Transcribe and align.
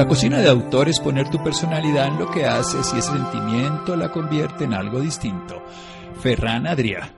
La 0.00 0.08
cocina 0.08 0.38
de 0.38 0.48
autor 0.48 0.88
es 0.88 0.98
poner 0.98 1.28
tu 1.28 1.44
personalidad 1.44 2.06
en 2.06 2.18
lo 2.18 2.30
que 2.30 2.46
haces 2.46 2.90
y 2.94 2.98
ese 3.00 3.10
sentimiento 3.10 3.96
la 3.96 4.10
convierte 4.10 4.64
en 4.64 4.72
algo 4.72 4.98
distinto. 4.98 5.62
Ferran 6.22 6.66
Adrià. 6.66 7.12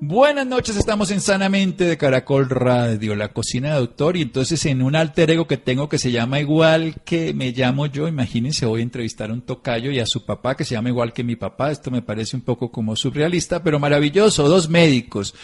Buenas 0.00 0.46
noches, 0.46 0.78
estamos 0.78 1.10
en 1.10 1.20
Sanamente 1.20 1.84
de 1.84 1.98
Caracol 1.98 2.48
Radio, 2.48 3.14
la 3.14 3.34
cocina 3.34 3.68
de 3.68 3.76
autor, 3.76 4.16
y 4.16 4.22
entonces 4.22 4.64
en 4.64 4.80
un 4.80 4.96
alter 4.96 5.32
ego 5.32 5.46
que 5.46 5.58
tengo 5.58 5.90
que 5.90 5.98
se 5.98 6.10
llama 6.10 6.40
igual 6.40 6.94
que 7.04 7.34
me 7.34 7.52
llamo 7.52 7.84
yo, 7.84 8.08
imagínense, 8.08 8.64
voy 8.64 8.80
a 8.80 8.84
entrevistar 8.84 9.28
a 9.28 9.34
un 9.34 9.42
tocayo 9.42 9.90
y 9.90 9.98
a 9.98 10.06
su 10.06 10.24
papá 10.24 10.56
que 10.56 10.64
se 10.64 10.74
llama 10.74 10.88
igual 10.88 11.12
que 11.12 11.22
mi 11.22 11.36
papá, 11.36 11.70
esto 11.70 11.90
me 11.90 12.00
parece 12.00 12.36
un 12.36 12.42
poco 12.42 12.72
como 12.72 12.96
surrealista, 12.96 13.62
pero 13.62 13.78
maravilloso, 13.78 14.48
dos 14.48 14.70
médicos 14.70 15.34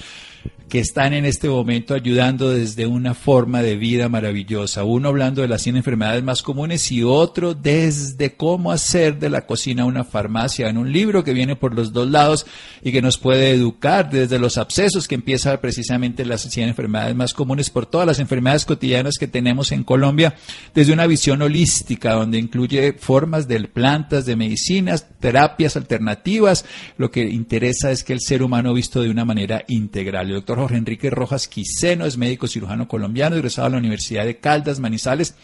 que 0.68 0.80
están 0.80 1.14
en 1.14 1.24
este 1.24 1.48
momento 1.48 1.94
ayudando 1.94 2.50
desde 2.50 2.86
una 2.86 3.14
forma 3.14 3.62
de 3.62 3.76
vida 3.76 4.08
maravillosa. 4.08 4.84
Uno 4.84 5.08
hablando 5.08 5.40
de 5.40 5.48
las 5.48 5.62
100 5.62 5.76
enfermedades 5.76 6.22
más 6.22 6.42
comunes 6.42 6.92
y 6.92 7.02
otro 7.02 7.54
desde 7.54 8.34
cómo 8.34 8.70
hacer 8.70 9.18
de 9.18 9.30
la 9.30 9.46
cocina 9.46 9.86
una 9.86 10.04
farmacia, 10.04 10.68
en 10.68 10.76
un 10.76 10.92
libro 10.92 11.24
que 11.24 11.32
viene 11.32 11.56
por 11.56 11.74
los 11.74 11.92
dos 11.92 12.10
lados 12.10 12.46
y 12.82 12.92
que 12.92 13.00
nos 13.00 13.16
puede 13.16 13.50
educar 13.50 14.10
desde 14.10 14.38
los 14.38 14.58
abscesos, 14.58 15.08
que 15.08 15.14
empieza 15.14 15.58
precisamente 15.60 16.26
las 16.26 16.42
100 16.42 16.68
enfermedades 16.68 17.16
más 17.16 17.32
comunes 17.32 17.70
por 17.70 17.86
todas 17.86 18.06
las 18.06 18.18
enfermedades 18.18 18.66
cotidianas 18.66 19.14
que 19.18 19.26
tenemos 19.26 19.72
en 19.72 19.84
Colombia, 19.84 20.34
desde 20.74 20.92
una 20.92 21.06
visión 21.06 21.40
holística, 21.40 22.12
donde 22.12 22.38
incluye 22.38 22.92
formas 22.92 23.48
de 23.48 23.58
plantas, 23.68 24.26
de 24.26 24.36
medicinas, 24.36 25.06
terapias 25.18 25.76
alternativas. 25.76 26.64
Lo 26.96 27.10
que 27.10 27.22
interesa 27.22 27.90
es 27.90 28.04
que 28.04 28.12
el 28.12 28.20
ser 28.20 28.42
humano 28.42 28.74
visto 28.74 29.00
de 29.00 29.10
una 29.10 29.24
manera 29.24 29.64
integral. 29.68 30.37
Doctor 30.38 30.58
Jorge 30.58 30.76
Enrique 30.76 31.10
Rojas 31.10 31.48
Quiseno 31.48 32.06
es 32.06 32.16
médico 32.16 32.46
cirujano 32.46 32.86
colombiano, 32.86 33.34
egresado 33.34 33.66
de 33.66 33.72
la 33.72 33.78
Universidad 33.78 34.24
de 34.24 34.36
Caldas, 34.36 34.78
Manizales, 34.78 35.34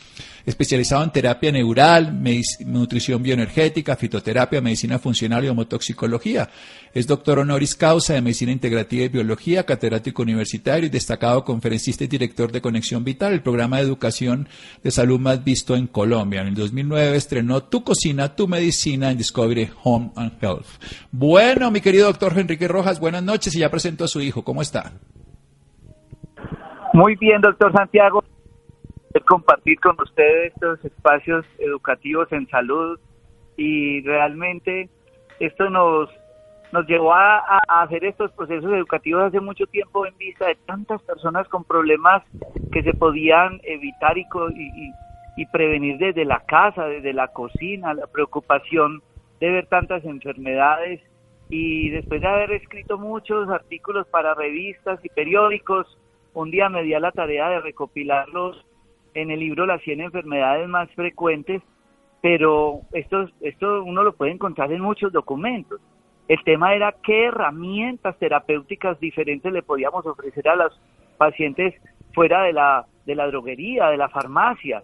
especializado 0.46 1.04
en 1.04 1.10
terapia 1.10 1.50
neural, 1.50 2.22
nutrición 2.66 3.22
bioenergética, 3.22 3.96
fitoterapia, 3.96 4.60
medicina 4.60 4.98
funcional 4.98 5.44
y 5.44 5.48
homotoxicología. 5.48 6.48
Es 6.92 7.06
doctor 7.06 7.40
honoris 7.40 7.74
causa 7.74 8.14
de 8.14 8.22
medicina 8.22 8.52
integrativa 8.52 9.04
y 9.04 9.08
biología, 9.08 9.64
catedrático 9.64 10.22
universitario 10.22 10.86
y 10.86 10.90
destacado 10.90 11.44
conferencista 11.44 12.04
y 12.04 12.08
director 12.08 12.52
de 12.52 12.60
Conexión 12.60 13.04
Vital, 13.04 13.32
el 13.32 13.42
programa 13.42 13.78
de 13.78 13.84
educación 13.84 14.48
de 14.82 14.90
salud 14.90 15.18
más 15.18 15.42
visto 15.42 15.74
en 15.76 15.86
Colombia. 15.86 16.42
En 16.42 16.48
el 16.48 16.54
2009 16.54 17.16
estrenó 17.16 17.62
Tu 17.62 17.82
cocina, 17.82 18.36
tu 18.36 18.46
medicina 18.46 19.10
en 19.10 19.18
Discovery 19.18 19.70
Home 19.82 20.12
and 20.16 20.32
Health. 20.42 20.66
Bueno, 21.10 21.70
mi 21.70 21.80
querido 21.80 22.06
doctor 22.06 22.38
Enrique 22.38 22.68
Rojas, 22.68 23.00
buenas 23.00 23.22
noches 23.22 23.54
y 23.56 23.60
ya 23.60 23.70
presento 23.70 24.04
a 24.04 24.08
su 24.08 24.20
hijo. 24.20 24.44
¿Cómo 24.44 24.62
está? 24.62 24.92
Muy 26.92 27.16
bien, 27.16 27.40
doctor 27.40 27.72
Santiago. 27.72 28.22
Compartir 29.22 29.78
con 29.80 30.00
ustedes 30.00 30.52
estos 30.54 30.84
espacios 30.84 31.46
educativos 31.58 32.30
en 32.32 32.48
salud. 32.48 32.98
Y 33.56 34.02
realmente 34.02 34.88
esto 35.38 35.70
nos 35.70 36.10
nos 36.74 36.88
llevó 36.88 37.14
a, 37.14 37.60
hacer 37.68 38.04
estos 38.04 38.32
procesos 38.32 38.72
educativos 38.72 39.22
hace 39.22 39.38
mucho 39.38 39.64
tiempo 39.68 40.06
en 40.06 40.16
vista 40.18 40.48
de 40.48 40.56
tantas 40.66 41.00
personas 41.02 41.46
con 41.46 41.62
problemas 41.62 42.24
que 42.72 42.82
se 42.82 42.92
podían 42.94 43.60
evitar 43.62 44.18
y, 44.18 44.26
y, 44.56 44.92
y 45.36 45.46
prevenir 45.46 45.98
desde 45.98 46.24
la 46.24 46.40
casa, 46.40 46.86
desde 46.86 47.12
la 47.12 47.28
cocina, 47.28 47.94
la 47.94 48.08
preocupación 48.08 49.02
de 49.38 49.50
ver 49.50 49.66
tantas 49.68 50.04
enfermedades. 50.04 51.00
Y 51.48 51.90
después 51.90 52.20
de 52.20 52.26
haber 52.26 52.50
escrito 52.50 52.98
muchos 52.98 53.48
artículos 53.50 54.08
para 54.08 54.34
revistas 54.34 54.98
y 55.04 55.08
periódicos, 55.10 55.86
un 56.32 56.50
día 56.50 56.68
me 56.68 56.82
di 56.82 56.94
a 56.94 56.98
la 56.98 57.12
tarea 57.12 57.50
de 57.50 57.60
recopilarlos 57.60 58.64
en 59.14 59.30
el 59.30 59.40
libro 59.40 59.66
Las 59.66 59.82
100 59.82 60.00
enfermedades 60.00 60.68
más 60.68 60.90
frecuentes, 60.92 61.62
pero 62.20 62.80
esto, 62.92 63.28
esto 63.40 63.84
uno 63.84 64.02
lo 64.02 64.14
puede 64.14 64.32
encontrar 64.32 64.72
en 64.72 64.80
muchos 64.80 65.12
documentos. 65.12 65.80
El 66.26 66.42
tema 66.44 66.74
era 66.74 66.94
qué 67.02 67.26
herramientas 67.26 68.18
terapéuticas 68.18 68.98
diferentes 68.98 69.52
le 69.52 69.62
podíamos 69.62 70.06
ofrecer 70.06 70.48
a 70.48 70.56
los 70.56 70.80
pacientes 71.18 71.74
fuera 72.14 72.42
de 72.42 72.52
la, 72.52 72.86
de 73.04 73.14
la 73.14 73.26
droguería, 73.26 73.88
de 73.88 73.98
la 73.98 74.08
farmacia. 74.08 74.82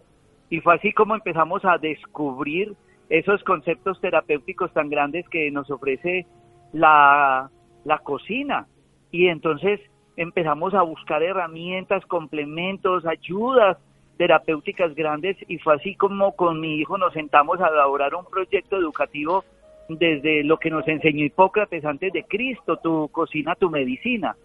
Y 0.51 0.61
fue 0.61 0.75
así 0.75 0.93
como 0.93 1.15
empezamos 1.15 1.65
a 1.65 1.79
descubrir 1.79 2.75
esos 3.09 3.43
conceptos 3.45 4.01
terapéuticos 4.01 4.73
tan 4.73 4.91
grandes 4.91 5.27
que 5.29 5.51
nos 5.51 5.71
ofrece 5.71 6.27
la, 6.73 7.51
la 7.85 7.99
cocina. 7.99 8.67
Y 9.11 9.29
entonces 9.29 9.81
empezamos 10.17 10.75
a 10.75 10.83
buscar 10.83 11.23
herramientas, 11.23 12.05
complementos, 12.07 13.07
ayudas 13.07 13.79
terapéuticas 14.21 14.95
grandes 14.95 15.35
y 15.49 15.57
fue 15.61 15.77
así 15.77 15.95
como 15.95 16.37
con 16.37 16.61
mi 16.61 16.75
hijo 16.75 16.99
nos 16.99 17.15
sentamos 17.15 17.59
a 17.59 17.69
elaborar 17.69 18.15
un 18.15 18.27
proyecto 18.27 18.77
educativo 18.77 19.47
desde 19.89 20.45
lo 20.45 20.59
que 20.59 20.69
nos 20.69 20.87
enseñó 20.87 21.25
Hipócrates 21.25 21.87
antes 21.87 22.13
de 22.13 22.25
Cristo, 22.25 22.77
tu 22.77 23.09
cocina, 23.09 23.55
tu 23.55 23.71
medicina. 23.71 24.37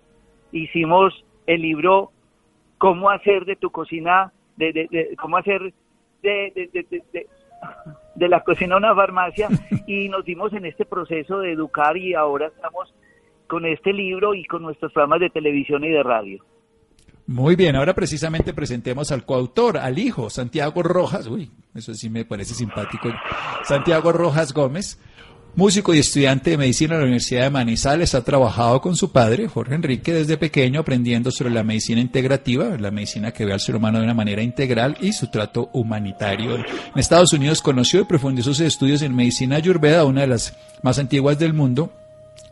Hicimos 0.53 1.25
el 1.45 1.61
libro 1.61 2.11
Cómo 2.77 3.09
hacer 3.09 3.43
de 3.43 3.57
tu 3.57 3.69
cocina, 3.69 4.31
de, 4.55 5.13
cómo 5.19 5.35
hacer 5.35 5.73
de, 6.21 6.69
de 8.15 8.29
la 8.29 8.45
cocina 8.45 8.77
una 8.77 8.95
farmacia 8.95 9.49
y 9.87 10.07
nos 10.07 10.23
dimos 10.23 10.53
en 10.53 10.67
este 10.67 10.85
proceso 10.85 11.39
de 11.39 11.51
educar 11.51 11.97
y 11.97 12.13
ahora 12.13 12.47
estamos 12.47 12.95
con 13.47 13.65
este 13.65 13.91
libro 13.91 14.35
y 14.35 14.45
con 14.45 14.61
nuestros 14.61 14.93
programas 14.93 15.19
de 15.19 15.31
televisión 15.31 15.83
y 15.83 15.89
de 15.89 16.01
radio. 16.01 16.45
Muy 17.27 17.55
bien, 17.55 17.75
ahora 17.75 17.95
precisamente 17.95 18.53
presentemos 18.53 19.11
al 19.11 19.25
coautor, 19.25 19.79
al 19.79 19.97
hijo, 19.97 20.29
Santiago 20.29 20.83
Rojas, 20.83 21.25
uy, 21.25 21.49
eso 21.73 21.95
sí 21.95 22.07
me 22.07 22.23
parece 22.23 22.53
simpático, 22.53 23.09
Santiago 23.67 24.11
Rojas 24.11 24.53
Gómez, 24.53 24.99
músico 25.55 25.95
y 25.95 25.99
estudiante 25.99 26.51
de 26.51 26.57
medicina 26.57 26.93
en 26.93 26.99
la 26.99 27.05
Universidad 27.05 27.41
de 27.41 27.49
Manizales, 27.49 28.13
ha 28.13 28.23
trabajado 28.23 28.79
con 28.79 28.95
su 28.95 29.11
padre, 29.11 29.47
Jorge 29.47 29.73
Enrique, 29.73 30.13
desde 30.13 30.37
pequeño 30.37 30.81
aprendiendo 30.81 31.31
sobre 31.31 31.51
la 31.51 31.63
medicina 31.63 31.99
integrativa, 31.99 32.77
la 32.77 32.91
medicina 32.91 33.31
que 33.31 33.45
ve 33.45 33.53
al 33.53 33.59
ser 33.59 33.75
humano 33.75 33.97
de 33.97 34.03
una 34.03 34.13
manera 34.13 34.43
integral 34.43 34.95
y 35.01 35.11
su 35.11 35.31
trato 35.31 35.71
humanitario. 35.73 36.57
En 36.57 36.65
Estados 36.95 37.33
Unidos 37.33 37.63
conoció 37.63 38.01
y 38.01 38.05
profundizó 38.05 38.53
sus 38.53 38.67
estudios 38.67 39.01
en 39.01 39.15
medicina 39.15 39.55
ayurveda, 39.55 40.05
una 40.05 40.21
de 40.21 40.27
las 40.27 40.55
más 40.83 40.99
antiguas 40.99 41.39
del 41.39 41.53
mundo, 41.53 41.91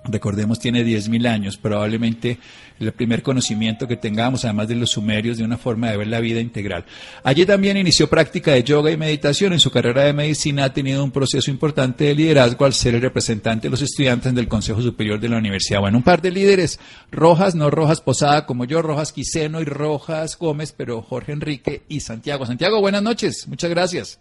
recordemos, 0.05 0.59
tiene 0.59 0.83
10.000 0.83 1.27
años, 1.27 1.57
probablemente 1.57 2.39
el 2.79 2.91
primer 2.91 3.23
conocimiento 3.23 3.87
que 3.87 3.97
tengamos, 3.97 4.45
además 4.45 4.67
de 4.67 4.75
los 4.75 4.91
sumerios, 4.91 5.37
de 5.37 5.43
una 5.43 5.57
forma 5.57 5.89
de 5.89 5.97
ver 5.97 6.07
la 6.07 6.19
vida 6.19 6.39
integral. 6.39 6.85
Allí 7.23 7.45
también 7.45 7.77
inició 7.77 8.09
práctica 8.09 8.51
de 8.51 8.63
yoga 8.63 8.91
y 8.91 8.97
meditación. 8.97 9.53
En 9.53 9.59
su 9.59 9.71
carrera 9.71 10.03
de 10.03 10.13
medicina 10.13 10.65
ha 10.65 10.73
tenido 10.73 11.03
un 11.03 11.11
proceso 11.11 11.51
importante 11.51 12.05
de 12.05 12.15
liderazgo 12.15 12.65
al 12.65 12.73
ser 12.73 12.95
el 12.95 13.01
representante 13.01 13.67
de 13.67 13.71
los 13.71 13.81
estudiantes 13.81 14.33
del 14.33 14.47
Consejo 14.47 14.81
Superior 14.81 15.19
de 15.19 15.29
la 15.29 15.37
Universidad. 15.37 15.79
Bueno, 15.79 15.97
un 15.97 16.03
par 16.03 16.21
de 16.21 16.31
líderes, 16.31 16.79
Rojas, 17.11 17.55
no 17.55 17.69
Rojas 17.69 18.01
Posada 18.01 18.45
como 18.45 18.65
yo, 18.65 18.81
Rojas 18.81 19.13
Quiseno 19.13 19.61
y 19.61 19.65
Rojas 19.65 20.37
Gómez, 20.37 20.73
pero 20.75 21.01
Jorge 21.01 21.31
Enrique 21.31 21.83
y 21.87 22.01
Santiago. 22.01 22.45
Santiago, 22.45 22.81
buenas 22.81 23.03
noches, 23.03 23.47
muchas 23.47 23.69
gracias. 23.69 24.19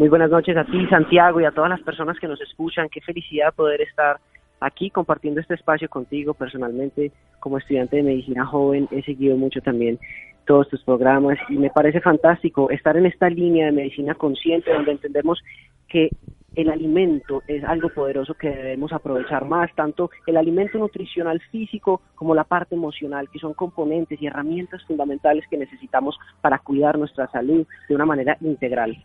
Muy 0.00 0.08
buenas 0.08 0.30
noches 0.30 0.56
a 0.56 0.64
ti, 0.64 0.86
Santiago, 0.86 1.42
y 1.42 1.44
a 1.44 1.50
todas 1.50 1.68
las 1.68 1.82
personas 1.82 2.18
que 2.18 2.26
nos 2.26 2.40
escuchan. 2.40 2.88
Qué 2.88 3.02
felicidad 3.02 3.52
poder 3.54 3.82
estar 3.82 4.18
aquí 4.60 4.90
compartiendo 4.90 5.40
este 5.40 5.54
espacio 5.54 5.88
contigo 5.88 6.34
personalmente 6.34 7.12
como 7.38 7.58
estudiante 7.58 7.96
de 7.96 8.02
medicina 8.02 8.46
joven 8.46 8.88
he 8.90 9.02
seguido 9.02 9.36
mucho 9.36 9.60
también 9.60 9.98
todos 10.46 10.68
tus 10.68 10.82
programas 10.82 11.38
y 11.48 11.54
me 11.54 11.70
parece 11.70 12.00
fantástico 12.00 12.70
estar 12.70 12.96
en 12.96 13.06
esta 13.06 13.28
línea 13.28 13.66
de 13.66 13.72
medicina 13.72 14.14
consciente 14.14 14.72
donde 14.72 14.92
entendemos 14.92 15.40
que 15.88 16.10
el 16.54 16.70
alimento 16.70 17.42
es 17.46 17.62
algo 17.64 17.90
poderoso 17.90 18.34
que 18.34 18.50
debemos 18.50 18.92
aprovechar 18.92 19.44
más, 19.44 19.72
tanto 19.74 20.10
el 20.26 20.36
alimento 20.36 20.78
nutricional 20.78 21.40
físico 21.52 22.02
como 22.14 22.34
la 22.34 22.44
parte 22.44 22.74
emocional, 22.74 23.28
que 23.30 23.38
son 23.38 23.54
componentes 23.54 24.20
y 24.20 24.26
herramientas 24.26 24.82
fundamentales 24.84 25.44
que 25.48 25.56
necesitamos 25.56 26.18
para 26.40 26.58
cuidar 26.58 26.98
nuestra 26.98 27.28
salud 27.28 27.66
de 27.88 27.94
una 27.94 28.04
manera 28.04 28.36
integral. 28.40 29.04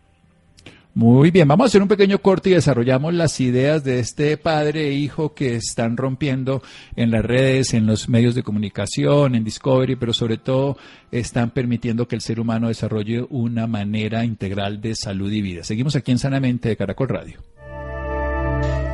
Muy 0.95 1.29
bien, 1.29 1.45
vamos 1.45 1.65
a 1.65 1.67
hacer 1.67 1.81
un 1.81 1.89
pequeño 1.89 2.19
corte 2.19 2.49
y 2.49 2.53
desarrollamos 2.53 3.13
las 3.13 3.41
ideas 3.41 3.83
de 3.83 3.99
este 3.99 4.37
padre 4.37 4.87
e 4.87 4.93
hijo 4.93 5.33
que 5.33 5.57
están 5.57 5.97
rompiendo 5.97 6.63
en 6.95 7.11
las 7.11 7.21
redes, 7.21 7.73
en 7.73 7.85
los 7.85 8.07
medios 8.07 8.33
de 8.33 8.43
comunicación, 8.43 9.35
en 9.35 9.43
Discovery, 9.43 9.97
pero 9.97 10.13
sobre 10.13 10.37
todo 10.37 10.77
están 11.11 11.49
permitiendo 11.49 12.07
que 12.07 12.15
el 12.15 12.21
ser 12.21 12.39
humano 12.39 12.69
desarrolle 12.69 13.27
una 13.29 13.67
manera 13.67 14.23
integral 14.23 14.79
de 14.79 14.95
salud 14.95 15.29
y 15.33 15.41
vida. 15.41 15.65
Seguimos 15.65 15.97
aquí 15.97 16.13
en 16.13 16.19
Sanamente 16.19 16.69
de 16.69 16.77
Caracol 16.77 17.09
Radio. 17.09 17.39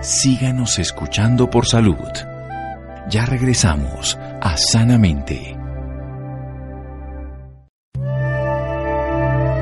Síganos 0.01 0.80
escuchando 0.80 1.51
por 1.51 1.68
salud. 1.68 1.95
Ya 3.12 3.27
regresamos 3.27 4.18
a 4.42 4.57
Sanamente. 4.57 5.61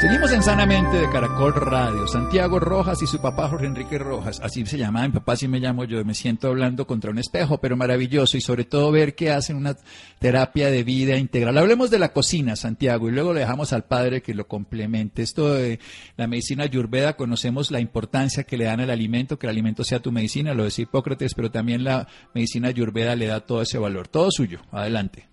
Seguimos 0.00 0.32
en 0.32 0.42
Sanamente 0.42 0.96
de 0.96 1.10
Caracol 1.10 1.52
Radio. 1.52 2.06
Santiago 2.06 2.58
Rojas 2.58 3.02
y 3.02 3.06
su 3.06 3.20
papá 3.20 3.48
Jorge 3.48 3.66
Enrique 3.66 3.98
Rojas, 3.98 4.40
así 4.40 4.64
se 4.64 4.78
llama, 4.78 5.06
mi 5.06 5.12
papá 5.12 5.32
así 5.32 5.46
me 5.46 5.60
llamo 5.60 5.84
yo, 5.84 6.02
me 6.06 6.14
siento 6.14 6.48
hablando 6.48 6.86
contra 6.86 7.10
un 7.10 7.18
espejo, 7.18 7.58
pero 7.58 7.76
maravilloso 7.76 8.38
y 8.38 8.40
sobre 8.40 8.64
todo 8.64 8.90
ver 8.92 9.14
que 9.14 9.30
hacen 9.30 9.58
una 9.58 9.74
terapia 10.18 10.70
de 10.70 10.84
vida 10.84 11.18
integral. 11.18 11.58
Hablemos 11.58 11.90
de 11.90 11.98
la 11.98 12.14
cocina, 12.14 12.56
Santiago, 12.56 13.10
y 13.10 13.12
luego 13.12 13.34
le 13.34 13.40
dejamos 13.40 13.74
al 13.74 13.84
padre 13.84 14.22
que 14.22 14.32
lo 14.32 14.46
complemente. 14.46 15.20
Esto 15.20 15.52
de 15.52 15.80
la 16.16 16.26
medicina 16.26 16.64
ayurveda, 16.64 17.18
conocemos 17.18 17.70
la 17.70 17.80
importancia 17.80 18.44
que 18.44 18.56
le 18.56 18.64
dan 18.64 18.80
al 18.80 18.88
alimento, 18.88 19.38
que 19.38 19.48
el 19.48 19.50
alimento 19.50 19.84
sea 19.84 20.00
tu 20.00 20.12
medicina, 20.12 20.54
lo 20.54 20.64
decía 20.64 20.84
Hipócrates, 20.84 21.34
pero 21.34 21.50
también 21.50 21.84
la 21.84 22.06
medicina 22.34 22.68
ayurveda 22.68 23.16
le 23.16 23.26
da 23.26 23.40
todo 23.40 23.60
ese 23.60 23.76
valor. 23.76 24.08
Todo 24.08 24.30
suyo, 24.30 24.60
adelante. 24.72 25.28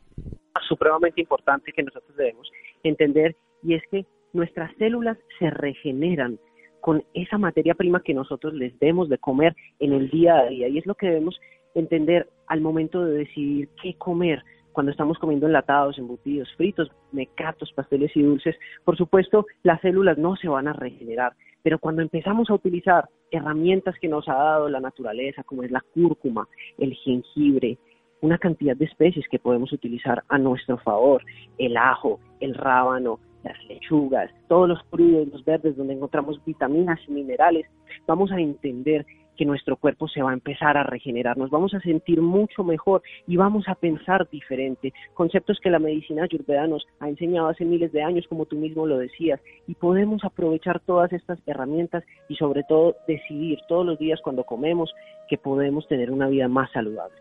Supremamente 0.68 1.22
importante 1.22 1.72
que 1.72 1.84
nosotros 1.84 2.18
debemos 2.18 2.50
entender 2.84 3.38
y 3.64 3.76
es 3.76 3.84
que 3.90 4.06
nuestras 4.34 4.76
células 4.78 5.18
se 5.40 5.50
regeneran 5.50 6.40
con 6.82 7.04
esa 7.14 7.38
materia 7.38 7.74
prima 7.74 8.02
que 8.02 8.14
nosotros 8.14 8.54
les 8.54 8.78
demos 8.80 9.10
de 9.10 9.18
comer 9.18 9.56
en 9.80 9.94
el 9.94 10.10
día 10.10 10.40
a 10.40 10.46
día. 10.46 10.68
Y 10.68 10.78
es 10.78 10.86
lo 10.86 10.96
que 10.96 11.08
debemos 11.08 11.40
entender 11.76 12.30
al 12.48 12.62
momento 12.62 13.04
de 13.04 13.20
decidir 13.20 13.70
qué 13.82 13.94
comer 13.96 14.44
cuando 14.72 14.92
estamos 14.92 15.18
comiendo 15.18 15.48
enlatados, 15.48 15.98
embutidos, 15.98 16.54
fritos, 16.56 16.92
mecatos, 17.12 17.74
pasteles 17.74 18.16
y 18.16 18.22
dulces. 18.22 18.56
Por 18.86 18.96
supuesto, 18.96 19.48
las 19.64 19.82
células 19.82 20.18
no 20.18 20.36
se 20.36 20.48
van 20.48 20.68
a 20.68 20.74
regenerar, 20.74 21.34
pero 21.64 21.80
cuando 21.80 22.04
empezamos 22.04 22.50
a 22.50 22.54
utilizar 22.54 23.10
herramientas 23.32 23.96
que 24.00 24.08
nos 24.08 24.30
ha 24.30 24.36
dado 24.36 24.70
la 24.70 24.80
naturaleza, 24.80 25.44
como 25.44 25.64
es 25.64 25.72
la 25.72 25.84
cúrcuma, 25.94 26.48
el 26.78 26.94
jengibre, 26.94 27.80
una 28.22 28.38
cantidad 28.38 28.76
de 28.76 28.86
especies 28.86 29.28
que 29.30 29.40
podemos 29.40 29.72
utilizar 29.74 30.24
a 30.30 30.38
nuestro 30.38 30.78
favor, 30.78 31.24
el 31.58 31.76
ajo, 31.76 32.20
el 32.40 32.54
rábano, 32.54 33.20
las 33.48 33.66
lechugas, 33.68 34.32
todos 34.48 34.70
los 34.70 34.84
crudos, 34.84 35.28
los 35.28 35.44
verdes, 35.46 35.76
donde 35.78 35.94
encontramos 35.94 36.44
vitaminas 36.46 37.00
y 37.08 37.12
minerales, 37.12 37.66
vamos 38.06 38.32
a 38.32 38.40
entender 38.40 39.06
que 39.38 39.46
nuestro 39.46 39.78
cuerpo 39.78 40.08
se 40.08 40.22
va 40.22 40.32
a 40.32 40.34
empezar 40.34 40.78
a 40.78 40.84
regenerar, 40.84 41.38
nos 41.38 41.50
vamos 41.50 41.74
a 41.74 41.80
sentir 41.80 42.22
mucho 42.22 42.64
mejor 42.64 43.04
y 43.28 43.38
vamos 43.38 43.68
a 43.68 43.76
pensar 43.76 44.28
diferente. 44.30 44.94
Conceptos 45.14 45.60
que 45.62 45.70
la 45.70 45.80
medicina 45.80 46.24
ayurveda 46.24 46.68
nos 46.68 46.86
ha 47.00 47.08
enseñado 47.08 47.48
hace 47.48 47.64
miles 47.64 47.92
de 47.92 48.02
años, 48.02 48.26
como 48.28 48.46
tú 48.46 48.58
mismo 48.58 48.86
lo 48.86 48.98
decías, 48.98 49.40
y 49.68 49.76
podemos 49.76 50.26
aprovechar 50.26 50.80
todas 50.82 51.14
estas 51.14 51.40
herramientas 51.46 52.04
y 52.28 52.36
sobre 52.36 52.64
todo 52.64 52.96
decidir 53.08 53.60
todos 53.70 53.86
los 53.86 54.00
días 54.00 54.20
cuando 54.24 54.44
comemos 54.44 54.92
que 55.30 55.38
podemos 55.38 55.88
tener 55.88 56.12
una 56.12 56.28
vida 56.28 56.48
más 56.48 56.72
saludable. 56.72 57.16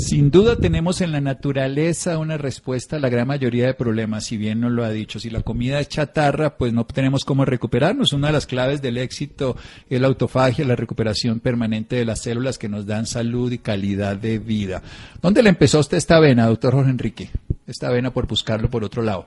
Sin 0.00 0.30
duda 0.30 0.54
tenemos 0.54 1.00
en 1.00 1.10
la 1.10 1.20
naturaleza 1.20 2.18
una 2.18 2.38
respuesta 2.38 2.96
a 2.96 3.00
la 3.00 3.08
gran 3.08 3.26
mayoría 3.26 3.66
de 3.66 3.74
problemas, 3.74 4.26
si 4.26 4.36
bien 4.36 4.60
nos 4.60 4.70
lo 4.70 4.84
ha 4.84 4.90
dicho. 4.90 5.18
Si 5.18 5.28
la 5.28 5.42
comida 5.42 5.80
es 5.80 5.88
chatarra, 5.88 6.56
pues 6.56 6.72
no 6.72 6.86
tenemos 6.86 7.24
cómo 7.24 7.44
recuperarnos. 7.44 8.12
Una 8.12 8.28
de 8.28 8.34
las 8.34 8.46
claves 8.46 8.80
del 8.80 8.96
éxito 8.96 9.56
es 9.90 10.00
la 10.00 10.06
autofagia, 10.06 10.64
la 10.64 10.76
recuperación 10.76 11.40
permanente 11.40 11.96
de 11.96 12.04
las 12.04 12.22
células 12.22 12.58
que 12.58 12.68
nos 12.68 12.86
dan 12.86 13.06
salud 13.06 13.50
y 13.50 13.58
calidad 13.58 14.16
de 14.16 14.38
vida. 14.38 14.82
¿Dónde 15.20 15.42
le 15.42 15.48
empezó 15.48 15.80
usted 15.80 15.96
esta 15.96 16.20
vena, 16.20 16.46
doctor 16.46 16.74
Jorge 16.74 16.90
Enrique? 16.90 17.30
Esta 17.66 17.90
vena 17.90 18.12
por 18.12 18.28
buscarlo 18.28 18.70
por 18.70 18.84
otro 18.84 19.02
lado. 19.02 19.24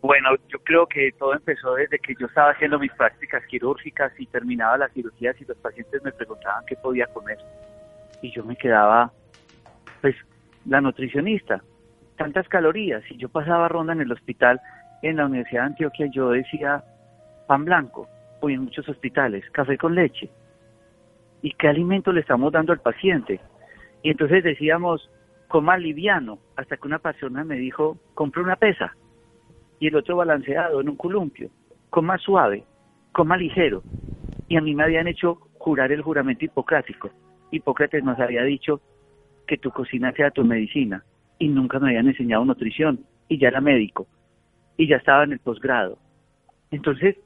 Bueno, 0.00 0.30
yo 0.48 0.58
creo 0.64 0.86
que 0.86 1.10
todo 1.18 1.34
empezó 1.34 1.74
desde 1.74 1.98
que 1.98 2.14
yo 2.18 2.26
estaba 2.26 2.52
haciendo 2.52 2.78
mis 2.78 2.92
prácticas 2.92 3.42
quirúrgicas 3.50 4.12
y 4.18 4.24
terminaba 4.26 4.78
las 4.78 4.92
cirugías 4.94 5.36
y 5.42 5.44
los 5.44 5.58
pacientes 5.58 6.02
me 6.02 6.12
preguntaban 6.12 6.64
qué 6.66 6.74
podía 6.76 7.06
comer 7.08 7.36
y 8.24 8.30
yo 8.30 8.42
me 8.42 8.56
quedaba, 8.56 9.12
pues, 10.00 10.16
la 10.64 10.80
nutricionista, 10.80 11.62
tantas 12.16 12.48
calorías. 12.48 13.02
Y 13.10 13.18
yo 13.18 13.28
pasaba 13.28 13.68
ronda 13.68 13.92
en 13.92 14.00
el 14.00 14.12
hospital 14.12 14.60
en 15.02 15.16
la 15.16 15.26
Universidad 15.26 15.60
de 15.60 15.66
Antioquia, 15.66 16.06
yo 16.06 16.30
decía 16.30 16.82
pan 17.46 17.66
blanco, 17.66 18.08
hoy 18.40 18.54
en 18.54 18.62
muchos 18.62 18.88
hospitales, 18.88 19.44
café 19.50 19.76
con 19.76 19.94
leche. 19.94 20.30
¿Y 21.42 21.52
qué 21.52 21.68
alimento 21.68 22.12
le 22.12 22.20
estamos 22.20 22.50
dando 22.50 22.72
al 22.72 22.80
paciente? 22.80 23.40
Y 24.02 24.08
entonces 24.08 24.42
decíamos, 24.42 25.10
coma 25.48 25.76
liviano, 25.76 26.38
hasta 26.56 26.78
que 26.78 26.88
una 26.88 27.00
persona 27.00 27.44
me 27.44 27.56
dijo, 27.56 27.98
compre 28.14 28.42
una 28.42 28.56
pesa. 28.56 28.96
Y 29.78 29.88
el 29.88 29.96
otro 29.96 30.16
balanceado 30.16 30.80
en 30.80 30.88
un 30.88 30.96
columpio, 30.96 31.50
coma 31.90 32.16
suave, 32.16 32.64
coma 33.12 33.36
ligero. 33.36 33.82
Y 34.48 34.56
a 34.56 34.62
mí 34.62 34.74
me 34.74 34.84
habían 34.84 35.08
hecho 35.08 35.34
jurar 35.58 35.92
el 35.92 36.00
juramento 36.00 36.46
hipocrático. 36.46 37.10
Hipócrates 37.54 38.04
nos 38.04 38.18
había 38.18 38.42
dicho 38.42 38.80
que 39.46 39.56
tu 39.56 39.70
cocina 39.70 40.12
sea 40.12 40.30
tu 40.30 40.44
medicina 40.44 41.04
y 41.38 41.48
nunca 41.48 41.78
me 41.78 41.88
habían 41.88 42.08
enseñado 42.08 42.44
nutrición 42.44 43.00
y 43.28 43.38
ya 43.38 43.48
era 43.48 43.60
médico 43.60 44.06
y 44.76 44.88
ya 44.88 44.96
estaba 44.96 45.24
en 45.24 45.32
el 45.32 45.38
posgrado. 45.38 45.98
Entonces, 46.70 47.16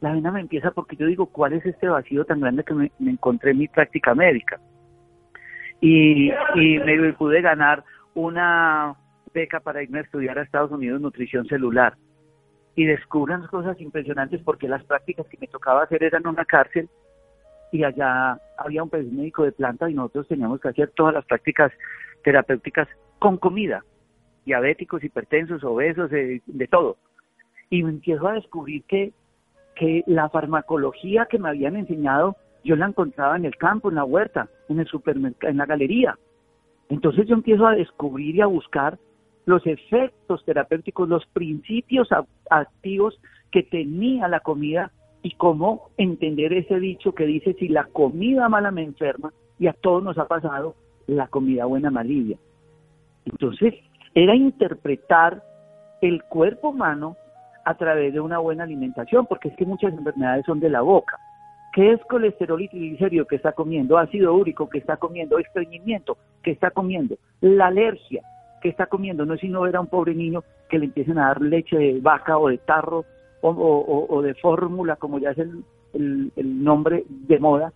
la 0.00 0.12
vena 0.12 0.32
me 0.32 0.40
empieza 0.40 0.70
porque 0.70 0.96
yo 0.96 1.06
digo, 1.06 1.26
¿cuál 1.26 1.52
es 1.52 1.64
este 1.64 1.88
vacío 1.88 2.24
tan 2.24 2.40
grande 2.40 2.64
que 2.64 2.74
me, 2.74 2.90
encontré 3.00 3.52
en 3.52 3.58
mi 3.58 3.68
práctica 3.68 4.14
médica? 4.14 4.60
Y, 5.80 6.30
y 6.54 6.78
me 6.78 7.12
pude 7.12 7.40
ganar 7.40 7.84
una 8.14 8.96
beca 9.32 9.60
para 9.60 9.82
irme 9.82 9.98
a 9.98 10.02
estudiar 10.02 10.38
a 10.38 10.42
Estados 10.42 10.72
Unidos 10.72 11.00
nutrición 11.00 11.46
celular. 11.46 11.96
Y 12.74 12.84
descubran 12.84 13.46
cosas 13.46 13.80
impresionantes 13.80 14.40
porque 14.42 14.68
las 14.68 14.84
prácticas 14.84 15.26
que 15.28 15.38
me 15.38 15.46
tocaba 15.46 15.84
hacer 15.84 16.02
eran 16.02 16.26
una 16.26 16.44
cárcel 16.44 16.88
y 17.76 17.84
allá 17.84 18.40
había 18.58 18.82
un 18.82 18.90
médico 18.92 19.44
de 19.44 19.52
planta 19.52 19.88
y 19.88 19.94
nosotros 19.94 20.28
teníamos 20.28 20.60
que 20.60 20.68
hacer 20.68 20.90
todas 20.96 21.14
las 21.14 21.24
prácticas 21.24 21.72
terapéuticas 22.24 22.88
con 23.18 23.36
comida, 23.36 23.84
diabéticos, 24.44 25.04
hipertensos, 25.04 25.62
obesos, 25.64 26.10
de, 26.10 26.42
de 26.46 26.66
todo. 26.66 26.96
Y 27.70 27.82
me 27.82 27.90
empiezo 27.90 28.26
a 28.28 28.34
descubrir 28.34 28.84
que, 28.84 29.12
que 29.74 30.02
la 30.06 30.28
farmacología 30.28 31.26
que 31.26 31.38
me 31.38 31.48
habían 31.48 31.76
enseñado 31.76 32.36
yo 32.64 32.74
la 32.74 32.86
encontraba 32.86 33.36
en 33.36 33.44
el 33.44 33.56
campo, 33.56 33.88
en 33.88 33.94
la 33.94 34.04
huerta, 34.04 34.48
en 34.68 34.80
el 34.80 34.86
supermercado, 34.86 35.50
en 35.50 35.58
la 35.58 35.66
galería. 35.66 36.18
Entonces 36.88 37.26
yo 37.28 37.34
empiezo 37.34 37.66
a 37.66 37.76
descubrir 37.76 38.34
y 38.34 38.40
a 38.40 38.46
buscar 38.46 38.98
los 39.44 39.64
efectos 39.66 40.44
terapéuticos, 40.44 41.08
los 41.08 41.24
principios 41.26 42.08
activos 42.50 43.20
que 43.52 43.62
tenía 43.62 44.26
la 44.26 44.40
comida 44.40 44.90
y 45.26 45.32
cómo 45.32 45.90
entender 45.96 46.52
ese 46.52 46.78
dicho 46.78 47.12
que 47.12 47.26
dice 47.26 47.54
si 47.54 47.66
la 47.66 47.82
comida 47.86 48.48
mala 48.48 48.70
me 48.70 48.84
enferma 48.84 49.32
y 49.58 49.66
a 49.66 49.72
todos 49.72 50.00
nos 50.00 50.16
ha 50.18 50.28
pasado, 50.28 50.76
la 51.08 51.26
comida 51.26 51.64
buena 51.64 51.90
me 51.90 51.98
alivia. 51.98 52.38
Entonces, 53.24 53.74
era 54.14 54.36
interpretar 54.36 55.42
el 56.00 56.22
cuerpo 56.22 56.68
humano 56.68 57.16
a 57.64 57.74
través 57.74 58.12
de 58.12 58.20
una 58.20 58.38
buena 58.38 58.62
alimentación, 58.62 59.26
porque 59.26 59.48
es 59.48 59.56
que 59.56 59.66
muchas 59.66 59.94
enfermedades 59.94 60.46
son 60.46 60.60
de 60.60 60.70
la 60.70 60.82
boca. 60.82 61.18
¿Qué 61.72 61.90
es 61.90 62.00
colesterol 62.04 62.62
y 62.62 62.68
triglicérido 62.68 63.26
que 63.26 63.34
está 63.34 63.50
comiendo? 63.50 63.98
Ácido 63.98 64.32
úrico 64.32 64.68
que 64.68 64.78
está 64.78 64.96
comiendo, 64.96 65.40
estreñimiento 65.40 66.18
que 66.44 66.52
está 66.52 66.70
comiendo, 66.70 67.16
la 67.40 67.66
alergia 67.66 68.22
que 68.62 68.68
está 68.68 68.86
comiendo. 68.86 69.26
No 69.26 69.34
es 69.34 69.40
sino 69.40 69.62
ver 69.62 69.74
a 69.74 69.80
un 69.80 69.88
pobre 69.88 70.14
niño 70.14 70.44
que 70.68 70.78
le 70.78 70.84
empiecen 70.84 71.18
a 71.18 71.26
dar 71.26 71.40
leche 71.40 71.76
de 71.76 71.98
vaca 72.00 72.38
o 72.38 72.46
de 72.48 72.58
tarro 72.58 73.04
o, 73.42 74.22
de 74.22 74.34
fórmula, 74.34 74.96
como 74.96 75.18
ya 75.18 75.30
es 75.30 75.38
el, 75.38 75.64
el, 75.94 76.64
nombre 76.64 77.04
de 77.08 77.38
moda, 77.38 77.72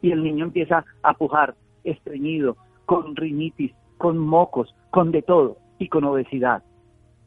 y 0.00 0.10
el 0.10 0.22
niño 0.22 0.46
empieza 0.46 0.84
a 1.02 1.14
pujar 1.14 1.54
estreñido, 1.84 2.56
con 2.86 3.14
rinitis, 3.16 3.72
con 3.98 4.18
mocos, 4.18 4.74
con 4.90 5.12
de 5.12 5.22
todo, 5.22 5.56
y 5.78 5.88
con 5.88 6.04
obesidad. 6.04 6.62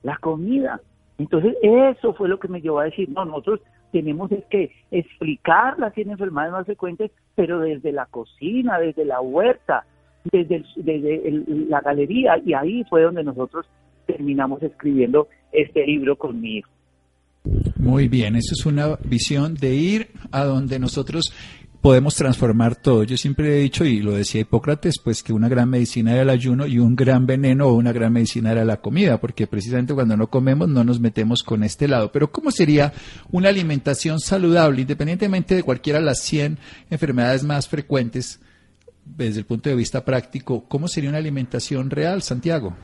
La 0.04 0.18
comida. 0.18 0.82
Entonces, 1.18 1.56
eso 1.62 2.13
fue 2.13 2.27
lo 2.27 2.39
que 2.39 2.48
me 2.48 2.62
llevó 2.62 2.80
a 2.80 2.86
decir, 2.86 3.10
no, 3.10 3.25
nosotros 3.25 3.62
tenemos 3.92 4.30
que 4.50 4.72
explicar 4.92 5.80
las 5.80 5.94
100 5.94 6.12
enfermedades 6.12 6.51
más 6.51 6.65
frecuentes, 6.65 7.12
pero 7.36 7.60
desde 7.60 7.94
la 7.94 8.06
cocina, 8.08 8.77
desde 8.77 9.06
la 9.06 9.22
huerta, 9.22 9.86
desde, 10.25 10.65
desde 10.75 11.44
la 11.70 11.80
galería, 11.82 12.38
y 12.44 12.54
ahí 12.54 12.84
fue 12.89 13.04
donde 13.04 13.24
nosotros 13.24 13.65
terminamos 14.06 14.62
escribiendo 14.63 15.27
este 15.51 15.86
libro 15.86 16.18
con 16.18 16.42
mi 16.42 16.58
hijo. 16.58 16.70
Muy 17.78 18.08
bien, 18.08 18.36
eso 18.36 18.54
es 18.54 18.66
una 18.66 18.96
visión 19.04 19.54
de 19.56 19.75
ir 19.75 20.12
a 20.32 20.44
donde 20.44 20.80
nosotros 20.80 21.32
podemos 21.86 22.16
transformar 22.16 22.75
todo. 22.75 23.04
Yo 23.04 23.16
siempre 23.16 23.60
he 23.60 23.62
dicho, 23.62 23.86
y 23.86 24.00
lo 24.00 24.14
decía 24.14 24.42
Hipócrates, 24.42 24.96
pues 24.98 25.22
que 25.22 25.34
una 25.34 25.48
gran 25.48 25.70
medicina 25.70 26.14
era 26.14 26.24
el 26.24 26.32
ayuno 26.32 26.66
y 26.66 26.80
un 26.80 26.96
gran 26.96 27.28
veneno 27.28 27.68
o 27.68 27.75
una 27.75 27.92
gran 27.92 28.12
medicina 28.12 28.52
era 28.52 28.66
la 28.66 28.78
comida, 28.78 29.20
porque 29.20 29.46
precisamente 29.46 29.94
cuando 29.94 30.18
no 30.18 30.28
comemos 30.28 30.68
no 30.68 30.84
nos 30.84 31.00
metemos 31.00 31.44
con 31.44 31.64
este 31.64 31.88
lado. 31.88 32.12
Pero 32.12 32.32
¿cómo 32.32 32.50
sería 32.50 32.92
una 33.32 33.50
alimentación 33.50 34.20
saludable, 34.20 34.82
independientemente 34.82 35.54
de 35.54 35.62
cualquiera 35.62 36.00
de 36.00 36.06
las 36.06 36.24
100 36.24 36.58
enfermedades 36.90 37.44
más 37.44 37.68
frecuentes, 37.68 38.40
desde 39.06 39.42
el 39.42 39.46
punto 39.46 39.70
de 39.70 39.75
vista 39.75 40.04
práctico, 40.04 40.66
cómo 40.68 40.88
sería 40.88 41.12
una 41.12 41.20
alimentación 41.20 41.92
real, 41.92 42.24
Santiago? 42.24 42.75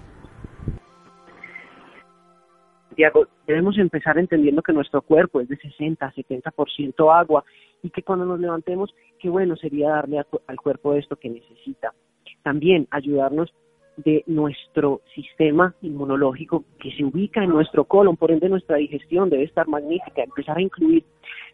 Santiago, 3.01 3.27
debemos 3.47 3.79
empezar 3.79 4.19
entendiendo 4.19 4.61
que 4.61 4.73
nuestro 4.73 5.01
cuerpo 5.01 5.41
es 5.41 5.47
de 5.47 5.57
60 5.57 6.13
70% 6.13 7.11
agua 7.11 7.43
y 7.81 7.89
que 7.89 8.03
cuando 8.03 8.25
nos 8.25 8.39
levantemos, 8.39 8.93
qué 9.17 9.27
bueno 9.27 9.55
sería 9.55 9.89
darle 9.89 10.19
al 10.19 10.61
cuerpo 10.61 10.93
esto 10.93 11.15
que 11.15 11.27
necesita. 11.27 11.95
También 12.43 12.87
ayudarnos 12.91 13.51
de 13.97 14.23
nuestro 14.27 15.01
sistema 15.15 15.73
inmunológico 15.81 16.63
que 16.79 16.91
se 16.91 17.03
ubica 17.03 17.43
en 17.43 17.49
nuestro 17.49 17.85
colon, 17.85 18.17
por 18.17 18.31
ende 18.31 18.49
nuestra 18.49 18.77
digestión 18.77 19.31
debe 19.31 19.45
estar 19.45 19.67
magnífica, 19.67 20.21
empezar 20.21 20.59
a 20.59 20.61
incluir 20.61 21.03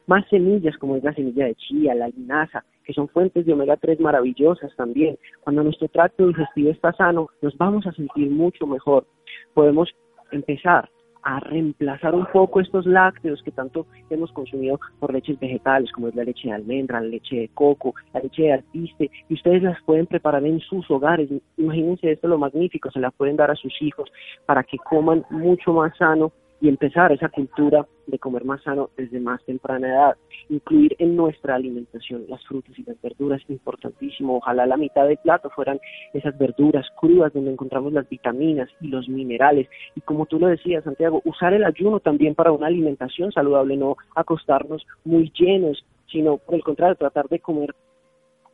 más 0.05 0.27
semillas 0.27 0.77
como 0.77 0.97
es 0.97 1.03
la 1.05 1.13
semilla 1.13 1.45
de 1.45 1.55
chía, 1.55 1.95
la 1.95 2.09
linaza, 2.09 2.65
que 2.83 2.91
son 2.91 3.07
fuentes 3.07 3.45
de 3.45 3.53
omega 3.53 3.77
3 3.77 4.01
maravillosas 4.01 4.75
también. 4.75 5.17
Cuando 5.45 5.63
nuestro 5.63 5.87
tracto 5.87 6.27
digestivo 6.27 6.71
está 6.71 6.91
sano, 6.91 7.29
nos 7.41 7.57
vamos 7.57 7.87
a 7.87 7.93
sentir 7.93 8.29
mucho 8.29 8.67
mejor. 8.67 9.05
Podemos 9.53 9.89
empezar 10.31 10.89
a 11.27 11.41
reemplazar 11.41 12.15
un 12.15 12.25
poco 12.27 12.61
estos 12.61 12.85
lácteos 12.85 13.43
que 13.43 13.51
tanto 13.51 13.85
hemos 14.09 14.31
consumido 14.31 14.79
por 14.97 15.11
leches 15.11 15.37
vegetales, 15.37 15.91
como 15.91 16.07
es 16.07 16.15
la 16.15 16.23
leche 16.23 16.47
de 16.47 16.53
almendra, 16.53 17.01
la 17.01 17.07
leche 17.07 17.35
de 17.35 17.49
coco, 17.49 17.93
la 18.13 18.21
leche 18.21 18.43
de 18.43 18.53
alpiste, 18.53 19.11
y 19.27 19.33
ustedes 19.33 19.61
las 19.61 19.81
pueden 19.83 20.07
preparar 20.07 20.45
en 20.45 20.61
sus 20.61 20.89
hogares. 20.89 21.29
Imagínense 21.57 22.13
esto 22.13 22.29
lo 22.29 22.37
magnífico, 22.37 22.89
se 22.91 23.01
la 23.01 23.11
pueden 23.11 23.35
dar 23.35 23.51
a 23.51 23.55
sus 23.55 23.73
hijos 23.81 24.09
para 24.45 24.63
que 24.63 24.77
coman 24.77 25.25
mucho 25.29 25.73
más 25.73 25.97
sano 25.97 26.31
y 26.59 26.69
empezar 26.69 27.11
esa 27.11 27.29
cultura 27.29 27.85
de 28.07 28.19
comer 28.19 28.45
más 28.45 28.61
sano 28.63 28.89
desde 28.97 29.19
más 29.19 29.43
temprana 29.43 29.87
edad. 29.87 30.17
Incluir 30.49 30.95
en 30.99 31.15
nuestra 31.15 31.55
alimentación 31.55 32.25
las 32.27 32.43
frutas 32.45 32.77
y 32.77 32.83
las 32.83 32.99
verduras, 33.01 33.41
importantísimo. 33.49 34.37
Ojalá 34.37 34.65
la 34.65 34.77
mitad 34.77 35.07
del 35.07 35.17
plato 35.17 35.49
fueran 35.49 35.79
esas 36.13 36.37
verduras 36.37 36.85
crudas 36.99 37.33
donde 37.33 37.51
encontramos 37.51 37.93
las 37.93 38.07
vitaminas 38.09 38.69
y 38.81 38.87
los 38.87 39.07
minerales. 39.07 39.67
Y 39.95 40.01
como 40.01 40.25
tú 40.25 40.39
lo 40.39 40.47
decías, 40.47 40.83
Santiago, 40.83 41.21
usar 41.25 41.53
el 41.53 41.63
ayuno 41.63 41.99
también 41.99 42.33
para 42.33 42.51
una 42.51 42.67
alimentación 42.67 43.31
saludable, 43.31 43.77
no 43.77 43.97
acostarnos 44.15 44.85
muy 45.03 45.31
llenos, 45.37 45.85
sino 46.11 46.37
por 46.37 46.55
el 46.55 46.63
contrario, 46.63 46.95
tratar 46.95 47.27
de 47.27 47.39
comer 47.39 47.75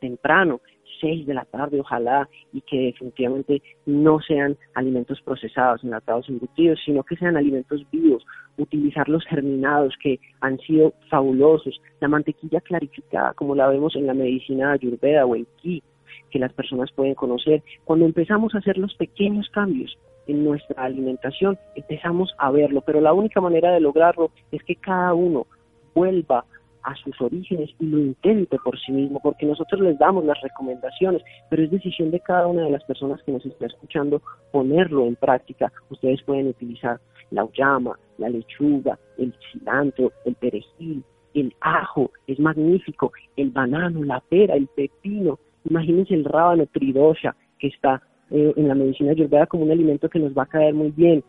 temprano, 0.00 0.60
de 1.04 1.34
la 1.34 1.44
tarde, 1.44 1.80
ojalá, 1.80 2.28
y 2.52 2.62
que 2.62 2.86
definitivamente 2.86 3.62
no 3.84 4.20
sean 4.20 4.56
alimentos 4.74 5.20
procesados, 5.20 5.84
enlatados, 5.84 6.28
embutidos, 6.28 6.80
sino 6.84 7.02
que 7.02 7.16
sean 7.16 7.36
alimentos 7.36 7.84
vivos, 7.92 8.24
utilizar 8.56 9.08
los 9.08 9.24
germinados 9.26 9.94
que 10.02 10.18
han 10.40 10.58
sido 10.60 10.94
fabulosos, 11.10 11.80
la 12.00 12.08
mantequilla 12.08 12.60
clarificada, 12.60 13.34
como 13.34 13.54
la 13.54 13.68
vemos 13.68 13.94
en 13.96 14.06
la 14.06 14.14
medicina 14.14 14.72
ayurveda 14.72 15.26
o 15.26 15.36
en 15.36 15.46
ki, 15.56 15.82
que 16.30 16.38
las 16.38 16.52
personas 16.52 16.90
pueden 16.92 17.14
conocer. 17.14 17.62
Cuando 17.84 18.06
empezamos 18.06 18.54
a 18.54 18.58
hacer 18.58 18.78
los 18.78 18.94
pequeños 18.94 19.48
cambios 19.50 19.98
en 20.26 20.42
nuestra 20.42 20.82
alimentación, 20.82 21.58
empezamos 21.74 22.34
a 22.38 22.50
verlo, 22.50 22.80
pero 22.80 23.00
la 23.00 23.12
única 23.12 23.42
manera 23.42 23.72
de 23.72 23.80
lograrlo 23.80 24.30
es 24.50 24.62
que 24.64 24.76
cada 24.76 25.12
uno 25.12 25.46
vuelva 25.94 26.44
a 26.84 26.94
sus 26.96 27.20
orígenes 27.20 27.70
y 27.80 27.86
lo 27.86 27.98
intente 27.98 28.58
por 28.62 28.78
sí 28.78 28.92
mismo, 28.92 29.20
porque 29.22 29.46
nosotros 29.46 29.80
les 29.80 29.98
damos 29.98 30.24
las 30.24 30.40
recomendaciones, 30.40 31.22
pero 31.50 31.62
es 31.62 31.70
decisión 31.70 32.10
de 32.10 32.20
cada 32.20 32.46
una 32.46 32.62
de 32.62 32.70
las 32.70 32.84
personas 32.84 33.22
que 33.22 33.32
nos 33.32 33.44
está 33.44 33.66
escuchando 33.66 34.22
ponerlo 34.52 35.06
en 35.06 35.16
práctica. 35.16 35.72
Ustedes 35.90 36.22
pueden 36.22 36.48
utilizar 36.48 37.00
la 37.30 37.44
uyama, 37.44 37.98
la 38.18 38.28
lechuga, 38.28 38.98
el 39.18 39.34
cilantro, 39.50 40.12
el 40.24 40.34
perejil, 40.34 41.02
el 41.34 41.54
ajo, 41.60 42.10
es 42.26 42.38
magnífico, 42.38 43.12
el 43.36 43.50
banano, 43.50 44.04
la 44.04 44.20
pera, 44.20 44.54
el 44.54 44.68
pepino, 44.68 45.38
imagínense 45.68 46.14
el 46.14 46.24
rábano 46.24 46.66
tridosha 46.66 47.34
que 47.58 47.68
está 47.68 48.02
eh, 48.30 48.52
en 48.56 48.68
la 48.68 48.74
medicina 48.74 49.10
ayurveda 49.10 49.46
como 49.46 49.64
un 49.64 49.70
alimento 49.70 50.08
que 50.08 50.18
nos 50.18 50.32
va 50.32 50.44
a 50.44 50.46
caer 50.46 50.74
muy 50.74 50.90
bien, 50.90 51.22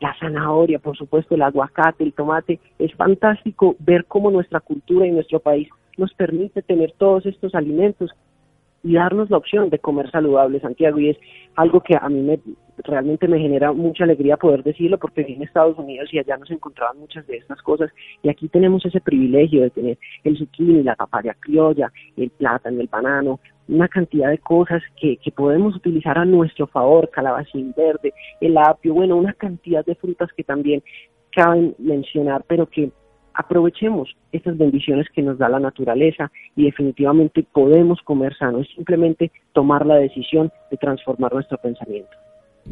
la 0.00 0.14
zanahoria, 0.18 0.78
por 0.78 0.96
supuesto, 0.96 1.34
el 1.34 1.42
aguacate, 1.42 2.04
el 2.04 2.12
tomate. 2.12 2.58
Es 2.78 2.92
fantástico 2.94 3.76
ver 3.78 4.06
cómo 4.06 4.30
nuestra 4.30 4.60
cultura 4.60 5.06
y 5.06 5.10
nuestro 5.10 5.40
país 5.40 5.68
nos 5.96 6.12
permite 6.14 6.62
tener 6.62 6.92
todos 6.96 7.26
estos 7.26 7.54
alimentos 7.54 8.10
y 8.82 8.94
darnos 8.94 9.28
la 9.30 9.36
opción 9.36 9.68
de 9.68 9.78
comer 9.78 10.10
saludable, 10.10 10.58
Santiago, 10.60 10.98
y 10.98 11.10
es 11.10 11.18
algo 11.54 11.82
que 11.82 11.96
a 12.00 12.08
mí 12.08 12.22
me, 12.22 12.40
realmente 12.84 13.28
me 13.28 13.38
genera 13.38 13.72
mucha 13.72 14.04
alegría 14.04 14.36
poder 14.36 14.62
decirlo 14.62 14.98
porque 14.98 15.22
a 15.22 15.44
Estados 15.44 15.78
Unidos 15.78 16.08
y 16.12 16.18
allá 16.18 16.36
nos 16.36 16.50
encontraban 16.50 16.98
muchas 16.98 17.26
de 17.26 17.36
estas 17.36 17.60
cosas 17.62 17.90
y 18.22 18.28
aquí 18.28 18.48
tenemos 18.48 18.84
ese 18.84 19.00
privilegio 19.00 19.62
de 19.62 19.70
tener 19.70 19.98
el 20.24 20.36
zucchini, 20.36 20.82
la 20.82 20.96
papaya 20.96 21.36
criolla, 21.40 21.92
el 22.16 22.30
plátano, 22.30 22.80
el 22.80 22.88
banano, 22.88 23.40
una 23.68 23.88
cantidad 23.88 24.30
de 24.30 24.38
cosas 24.38 24.82
que, 25.00 25.16
que 25.18 25.30
podemos 25.30 25.76
utilizar 25.76 26.18
a 26.18 26.24
nuestro 26.24 26.66
favor, 26.66 27.08
calabacín 27.10 27.72
verde, 27.76 28.12
el 28.40 28.56
apio, 28.58 28.94
bueno, 28.94 29.16
una 29.16 29.32
cantidad 29.32 29.84
de 29.84 29.94
frutas 29.94 30.30
que 30.36 30.44
también 30.44 30.82
caben 31.30 31.74
mencionar, 31.78 32.44
pero 32.48 32.66
que 32.66 32.90
aprovechemos 33.34 34.14
estas 34.32 34.58
bendiciones 34.58 35.06
que 35.14 35.22
nos 35.22 35.38
da 35.38 35.48
la 35.48 35.60
naturaleza 35.60 36.30
y 36.56 36.64
definitivamente 36.64 37.44
podemos 37.52 38.00
comer 38.02 38.36
sano, 38.36 38.60
es 38.60 38.68
simplemente 38.74 39.30
tomar 39.52 39.86
la 39.86 39.96
decisión 39.96 40.50
de 40.70 40.76
transformar 40.76 41.32
nuestro 41.32 41.58
pensamiento. 41.58 42.10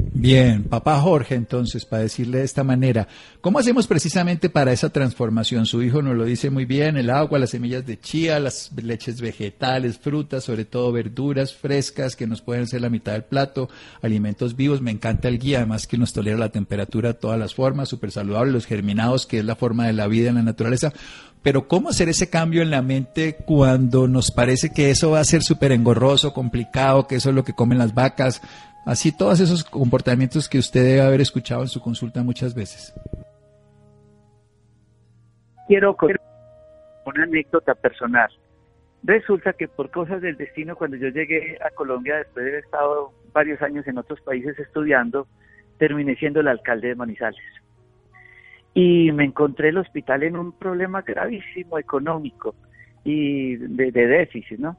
Bien, 0.00 0.62
papá 0.62 1.00
Jorge, 1.00 1.34
entonces, 1.34 1.84
para 1.84 2.02
decirle 2.02 2.38
de 2.38 2.44
esta 2.44 2.62
manera, 2.62 3.08
¿cómo 3.40 3.58
hacemos 3.58 3.88
precisamente 3.88 4.48
para 4.48 4.72
esa 4.72 4.90
transformación? 4.90 5.66
Su 5.66 5.82
hijo 5.82 6.02
nos 6.02 6.16
lo 6.16 6.24
dice 6.24 6.50
muy 6.50 6.66
bien, 6.66 6.96
el 6.96 7.10
agua, 7.10 7.40
las 7.40 7.50
semillas 7.50 7.84
de 7.84 7.98
chía, 7.98 8.38
las 8.38 8.70
leches 8.80 9.20
vegetales, 9.20 9.98
frutas, 9.98 10.44
sobre 10.44 10.64
todo 10.64 10.92
verduras 10.92 11.52
frescas 11.52 12.14
que 12.14 12.28
nos 12.28 12.42
pueden 12.42 12.68
ser 12.68 12.82
la 12.82 12.90
mitad 12.90 13.12
del 13.12 13.24
plato, 13.24 13.68
alimentos 14.00 14.54
vivos, 14.54 14.80
me 14.80 14.92
encanta 14.92 15.26
el 15.26 15.40
guía, 15.40 15.58
además 15.58 15.88
que 15.88 15.98
nos 15.98 16.12
tolera 16.12 16.38
la 16.38 16.50
temperatura 16.50 17.08
de 17.08 17.18
todas 17.18 17.38
las 17.38 17.54
formas, 17.54 17.88
súper 17.88 18.12
saludable, 18.12 18.52
los 18.52 18.66
germinados, 18.66 19.26
que 19.26 19.40
es 19.40 19.44
la 19.44 19.56
forma 19.56 19.86
de 19.88 19.94
la 19.94 20.06
vida 20.06 20.28
en 20.28 20.36
la 20.36 20.42
naturaleza. 20.42 20.92
Pero 21.42 21.68
¿cómo 21.68 21.88
hacer 21.88 22.08
ese 22.08 22.28
cambio 22.28 22.62
en 22.62 22.70
la 22.70 22.82
mente 22.82 23.36
cuando 23.36 24.08
nos 24.08 24.30
parece 24.32 24.70
que 24.70 24.90
eso 24.90 25.12
va 25.12 25.20
a 25.20 25.24
ser 25.24 25.42
súper 25.42 25.72
engorroso, 25.72 26.32
complicado, 26.32 27.06
que 27.06 27.16
eso 27.16 27.28
es 27.28 27.34
lo 27.34 27.44
que 27.44 27.54
comen 27.54 27.78
las 27.78 27.94
vacas? 27.94 28.42
Así 28.84 29.16
todos 29.16 29.40
esos 29.40 29.64
comportamientos 29.64 30.48
que 30.48 30.58
usted 30.58 30.82
debe 30.82 31.02
haber 31.02 31.20
escuchado 31.20 31.62
en 31.62 31.68
su 31.68 31.80
consulta 31.80 32.22
muchas 32.22 32.54
veces. 32.54 32.94
Quiero 35.66 35.94
contar 35.96 36.20
una 37.04 37.24
anécdota 37.24 37.74
personal. 37.74 38.30
Resulta 39.02 39.52
que 39.52 39.68
por 39.68 39.90
cosas 39.90 40.22
del 40.22 40.36
destino, 40.36 40.76
cuando 40.76 40.96
yo 40.96 41.08
llegué 41.08 41.58
a 41.64 41.70
Colombia, 41.70 42.16
después 42.16 42.44
de 42.44 42.50
haber 42.50 42.64
estado 42.64 43.12
varios 43.32 43.60
años 43.62 43.86
en 43.86 43.98
otros 43.98 44.20
países 44.22 44.58
estudiando, 44.58 45.28
terminé 45.78 46.16
siendo 46.16 46.40
el 46.40 46.48
alcalde 46.48 46.88
de 46.88 46.94
Manizales. 46.94 47.40
Y 48.74 49.12
me 49.12 49.24
encontré 49.24 49.68
el 49.68 49.78
hospital 49.78 50.22
en 50.22 50.36
un 50.36 50.52
problema 50.52 51.02
gravísimo 51.02 51.78
económico 51.78 52.54
y 53.04 53.56
de, 53.56 53.92
de 53.92 54.06
déficit, 54.06 54.58
¿no? 54.58 54.76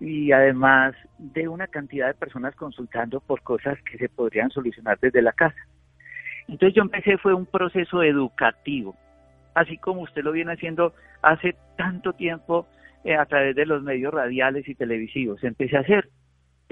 Y 0.00 0.32
además 0.32 0.94
de 1.18 1.48
una 1.48 1.66
cantidad 1.66 2.08
de 2.08 2.14
personas 2.14 2.54
consultando 2.56 3.20
por 3.20 3.42
cosas 3.42 3.78
que 3.82 3.98
se 3.98 4.08
podrían 4.08 4.50
solucionar 4.50 4.98
desde 5.00 5.22
la 5.22 5.32
casa. 5.32 5.56
Entonces 6.48 6.74
yo 6.74 6.82
empecé, 6.82 7.16
fue 7.18 7.34
un 7.34 7.46
proceso 7.46 8.02
educativo, 8.02 8.96
así 9.54 9.78
como 9.78 10.02
usted 10.02 10.22
lo 10.22 10.32
viene 10.32 10.52
haciendo 10.52 10.94
hace 11.22 11.56
tanto 11.76 12.12
tiempo 12.12 12.66
eh, 13.04 13.16
a 13.16 13.24
través 13.26 13.56
de 13.56 13.66
los 13.66 13.82
medios 13.82 14.12
radiales 14.12 14.68
y 14.68 14.74
televisivos. 14.74 15.42
Empecé 15.42 15.76
a 15.76 15.80
hacer 15.80 16.08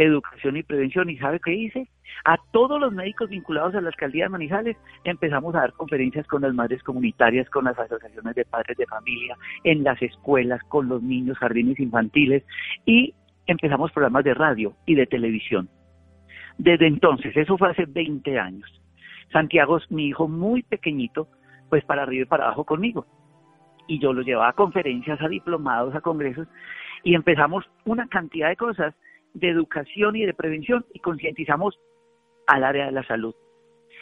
educación 0.04 0.56
y 0.56 0.62
prevención. 0.62 1.11
¿Y 1.11 1.18
sabe 1.18 1.40
qué 1.40 1.54
hice? 1.54 1.88
A 2.25 2.37
todos 2.52 2.80
los 2.80 2.92
médicos 2.92 3.30
vinculados 3.30 3.75
a 3.75 3.80
la 3.80 3.88
alcaldía 3.88 4.25
de 4.25 4.30
Manizales 4.30 4.76
empezamos 5.04 5.54
a 5.54 5.61
dar 5.61 5.73
conferencias 5.73 6.26
con 6.26 6.42
las 6.42 6.54
madres 6.54 6.82
comunitarias, 6.82 7.49
con 7.50 7.64
las 7.64 7.78
asociaciones 7.78 8.35
de 8.35 8.44
padres 8.44 8.76
de 8.76 8.87
familia, 8.87 9.37
en 9.64 9.82
las 9.82 10.00
escuelas, 10.02 10.62
con 10.68 10.88
los 10.88 11.02
niños, 11.02 11.38
jardines 11.38 11.80
infantiles 11.80 12.44
y 12.87 13.14
empezamos 13.47 13.92
programas 13.92 14.25
de 14.25 14.35
radio 14.35 14.75
y 14.87 14.94
de 14.94 15.06
televisión. 15.06 15.68
Desde 16.59 16.87
entonces, 16.87 17.37
eso 17.37 17.56
fue 17.59 17.71
hace 17.71 17.87
20 17.87 18.38
años. 18.38 18.71
Santiago 19.32 19.78
es 19.78 19.90
mi 19.90 20.06
hijo 20.06 20.28
muy 20.28 20.62
pequeñito, 20.62 21.28
pues 21.71 21.85
para 21.85 22.02
arriba 22.02 22.23
y 22.23 22.26
para 22.26 22.44
abajo 22.44 22.64
conmigo. 22.64 23.06
Y 23.88 23.99
yo 23.99 24.12
lo 24.12 24.23
llevaba 24.23 24.50
a 24.50 24.52
conferencias, 24.52 25.21
a 25.21 25.28
diplomados, 25.28 25.94
a 25.94 26.00
congresos, 26.00 26.47
y 27.02 27.14
empezamos 27.14 27.68
una 27.85 28.06
cantidad 28.06 28.49
de 28.49 28.56
cosas 28.56 28.94
de 29.35 29.49
educación 29.49 30.17
y 30.17 30.27
de 30.27 30.35
prevención 30.35 30.85
y 30.93 30.99
concientizamos 31.01 31.79
al 32.47 32.65
área 32.65 32.87
de 32.87 32.93
la 32.93 33.05
salud. 33.05 33.35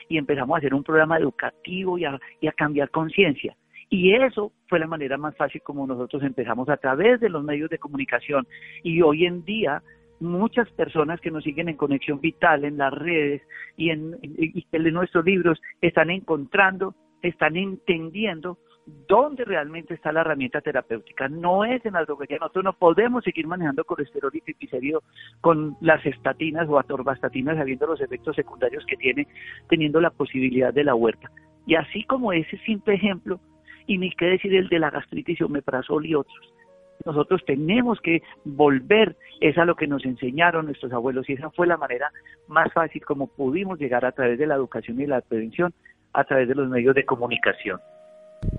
Y 0.08 0.18
empezamos 0.18 0.54
a 0.54 0.58
hacer 0.58 0.74
un 0.74 0.82
programa 0.82 1.18
educativo 1.18 1.98
y 1.98 2.04
a, 2.04 2.18
y 2.40 2.48
cambiar 2.48 2.90
conciencia. 2.90 3.56
Y 3.88 4.14
eso 4.14 4.52
fue 4.68 4.78
la 4.78 4.86
manera 4.86 5.16
más 5.16 5.36
fácil 5.36 5.62
como 5.62 5.86
nosotros 5.86 6.22
empezamos 6.22 6.68
a 6.68 6.76
través 6.76 7.20
de 7.20 7.28
los 7.28 7.42
medios 7.42 7.70
de 7.70 7.78
comunicación. 7.78 8.46
Y 8.82 9.02
hoy 9.02 9.26
en 9.26 9.44
día 9.44 9.82
muchas 10.20 10.70
personas 10.72 11.20
que 11.20 11.30
nos 11.30 11.42
siguen 11.42 11.68
en 11.68 11.76
Conexión 11.76 12.20
Vital, 12.20 12.64
en 12.64 12.76
las 12.76 12.92
redes 12.92 13.42
y 13.76 13.90
en, 13.90 14.16
en 14.22 14.94
nuestros 14.94 15.24
libros, 15.24 15.60
están 15.80 16.10
encontrando, 16.10 16.94
están 17.22 17.56
entendiendo 17.56 18.58
dónde 18.86 19.44
realmente 19.44 19.94
está 19.94 20.12
la 20.12 20.22
herramienta 20.22 20.60
terapéutica. 20.60 21.28
No 21.28 21.64
es 21.64 21.84
en 21.84 21.94
la 21.94 22.04
droguería. 22.04 22.38
Nosotros 22.38 22.64
no 22.64 22.72
podemos 22.72 23.24
seguir 23.24 23.46
manejando 23.46 23.84
colesterol 23.84 24.30
y 24.34 24.40
triglicéridos 24.40 25.04
con 25.40 25.76
las 25.80 26.04
estatinas 26.04 26.68
o 26.68 26.78
atorvastatinas, 26.78 27.56
sabiendo 27.56 27.86
los 27.86 28.00
efectos 28.00 28.36
secundarios 28.36 28.84
que 28.86 28.96
tiene, 28.96 29.26
teniendo 29.68 30.00
la 30.00 30.10
posibilidad 30.10 30.72
de 30.72 30.84
la 30.84 30.94
huerta. 30.94 31.30
Y 31.66 31.74
así 31.74 32.04
como 32.04 32.32
ese 32.32 32.56
simple 32.58 32.94
ejemplo, 32.94 33.40
y 33.86 33.98
ni 33.98 34.10
qué 34.12 34.26
decir 34.26 34.54
el 34.54 34.68
de 34.68 34.78
la 34.78 34.90
gastritis, 34.90 35.40
omeprazol 35.42 36.06
y 36.06 36.14
otros. 36.14 36.54
Nosotros 37.04 37.42
tenemos 37.46 38.00
que 38.00 38.22
volver, 38.44 39.16
es 39.40 39.56
a 39.56 39.64
lo 39.64 39.74
que 39.74 39.86
nos 39.86 40.04
enseñaron 40.04 40.66
nuestros 40.66 40.92
abuelos 40.92 41.28
y 41.28 41.32
esa 41.32 41.50
fue 41.50 41.66
la 41.66 41.78
manera 41.78 42.10
más 42.46 42.72
fácil 42.72 43.02
como 43.04 43.26
pudimos 43.26 43.78
llegar 43.78 44.04
a 44.04 44.12
través 44.12 44.38
de 44.38 44.46
la 44.46 44.54
educación 44.54 45.00
y 45.00 45.06
la 45.06 45.22
prevención, 45.22 45.72
a 46.12 46.24
través 46.24 46.48
de 46.48 46.54
los 46.54 46.68
medios 46.68 46.94
de 46.94 47.06
comunicación. 47.06 47.80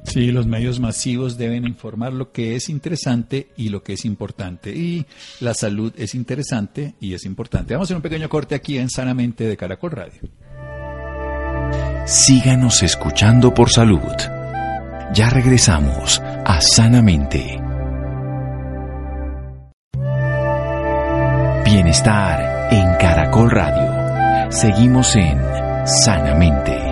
Sí, 0.03 0.31
los 0.31 0.47
medios 0.47 0.79
masivos 0.79 1.37
deben 1.37 1.65
informar 1.65 2.13
lo 2.13 2.31
que 2.31 2.55
es 2.55 2.69
interesante 2.69 3.49
y 3.55 3.69
lo 3.69 3.83
que 3.83 3.93
es 3.93 4.05
importante. 4.05 4.71
Y 4.71 5.05
la 5.39 5.53
salud 5.53 5.93
es 5.97 6.15
interesante 6.15 6.95
y 6.99 7.13
es 7.13 7.25
importante. 7.25 7.73
Vamos 7.73 7.85
a 7.85 7.87
hacer 7.87 7.97
un 7.97 8.01
pequeño 8.01 8.29
corte 8.29 8.55
aquí 8.55 8.77
en 8.77 8.89
Sanamente 8.89 9.45
de 9.45 9.57
Caracol 9.57 9.91
Radio. 9.91 10.21
Síganos 12.05 12.83
escuchando 12.83 13.53
por 13.53 13.69
salud. 13.69 14.01
Ya 15.13 15.29
regresamos 15.29 16.19
a 16.19 16.59
Sanamente. 16.61 17.59
Bienestar 21.65 22.73
en 22.73 22.95
Caracol 22.97 23.51
Radio. 23.51 24.51
Seguimos 24.51 25.15
en 25.15 25.39
Sanamente. 25.85 26.90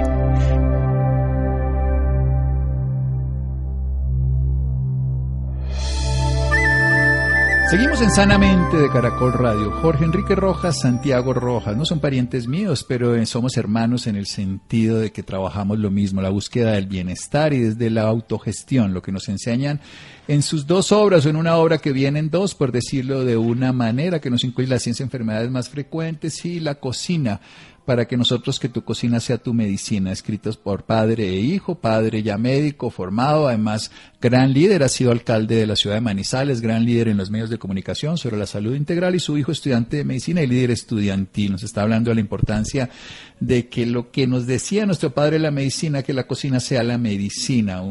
Seguimos 7.70 8.02
en 8.02 8.10
Sanamente 8.10 8.78
de 8.78 8.90
Caracol 8.90 9.32
Radio. 9.32 9.70
Jorge 9.70 10.04
Enrique 10.04 10.34
Rojas, 10.34 10.80
Santiago 10.80 11.36
Rojas, 11.36 11.78
no 11.78 11.86
son 11.86 12.00
parientes 12.00 12.48
míos, 12.48 12.84
pero 12.84 13.16
eh, 13.16 13.28
somos 13.28 13.58
hermanos 13.58 14.08
en 14.08 14.16
el 14.16 14.26
sentido 14.26 14.98
de 14.98 15.12
que 15.12 15.22
trabajamos 15.22 15.78
lo 15.78 15.92
mismo, 15.92 16.20
la 16.20 16.32
búsqueda 16.32 16.72
del 16.72 16.88
bienestar 16.88 17.54
y 17.54 17.60
desde 17.60 17.92
la 17.92 18.08
autogestión, 18.08 18.92
lo 18.92 19.04
que 19.04 19.12
nos 19.12 19.30
enseñan 19.30 19.82
en 20.28 20.42
sus 20.42 20.66
dos 20.66 20.92
obras 20.92 21.28
o 21.28 21.30
en 21.30 21.36
una 21.36 21.58
obra 21.58 21.78
que 21.78 21.92
vienen 21.92 22.32
dos, 22.32 22.56
por 22.56 22.72
decirlo 22.72 23.24
de 23.24 23.38
una 23.38 23.72
manera, 23.72 24.20
que 24.20 24.32
nos 24.32 24.44
incluye 24.44 24.68
la 24.68 24.80
ciencia 24.80 25.04
de 25.04 25.08
enfermedades 25.08 25.52
más 25.52 25.70
frecuentes 25.70 26.44
y 26.46 26.60
la 26.60 26.74
cocina 26.74 27.40
para 27.90 28.08
que 28.08 28.18
nosotros 28.18 28.60
que 28.60 28.70
tu 28.70 28.84
cocina 28.84 29.20
sea 29.20 29.40
tu 29.40 29.52
medicina, 29.52 30.12
escritos 30.12 30.58
por 30.58 30.84
padre 30.84 31.28
e 31.28 31.40
hijo, 31.40 31.74
padre 31.74 32.22
ya 32.22 32.38
médico, 32.38 32.92
formado, 32.92 33.48
además 33.48 33.90
gran 34.22 34.52
líder, 34.52 34.84
ha 34.84 34.90
sido 34.90 35.12
alcalde 35.12 35.56
de 35.56 35.66
la 35.66 35.78
ciudad 35.78 35.96
de 35.96 36.02
Manizales, 36.02 36.60
gran 36.60 36.84
líder 36.84 37.08
en 37.08 37.18
los 37.18 37.32
medios 37.32 37.50
de 37.50 37.58
comunicación 37.58 38.18
sobre 38.18 38.38
la 38.38 38.46
salud 38.46 38.76
integral 38.76 39.16
y 39.16 39.20
su 39.20 39.38
hijo 39.38 39.52
estudiante 39.52 39.98
de 39.98 40.04
medicina 40.04 40.42
y 40.42 40.48
líder 40.48 40.72
estudiantil. 40.72 41.54
Nos 41.54 41.64
está 41.64 41.84
hablando 41.84 42.12
de 42.12 42.16
la 42.16 42.22
importancia 42.22 42.90
de 43.40 43.70
que 43.70 43.86
lo 43.86 44.12
que 44.12 44.28
nos 44.28 44.46
decía 44.46 44.86
nuestro 44.86 45.12
padre 45.12 45.40
la 45.40 45.52
medicina, 45.52 46.04
que 46.04 46.12
la 46.12 46.28
cocina 46.28 46.60
sea 46.60 46.84
la 46.84 46.98
medicina, 46.98 47.82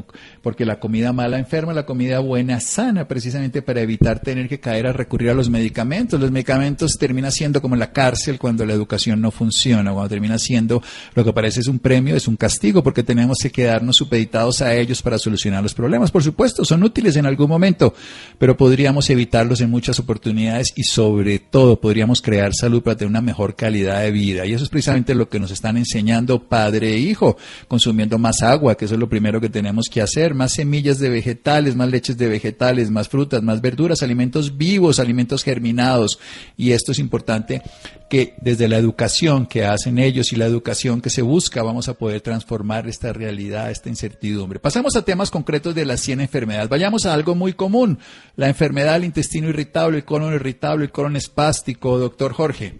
porque 0.43 0.67
la 0.67 0.79
comida 0.79 1.15
mala 1.15 1.39
enferma, 1.39 1.73
la 1.73 1.87
comida 1.87 2.19
buena 2.19 2.61
sana, 2.61 3.09
precisamente 3.09 3.63
para 3.63 3.81
evitar 3.81 4.21
tener 4.21 4.49
que 4.49 4.61
caer 4.61 4.87
a 4.87 4.93
recurrir 4.93 5.31
a 5.31 5.35
los 5.35 5.49
medicamentos. 5.49 6.21
Los 6.21 6.31
medicamentos 6.31 6.93
terminan 6.99 7.33
siendo 7.33 7.63
como 7.63 7.77
la 7.77 7.93
cárcel 7.93 8.39
cuando 8.39 8.67
la 8.67 8.75
educación 8.75 9.23
no 9.23 9.31
funciona, 9.31 9.93
cuando 9.93 10.11
termina 10.11 10.39
siendo 10.39 10.83
lo 11.15 11.25
que 11.25 11.33
parece 11.33 11.61
es 11.61 11.69
un 11.69 11.79
premio, 11.79 12.15
es 12.17 12.29
un 12.29 12.37
castigo, 12.37 12.83
porque 12.83 13.03
tenemos 13.03 13.39
que 13.41 13.51
quedarnos 13.51 13.97
supeditados 13.97 14.61
a 14.61 14.75
ellos 14.75 15.01
para 15.01 15.19
solucionar 15.19 15.63
los 15.63 15.73
problemas. 15.73 16.11
Por 16.19 16.25
supuesto, 16.25 16.65
son 16.65 16.83
útiles 16.83 17.15
en 17.15 17.27
algún 17.27 17.49
momento, 17.49 17.95
pero 18.41 18.57
podríamos 18.57 19.09
evitarlos 19.09 19.61
en 19.61 19.71
muchas 19.71 20.01
oportunidades 20.01 20.73
y 20.75 20.83
sobre 20.83 21.39
todo 21.39 21.81
podríamos 21.81 22.23
crear 22.23 22.53
salud 22.53 22.83
para 22.83 22.97
tener 22.97 23.11
una 23.11 23.21
mejor 23.21 23.55
calidad 23.55 24.03
de 24.03 24.11
vida. 24.11 24.45
Y 24.45 24.53
eso 24.53 24.65
es 24.65 24.69
precisamente 24.69 25.15
lo 25.15 25.29
que 25.29 25.39
nos 25.39 25.53
están 25.53 25.77
enseñando 25.77 26.43
padre 26.43 26.95
e 26.95 26.99
hijo, 26.99 27.37
consumiendo 27.69 28.19
más 28.19 28.43
agua, 28.43 28.75
que 28.75 28.87
eso 28.87 28.95
es 28.95 29.01
lo 29.01 29.09
primero 29.09 29.41
que 29.41 29.49
tenemos 29.49 29.87
que 29.89 30.03
hacer, 30.03 30.35
más 30.35 30.55
semillas 30.55 30.99
de 30.99 31.09
vegetales, 31.09 31.77
más 31.77 31.89
leches 31.89 32.19
de 32.19 32.27
vegetales, 32.27 32.91
más 32.91 33.09
frutas, 33.09 33.41
más 33.45 33.61
verduras, 33.61 34.03
alimentos 34.03 34.59
vivos, 34.59 34.99
alimentos 34.99 35.45
germinados. 35.45 36.19
Y 36.57 36.73
esto 36.73 36.91
es 36.91 36.99
importante 36.99 37.63
que 38.09 38.35
desde 38.41 38.69
la 38.69 38.77
educación 38.77 39.47
que 39.47 39.65
hacen 39.65 39.99
ellos 39.99 40.33
y 40.33 40.37
la 40.37 40.47
educación 40.47 41.01
que 41.01 41.11
se 41.11 41.23
busca 41.23 41.63
vamos 41.63 41.89
a 41.89 41.95
poder 41.95 42.21
transformar 42.21 42.87
esta 42.87 43.13
realidad, 43.13 43.71
esta 43.71 43.89
incertidumbre. 43.89 44.59
Pasamos 44.59 44.97
a 44.97 45.05
temas 45.05 45.31
concretos 45.31 45.75
de 45.75 45.85
las 45.85 46.01
100 46.01 46.21
enfermedades. 46.21 46.69
Vayamos 46.69 47.07
a 47.07 47.15
algo 47.15 47.35
muy 47.35 47.53
común, 47.53 47.99
la 48.37 48.49
enfermedad 48.49 48.95
del 48.95 49.05
intestino 49.05 49.49
irritable, 49.49 49.99
el 49.99 50.05
colon 50.05 50.35
irritable, 50.35 50.85
el 50.85 50.91
colon 50.91 51.17
espástico. 51.17 51.99
Doctor 51.99 52.33
Jorge. 52.33 52.75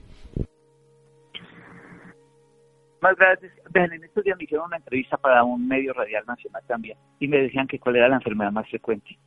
Más 3.01 3.17
gracias. 3.17 3.53
en 3.75 4.05
estos 4.05 4.25
días 4.25 4.37
me 4.37 4.45
hicieron 4.45 4.67
una 4.67 4.77
entrevista 4.77 5.17
para 5.17 5.45
un 5.45 5.69
medio 5.69 5.93
radial 5.93 6.25
nacional 6.27 6.63
también 6.67 6.99
y 7.21 7.29
me 7.29 7.39
decían 7.39 7.67
que 7.69 7.79
cuál 7.79 7.97
era 7.97 8.09
la 8.09 8.17
enfermedad 8.17 8.51
más 8.51 8.69
frecuente. 8.69 9.19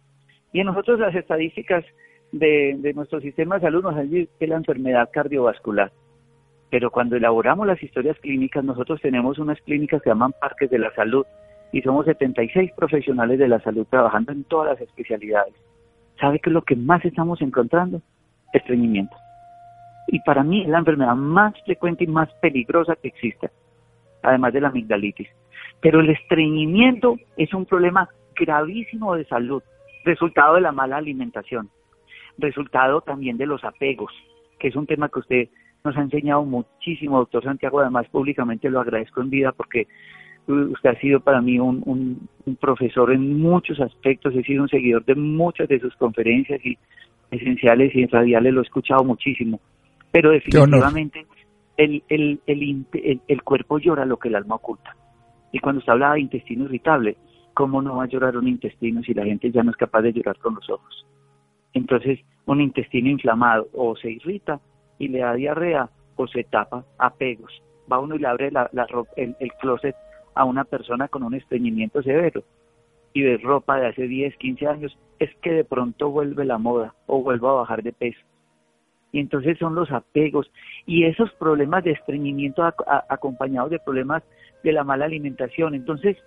Y 0.52 0.60
en 0.60 0.66
nosotros 0.66 1.00
las 1.00 1.16
estadísticas 1.16 1.86
de, 2.32 2.92
nuestro 2.96 3.20
sistema 3.22 3.56
de 3.56 3.62
salud 3.62 3.84
nos 3.84 3.96
han 3.96 4.10
dicho 4.10 4.32
que 4.38 4.46
es 4.46 4.50
la 4.50 4.58
enfermedad 4.58 5.10
cardiovascular. 5.12 5.92
Pero 6.70 6.90
cuando 6.90 7.18
elaboramos 7.18 7.68
las 7.68 7.82
historias 7.84 8.18
clínicas, 8.20 8.64
nosotros 8.64 9.02
tenemos 9.02 9.38
unas 9.40 9.60
clínicas 9.62 10.02
que 10.02 10.10
llaman 10.10 10.34
parques 10.40 10.70
de 10.70 10.80
la 10.80 10.94
salud 10.94 11.26
y 11.72 11.82
somos 11.82 12.06
76 12.06 12.72
profesionales 12.76 13.40
de 13.40 13.48
la 13.48 13.60
salud 13.60 13.86
trabajando 13.90 14.32
en 14.32 14.44
todas 14.46 14.72
las 14.72 14.82
especialidades. 14.82 15.54
¿Sabe 16.20 16.40
qué 16.40 16.50
es 16.50 16.54
lo 16.54 16.62
que 16.62 16.76
más 16.76 17.04
estamos 17.04 17.42
encontrando? 17.42 18.02
Estreñimiento. 18.54 19.16
Y 20.08 20.20
para 20.22 20.44
mí 20.44 20.64
es 20.64 20.70
la 20.70 20.80
enfermedad 20.80 21.16
más 21.16 21.54
frecuente 21.64 22.04
y 22.04 22.08
más 22.08 22.32
peligrosa 22.42 22.96
que 22.96 23.10
existe 23.10 23.50
además 24.24 24.54
de 24.54 24.62
la 24.62 24.70
amigdalitis. 24.70 25.28
Pero 25.82 26.00
el 26.00 26.10
estreñimiento 26.10 27.18
es 27.38 27.54
un 27.54 27.66
problema 27.66 28.10
gravísimo 28.36 29.16
de 29.16 29.26
salud, 29.26 29.64
resultado 30.04 30.56
de 30.56 30.62
la 30.62 30.72
mala 30.72 30.98
alimentación, 30.98 31.70
resultado 32.42 33.02
también 33.02 33.38
de 33.38 33.46
los 33.46 33.64
apegos, 33.64 34.12
que 34.60 34.68
es 34.68 34.76
un 34.76 34.86
tema 34.86 35.10
que 35.10 35.20
usted 35.20 35.50
nos 35.84 35.98
ha 35.98 36.02
enseñado 36.02 36.44
muchísimo, 36.44 37.18
doctor 37.18 37.44
Santiago, 37.44 37.80
además 37.80 38.08
públicamente 38.10 38.70
lo 38.70 38.80
agradezco 38.80 39.22
en 39.22 39.30
vida 39.30 39.52
porque 39.52 39.88
usted 40.48 40.90
ha 40.90 41.00
sido 41.00 41.20
para 41.20 41.42
mí 41.42 41.60
un, 41.60 41.82
un, 41.86 42.56
profesor 42.58 43.12
en 43.12 43.40
muchos 43.40 43.80
aspectos, 43.80 44.36
he 44.36 44.44
sido 44.44 44.64
un 44.64 44.70
seguidor 44.70 45.06
de 45.06 45.16
muchas 45.16 45.68
de 45.68 45.80
sus 45.80 45.96
conferencias 45.96 46.64
y 46.66 46.78
esenciales 47.32 47.96
y 47.96 48.06
radiales, 48.06 48.54
lo 48.54 48.62
he 48.62 48.64
escuchado 48.64 49.04
muchísimo, 49.04 49.60
pero 50.12 50.32
definitivamente 50.32 51.26
el, 51.78 52.04
el, 52.10 52.42
el, 52.46 53.22
el, 53.28 53.44
cuerpo 53.44 53.80
llora 53.80 54.06
lo 54.06 54.18
que 54.18 54.28
el 54.28 54.36
alma 54.36 54.56
oculta. 54.56 54.96
Y 55.52 55.60
cuando 55.60 55.80
usted 55.80 55.94
habla 55.94 56.14
de 56.14 56.22
intestino 56.22 56.66
irritable, 56.66 57.18
¿cómo 57.54 57.82
no 57.82 57.98
va 57.98 58.04
a 58.04 58.08
llorar 58.08 58.38
un 58.38 58.48
intestino 58.48 59.02
si 59.04 59.14
la 59.14 59.26
gente 59.26 59.52
ya 59.52 59.64
no 59.64 59.72
es 59.72 59.78
capaz 59.78 60.02
de 60.02 60.14
llorar 60.14 60.38
con 60.40 60.56
los 60.56 60.70
ojos? 60.70 61.06
Entonces, 61.74 62.20
un 62.46 62.62
intestino 62.62 63.10
inflamado 63.10 63.68
o 63.74 63.96
se 63.96 64.12
irrita 64.12 64.60
y 64.98 65.08
le 65.08 65.20
da 65.20 65.34
diarrea 65.34 65.90
o 66.16 66.28
se 66.28 66.44
tapa 66.44 66.86
apegos. 66.98 67.62
Va 67.92 68.00
uno 68.00 68.16
y 68.16 68.20
le 68.20 68.28
abre 68.28 68.52
la, 68.52 68.70
el, 69.16 69.36
el, 69.40 69.54
closet 69.54 69.96
a 70.36 70.46
una 70.46 70.64
persona 70.64 71.08
con 71.08 71.24
un 71.24 71.34
estreñimiento 71.34 72.02
severo 72.04 72.44
y 73.14 73.24
ve 73.24 73.38
ropa 73.38 73.80
de 73.80 73.88
hace 73.88 74.08
10, 74.08 74.38
15 74.38 74.68
años, 74.68 74.98
es 75.20 75.30
que 75.42 75.52
de 75.52 75.66
pronto 75.66 76.10
vuelve 76.10 76.46
la 76.46 76.58
moda 76.58 76.94
o 77.08 77.22
vuelve 77.22 77.48
a 77.48 77.52
bajar 77.52 77.84
de 77.84 77.92
peso 77.92 78.22
y 79.12 79.20
entonces 79.20 79.58
son 79.58 79.76
los 79.76 79.92
apegos 79.92 80.50
y 80.86 81.06
esos 81.06 81.32
problemas 81.34 81.84
de 81.84 81.92
estreñimiento 81.92 82.64
acompañados 83.10 83.70
de 83.72 83.80
problemas 83.80 84.24
de 84.64 84.72
la 84.72 84.84
mala 84.84 85.06
alimentación. 85.06 85.76
Entonces, 85.76 86.18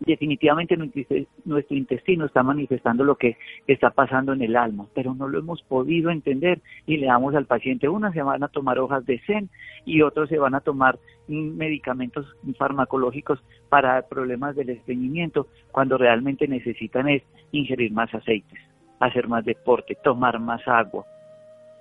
definitivamente 0.00 0.76
nuestro 0.76 1.76
intestino 1.76 2.26
está 2.26 2.42
manifestando 2.42 3.04
lo 3.04 3.16
que 3.16 3.36
está 3.66 3.90
pasando 3.90 4.32
en 4.32 4.42
el 4.42 4.56
alma, 4.56 4.86
pero 4.94 5.14
no 5.14 5.28
lo 5.28 5.38
hemos 5.38 5.62
podido 5.62 6.10
entender 6.10 6.60
y 6.86 6.98
le 6.98 7.06
damos 7.06 7.34
al 7.34 7.46
paciente, 7.46 7.88
unas 7.88 8.12
se 8.12 8.22
van 8.22 8.42
a 8.42 8.48
tomar 8.48 8.78
hojas 8.78 9.06
de 9.06 9.18
zen 9.20 9.48
y 9.84 10.02
otros 10.02 10.28
se 10.28 10.38
van 10.38 10.54
a 10.54 10.60
tomar 10.60 10.98
medicamentos 11.28 12.26
farmacológicos 12.58 13.42
para 13.68 14.02
problemas 14.02 14.54
del 14.54 14.70
estreñimiento, 14.70 15.48
cuando 15.72 15.98
realmente 15.98 16.46
necesitan 16.46 17.08
es 17.08 17.22
ingerir 17.52 17.92
más 17.92 18.12
aceites, 18.14 18.60
hacer 19.00 19.28
más 19.28 19.44
deporte, 19.44 19.96
tomar 20.02 20.38
más 20.38 20.66
agua, 20.68 21.04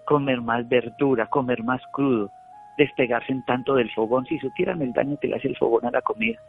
comer 0.06 0.42
más 0.42 0.68
verdura, 0.70 1.28
comer 1.28 1.64
más 1.64 1.82
crudo, 1.94 2.30
despegarse 2.78 3.32
en 3.32 3.44
tanto 3.46 3.76
del 3.76 3.92
fogón. 3.92 4.26
Si 4.26 4.40
supieran 4.40 4.82
el 4.82 4.94
daño 4.94 5.18
que 5.20 5.28
le 5.28 5.36
hace 5.36 5.50
el 5.50 5.58
fogón 5.58 5.86
a 5.86 5.92
la 5.92 6.02
comida, 6.02 6.40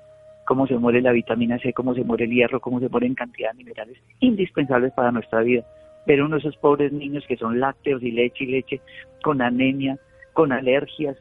cómo 0.46 0.66
se 0.66 0.78
muere 0.78 1.02
la 1.02 1.12
vitamina 1.12 1.58
C, 1.58 1.74
cómo 1.74 1.94
se 1.94 2.04
muere 2.04 2.24
el 2.24 2.30
hierro, 2.30 2.60
cómo 2.60 2.80
se 2.80 2.88
mueren 2.88 3.14
cantidad 3.14 3.50
de 3.50 3.58
minerales 3.58 3.98
indispensables 4.20 4.92
para 4.94 5.12
nuestra 5.12 5.42
vida. 5.42 5.64
Pero 6.06 6.24
uno 6.24 6.36
de 6.36 6.40
esos 6.40 6.56
pobres 6.56 6.92
niños 6.92 7.24
que 7.26 7.36
son 7.36 7.60
lácteos 7.60 8.02
y 8.02 8.12
leche 8.12 8.44
y 8.44 8.46
leche, 8.46 8.80
con 9.22 9.42
anemia, 9.42 9.98
con 10.32 10.52
alergias, 10.52 11.16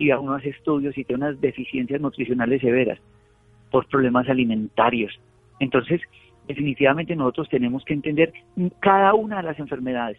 y 0.00 0.10
a 0.10 0.18
unos 0.18 0.42
estudios 0.46 0.96
y 0.96 1.04
tiene 1.04 1.26
unas 1.26 1.40
deficiencias 1.42 2.00
nutricionales 2.00 2.62
severas 2.62 2.98
por 3.70 3.86
problemas 3.86 4.28
alimentarios. 4.30 5.20
Entonces, 5.60 6.00
definitivamente 6.48 7.14
nosotros 7.14 7.50
tenemos 7.50 7.84
que 7.84 7.92
entender 7.92 8.32
cada 8.80 9.12
una 9.12 9.36
de 9.36 9.42
las 9.42 9.58
enfermedades. 9.58 10.16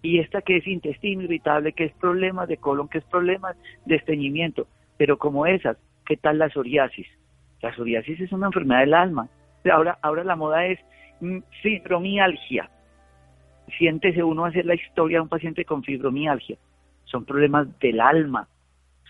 Y 0.00 0.20
esta 0.20 0.40
que 0.40 0.56
es 0.56 0.66
intestino 0.66 1.22
irritable, 1.22 1.74
que 1.74 1.84
es 1.84 1.92
problemas 1.92 2.48
de 2.48 2.56
colon, 2.56 2.88
que 2.88 2.96
es 2.96 3.04
problemas 3.04 3.56
de 3.84 3.96
estreñimiento. 3.96 4.66
Pero 4.96 5.18
como 5.18 5.44
esas, 5.44 5.76
¿qué 6.06 6.16
tal 6.16 6.38
la 6.38 6.48
psoriasis? 6.48 7.06
La 7.62 7.72
psoriasis 7.74 8.20
es 8.20 8.32
una 8.32 8.46
enfermedad 8.46 8.80
del 8.80 8.94
alma. 8.94 9.28
Ahora, 9.70 9.98
ahora 10.02 10.24
la 10.24 10.36
moda 10.36 10.66
es 10.66 10.78
mm, 11.20 11.38
fibromialgia. 11.62 12.70
Siéntese 13.78 14.22
uno 14.22 14.44
hacer 14.44 14.66
la 14.66 14.74
historia 14.74 15.18
de 15.18 15.22
un 15.22 15.28
paciente 15.28 15.64
con 15.64 15.82
fibromialgia. 15.82 16.56
Son 17.04 17.24
problemas 17.24 17.66
del 17.80 18.00
alma, 18.00 18.48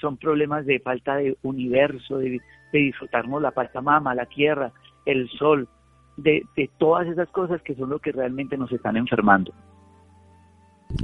son 0.00 0.16
problemas 0.16 0.66
de 0.66 0.80
falta 0.80 1.16
de 1.16 1.36
universo, 1.42 2.18
de, 2.18 2.40
disfrutarnos 2.72 3.42
la 3.42 3.52
mama, 3.82 4.14
la 4.14 4.26
tierra, 4.26 4.72
el 5.04 5.28
sol, 5.30 5.68
de, 6.16 6.44
de 6.56 6.70
todas 6.78 7.06
esas 7.08 7.28
cosas 7.30 7.60
que 7.62 7.74
son 7.74 7.90
lo 7.90 7.98
que 7.98 8.12
realmente 8.12 8.56
nos 8.56 8.72
están 8.72 8.96
enfermando. 8.96 9.52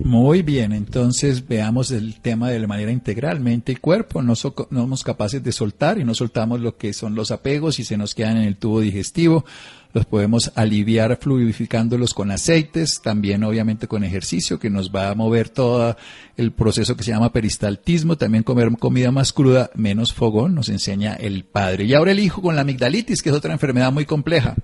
Muy 0.02 0.42
bien, 0.42 0.72
entonces 0.72 1.46
veamos 1.46 1.92
el 1.92 2.20
tema 2.20 2.50
de 2.50 2.58
la 2.58 2.66
manera 2.66 2.90
integralmente 2.90 3.72
el 3.72 3.80
cuerpo, 3.80 4.20
no, 4.20 4.34
somos 4.34 5.04
capaces 5.04 5.42
de 5.42 5.52
soltar 5.52 5.98
y 5.98 6.04
no 6.04 6.14
soltamos 6.14 6.60
lo 6.60 6.76
que 6.76 6.92
son 6.92 7.14
los 7.14 7.30
apegos 7.30 7.78
y 7.78 7.84
se 7.84 7.96
nos 7.96 8.14
quedan 8.14 8.38
en 8.38 8.44
el 8.44 8.56
tubo 8.56 8.80
digestivo, 8.80 9.44
los 9.92 10.04
podemos 10.04 10.52
aliviar 10.56 11.16
fluidificándolos 11.20 12.14
con 12.14 12.30
aceites, 12.30 13.00
también 13.00 13.44
obviamente 13.44 13.86
con 13.86 14.02
ejercicio 14.02 14.58
que 14.58 14.70
nos 14.70 14.94
va 14.94 15.10
a 15.10 15.14
mover 15.14 15.48
todo 15.48 15.96
el 16.36 16.52
proceso 16.52 16.96
que 16.96 17.04
se 17.04 17.12
llama 17.12 17.32
peristaltismo, 17.32 18.16
también 18.16 18.42
comer 18.42 18.68
comida 18.78 19.10
más 19.12 19.32
cruda, 19.32 19.70
menos 19.74 20.12
fogón, 20.12 20.54
nos 20.54 20.68
enseña 20.68 21.14
el 21.14 21.44
padre. 21.44 21.84
Y 21.84 21.94
ahora 21.94 22.12
el 22.12 22.18
hijo 22.18 22.42
con 22.42 22.56
la 22.56 22.62
amigdalitis, 22.62 23.22
que 23.22 23.30
es 23.30 23.34
otra 23.34 23.52
enfermedad 23.52 23.92
muy 23.92 24.04
compleja. 24.04 24.56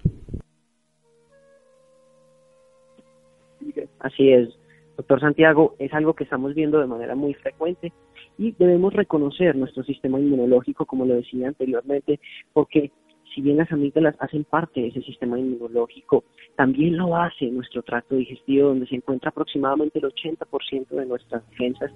Así 4.00 4.30
es, 4.30 4.48
Doctor 4.96 5.20
Santiago, 5.20 5.74
es 5.78 5.92
algo 5.94 6.14
que 6.14 6.24
estamos 6.24 6.54
viendo 6.54 6.78
de 6.78 6.86
manera 6.86 7.14
muy 7.14 7.34
frecuente 7.34 7.92
y 8.38 8.52
debemos 8.52 8.92
reconocer 8.92 9.56
nuestro 9.56 9.82
sistema 9.84 10.20
inmunológico, 10.20 10.86
como 10.86 11.04
lo 11.04 11.14
decía 11.14 11.48
anteriormente, 11.48 12.20
porque 12.52 12.90
si 13.34 13.40
bien 13.40 13.56
las 13.56 13.72
amígdalas 13.72 14.14
hacen 14.18 14.44
parte 14.44 14.80
de 14.80 14.88
ese 14.88 15.02
sistema 15.02 15.38
inmunológico, 15.38 16.24
también 16.56 16.96
lo 16.96 17.16
hace 17.16 17.46
nuestro 17.46 17.82
tracto 17.82 18.16
digestivo, 18.16 18.68
donde 18.68 18.86
se 18.86 18.96
encuentra 18.96 19.30
aproximadamente 19.30 19.98
el 19.98 20.04
80% 20.04 20.88
de 20.88 21.06
nuestras 21.06 21.48
defensas. 21.50 21.90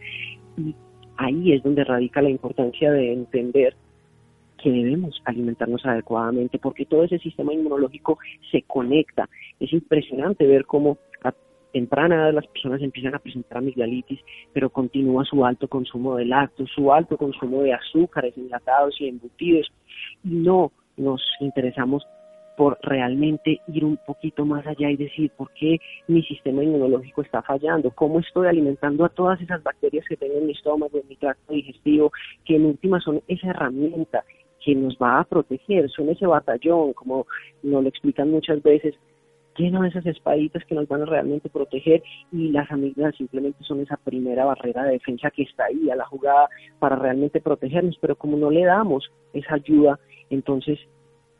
Y 0.57 0.75
ahí 1.19 1.53
es 1.53 1.63
donde 1.63 1.85
radica 1.85 2.23
la 2.23 2.31
importancia 2.31 2.91
de 2.91 3.13
entender 3.13 3.77
que 4.63 4.71
debemos 4.71 5.21
alimentarnos 5.25 5.85
adecuadamente, 5.85 6.59
porque 6.59 6.87
todo 6.87 7.05
ese 7.05 7.19
sistema 7.19 7.53
inmunológico 7.53 8.19
se 8.51 8.63
conecta. 8.63 9.29
Es 9.61 9.73
impresionante 9.73 10.47
ver 10.47 10.65
cómo 10.65 10.97
temprana 11.73 12.33
las 12.33 12.47
personas 12.47 12.83
empiezan 12.83 13.15
a 13.15 13.19
presentar 13.19 13.59
amigdalitis, 13.59 14.21
pero 14.53 14.71
continúa 14.71 15.25
su 15.25 15.45
alto 15.45 15.69
consumo 15.69 16.17
de 16.17 16.25
lácteos, 16.25 16.71
su 16.75 16.93
alto 16.93 17.17
consumo 17.17 17.63
de 17.63 17.75
azúcares 17.75 18.37
enlatados 18.37 19.01
y 19.01 19.09
embutidos, 19.09 19.71
y 20.25 20.31
no 20.31 20.73
nos 20.97 21.23
interesamos 21.41 22.07
por 22.57 22.79
realmente 22.83 23.61
ir 23.69 23.85
un 23.85 23.99
poquito 24.07 24.45
más 24.47 24.67
allá 24.67 24.91
y 24.91 24.97
decir 24.97 25.31
por 25.37 25.51
qué 25.53 25.79
mi 26.09 26.23
sistema 26.23 26.65
inmunológico 26.65 27.23
está 27.23 27.43
fallando, 27.43 27.91
cómo 27.91 28.21
estoy 28.21 28.49
alimentando 28.49 29.05
a 29.05 29.11
todas 29.11 29.41
esas 29.41 29.63
bacterias 29.63 30.07
que 30.09 30.17
tengo 30.17 30.39
en 30.39 30.47
mi 30.47 30.53
estómago, 30.53 30.99
en 30.99 31.07
mi 31.09 31.17
tracto 31.17 31.53
digestivo, 31.53 32.11
que 32.45 32.57
en 32.57 32.65
última 32.65 32.99
son 33.01 33.23
esa 33.29 33.51
herramienta 33.51 34.25
que 34.65 34.75
nos 34.75 34.97
va 34.97 35.21
a 35.21 35.25
proteger, 35.25 35.89
son 35.91 36.09
ese 36.09 36.27
batallón, 36.27 36.95
como 36.95 37.27
nos 37.63 37.83
lo 37.83 37.89
explican 37.89 38.31
muchas 38.31 38.63
veces, 38.63 38.95
lleno 39.57 39.83
de 39.83 39.89
esas 39.89 40.07
espaditas 40.07 40.65
que 40.65 40.75
nos 40.75 40.89
van 40.89 41.03
a 41.03 41.07
realmente 41.07 41.49
proteger 41.49 42.03
y 42.33 42.51
las 42.51 42.71
amígdalas 42.71 43.17
simplemente 43.17 43.63
son 43.65 43.81
esa 43.81 43.97
primera 43.97 44.45
barrera 44.45 44.85
de 44.85 44.93
defensa 44.93 45.31
que 45.31 45.43
está 45.43 45.65
ahí 45.65 45.91
a 45.91 45.97
la 45.97 46.07
jugada 46.07 46.49
para 46.79 46.97
realmente 46.97 47.41
protegernos, 47.41 47.97
pero 48.01 48.17
como 48.17 48.37
no 48.37 48.51
le 48.51 48.65
damos 48.65 49.11
esa 49.33 49.55
ayuda, 49.55 49.99
entonces 50.31 50.79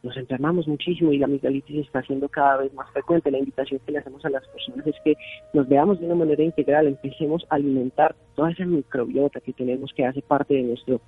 nos 0.03 0.17
enfermamos 0.17 0.69
muchísimo 0.69 1.13
y 1.13 1.19
la 1.19 1.27
amigdalitis 1.27 1.85
está 1.85 2.01
siendo 2.03 2.29
cada 2.29 2.59
vez 2.59 2.73
más 2.75 2.91
frecuente. 2.93 3.31
La 3.31 3.39
invitación 3.39 3.81
que 3.85 3.93
le 3.93 3.99
hacemos 3.99 4.25
a 4.25 4.31
las 4.31 4.47
personas 4.49 4.87
es 4.87 4.95
que 5.05 5.15
nos 5.53 5.69
veamos 5.69 5.99
de 5.99 6.07
una 6.07 6.15
manera 6.15 6.45
integral, 6.45 6.87
empecemos 6.87 7.45
a 7.51 7.57
alimentar 7.57 8.15
toda 8.37 8.53
esa 8.53 8.65
microbiota 8.65 9.41
que 9.41 9.53
tenemos 9.53 9.93
que 9.95 10.07
hace 10.07 10.23
parte 10.23 10.55
de 10.55 10.63
nuestro 10.63 11.01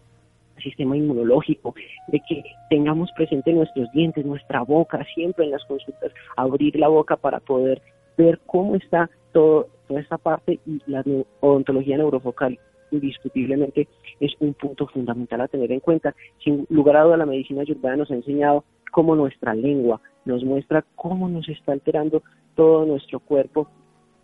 sistema 0.59 0.97
inmunológico, 0.97 1.75
de 2.09 2.21
que 2.29 2.43
tengamos 2.71 3.11
presente 3.13 3.53
nuestros 3.53 3.91
dientes, 3.93 4.25
nuestra 4.25 4.63
boca, 4.63 5.05
siempre 5.15 5.45
en 5.45 5.53
las 5.53 5.65
consultas, 5.65 6.13
abrir 6.37 6.77
la 6.77 6.89
boca 6.89 7.17
para 7.17 7.41
poder 7.41 7.81
ver 8.17 8.41
cómo 8.47 8.77
está 8.77 9.11
todo, 9.33 9.69
toda 9.87 10.01
esta 10.01 10.19
parte 10.19 10.59
y 10.67 10.81
la 10.87 11.05
odontología 11.41 11.97
neurofocal 11.97 12.59
indiscutiblemente 12.91 13.87
es 14.21 14.33
un 14.41 14.55
punto 14.55 14.87
fundamental 14.87 15.43
a 15.43 15.49
tener 15.49 15.71
en 15.73 15.81
cuenta. 15.81 16.15
Sin 16.43 16.67
lugar 16.71 16.97
a 16.97 17.03
duda, 17.03 17.17
la 17.19 17.27
medicina 17.27 17.63
ayurveda 17.63 17.97
nos 17.97 18.11
ha 18.11 18.15
enseñado 18.15 18.65
cómo 18.91 19.15
nuestra 19.15 19.55
lengua 19.55 20.01
nos 20.25 20.45
muestra 20.45 20.85
cómo 20.95 21.29
nos 21.29 21.49
está 21.49 21.73
alterando 21.73 22.23
todo 22.55 22.85
nuestro 22.85 23.21
cuerpo, 23.21 23.69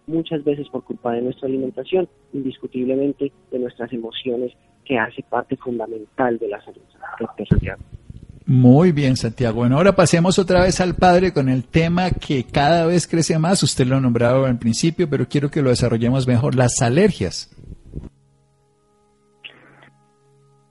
muchas 0.07 0.45
veces 0.45 0.69
por 0.69 0.85
culpa 0.85 1.13
de 1.13 1.23
nuestra 1.23 1.49
alimentación, 1.49 2.09
indiscutiblemente 2.33 3.33
de 3.51 3.59
nuestras 3.59 3.93
emociones, 3.93 4.53
que 4.85 4.99
hace 4.99 5.23
parte 5.23 5.57
fundamental 5.57 6.39
de 6.39 6.49
la 6.49 6.63
salud, 6.63 6.83
doctor 7.19 7.49
Santiago. 7.49 7.83
Muy 8.47 8.93
bien, 8.93 9.17
Santiago. 9.17 9.57
Bueno, 9.57 9.79
ahora 9.79 9.97
pasemos 9.97 10.39
otra 10.39 10.63
vez 10.63 10.79
al 10.81 10.95
padre 10.95 11.33
con 11.33 11.49
el 11.49 11.65
tema 11.65 12.11
que 12.11 12.45
cada 12.45 12.87
vez 12.87 13.07
crece 13.07 13.39
más. 13.39 13.63
Usted 13.63 13.87
lo 13.87 13.97
ha 13.97 14.01
nombrado 14.01 14.45
al 14.45 14.59
principio, 14.59 15.09
pero 15.09 15.27
quiero 15.27 15.51
que 15.51 15.63
lo 15.63 15.71
desarrollemos 15.71 16.29
mejor. 16.29 16.55
Las 16.55 16.83
alergias. 16.83 17.51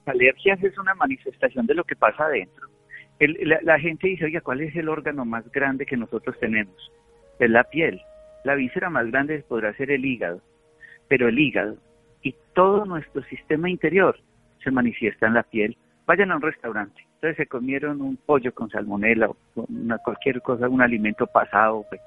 Alergias 0.06 0.64
es 0.64 0.78
una 0.78 0.94
manifestación 0.94 1.66
de 1.66 1.74
lo 1.74 1.84
que 1.84 1.96
pasa 1.96 2.26
adentro. 2.26 2.68
la, 3.20 3.58
la, 3.64 3.80
gente 3.80 4.08
dice, 4.08 4.26
oye, 4.26 4.42
¿cuál 4.42 4.62
es 4.62 4.76
el 4.76 4.88
órgano 4.88 5.26
más 5.26 5.50
grande 5.52 5.88
que 5.88 5.98
nosotros 5.98 6.36
tenemos? 6.40 6.76
Es 7.40 7.50
la 7.50 7.64
piel. 7.64 8.00
La 8.44 8.56
víscera 8.56 8.90
más 8.90 9.10
grande 9.10 9.44
podrá 9.48 9.74
ser 9.74 9.92
el 9.92 10.06
hígado, 10.06 10.42
pero 11.08 11.28
el 11.30 11.40
hígado 11.40 11.78
y 12.22 12.36
todo 12.54 12.86
nuestro 12.86 13.24
sistema 13.24 13.70
interior 13.70 14.20
se 14.64 14.72
manifiesta 14.72 15.28
en 15.28 15.34
la 15.34 15.44
piel. 15.44 15.78
Vayan 16.06 16.32
a 16.32 16.36
un 16.36 16.42
restaurante, 16.42 17.02
entonces 17.16 17.38
se 17.38 17.48
comieron 17.48 18.02
un 18.02 18.18
pollo 18.18 18.54
con 18.54 18.70
salmonela 18.70 19.30
o 19.30 19.38
una, 19.56 19.98
cualquier 20.00 20.42
cosa, 20.42 20.68
un 20.68 20.82
alimento 20.82 21.26
pasado. 21.26 21.86
Pues. 21.88 22.02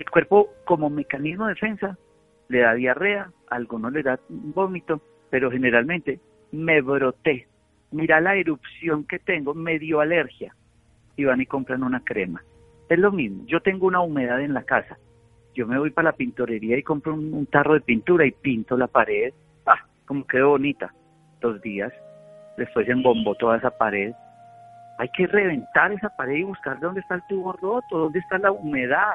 El 0.00 0.10
cuerpo 0.10 0.50
como 0.64 0.90
mecanismo 0.90 1.46
de 1.46 1.54
defensa 1.54 1.96
le 2.48 2.60
da 2.60 2.74
diarrea, 2.74 3.30
a 3.48 3.54
algunos 3.54 3.92
le 3.92 4.02
da 4.02 4.18
vómito, 4.28 5.00
pero 5.30 5.50
generalmente 5.50 6.18
me 6.50 6.80
broté. 6.80 7.46
Mira 7.92 8.20
la 8.20 8.34
erupción 8.34 9.04
que 9.04 9.20
tengo, 9.20 9.54
me 9.54 9.78
dio 9.78 10.00
alergia. 10.00 10.54
Y 11.16 11.24
van 11.24 11.40
y 11.40 11.46
compran 11.46 11.84
una 11.84 12.00
crema. 12.00 12.42
Es 12.92 12.98
lo 12.98 13.10
mismo, 13.10 13.44
yo 13.46 13.62
tengo 13.62 13.86
una 13.86 14.02
humedad 14.02 14.42
en 14.42 14.52
la 14.52 14.64
casa, 14.64 14.98
yo 15.54 15.66
me 15.66 15.78
voy 15.78 15.88
para 15.88 16.10
la 16.10 16.12
pintorería 16.12 16.76
y 16.76 16.82
compro 16.82 17.14
un, 17.14 17.46
tarro 17.46 17.72
de 17.72 17.80
pintura 17.80 18.26
y 18.26 18.32
pinto 18.32 18.76
la 18.76 18.86
pared. 18.86 19.32
Ah, 19.64 19.82
como 20.04 20.26
quedó 20.26 20.50
bonita. 20.50 20.92
Dos 21.40 21.62
días. 21.62 21.90
Después 22.58 22.86
embombó 22.90 23.34
toda 23.36 23.56
esa 23.56 23.70
pared. 23.70 24.12
Hay 24.98 25.08
que 25.16 25.26
reventar 25.26 25.90
esa 25.92 26.10
pared 26.10 26.34
y 26.34 26.42
buscar 26.42 26.80
dónde 26.80 27.00
está 27.00 27.14
el 27.14 27.22
tubo 27.30 27.54
roto, 27.54 27.96
dónde 27.96 28.18
está 28.18 28.36
la 28.36 28.52
humedad. 28.52 29.14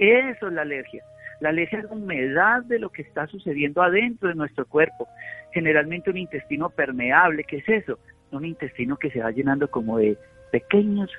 Eso 0.00 0.48
es 0.48 0.52
la 0.52 0.62
alergia. 0.62 1.04
La 1.38 1.50
alergia 1.50 1.78
es 1.78 1.84
la 1.84 1.92
humedad 1.92 2.64
de 2.64 2.80
lo 2.80 2.90
que 2.90 3.02
está 3.02 3.28
sucediendo 3.28 3.80
adentro 3.80 4.28
de 4.28 4.34
nuestro 4.34 4.66
cuerpo. 4.66 5.06
Generalmente 5.52 6.10
un 6.10 6.16
intestino 6.16 6.68
permeable, 6.68 7.44
¿qué 7.44 7.58
es 7.58 7.68
eso? 7.68 8.00
Un 8.32 8.44
intestino 8.44 8.96
que 8.96 9.12
se 9.12 9.20
va 9.20 9.30
llenando 9.30 9.70
como 9.70 9.98
de 9.98 10.18
pequeños 10.50 11.12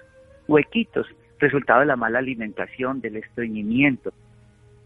huequitos, 0.49 1.07
resultado 1.39 1.82
de 1.82 1.86
la 1.86 1.95
mala 1.95 2.19
alimentación, 2.19 3.02
del 3.02 3.17
estreñimiento 3.17 4.13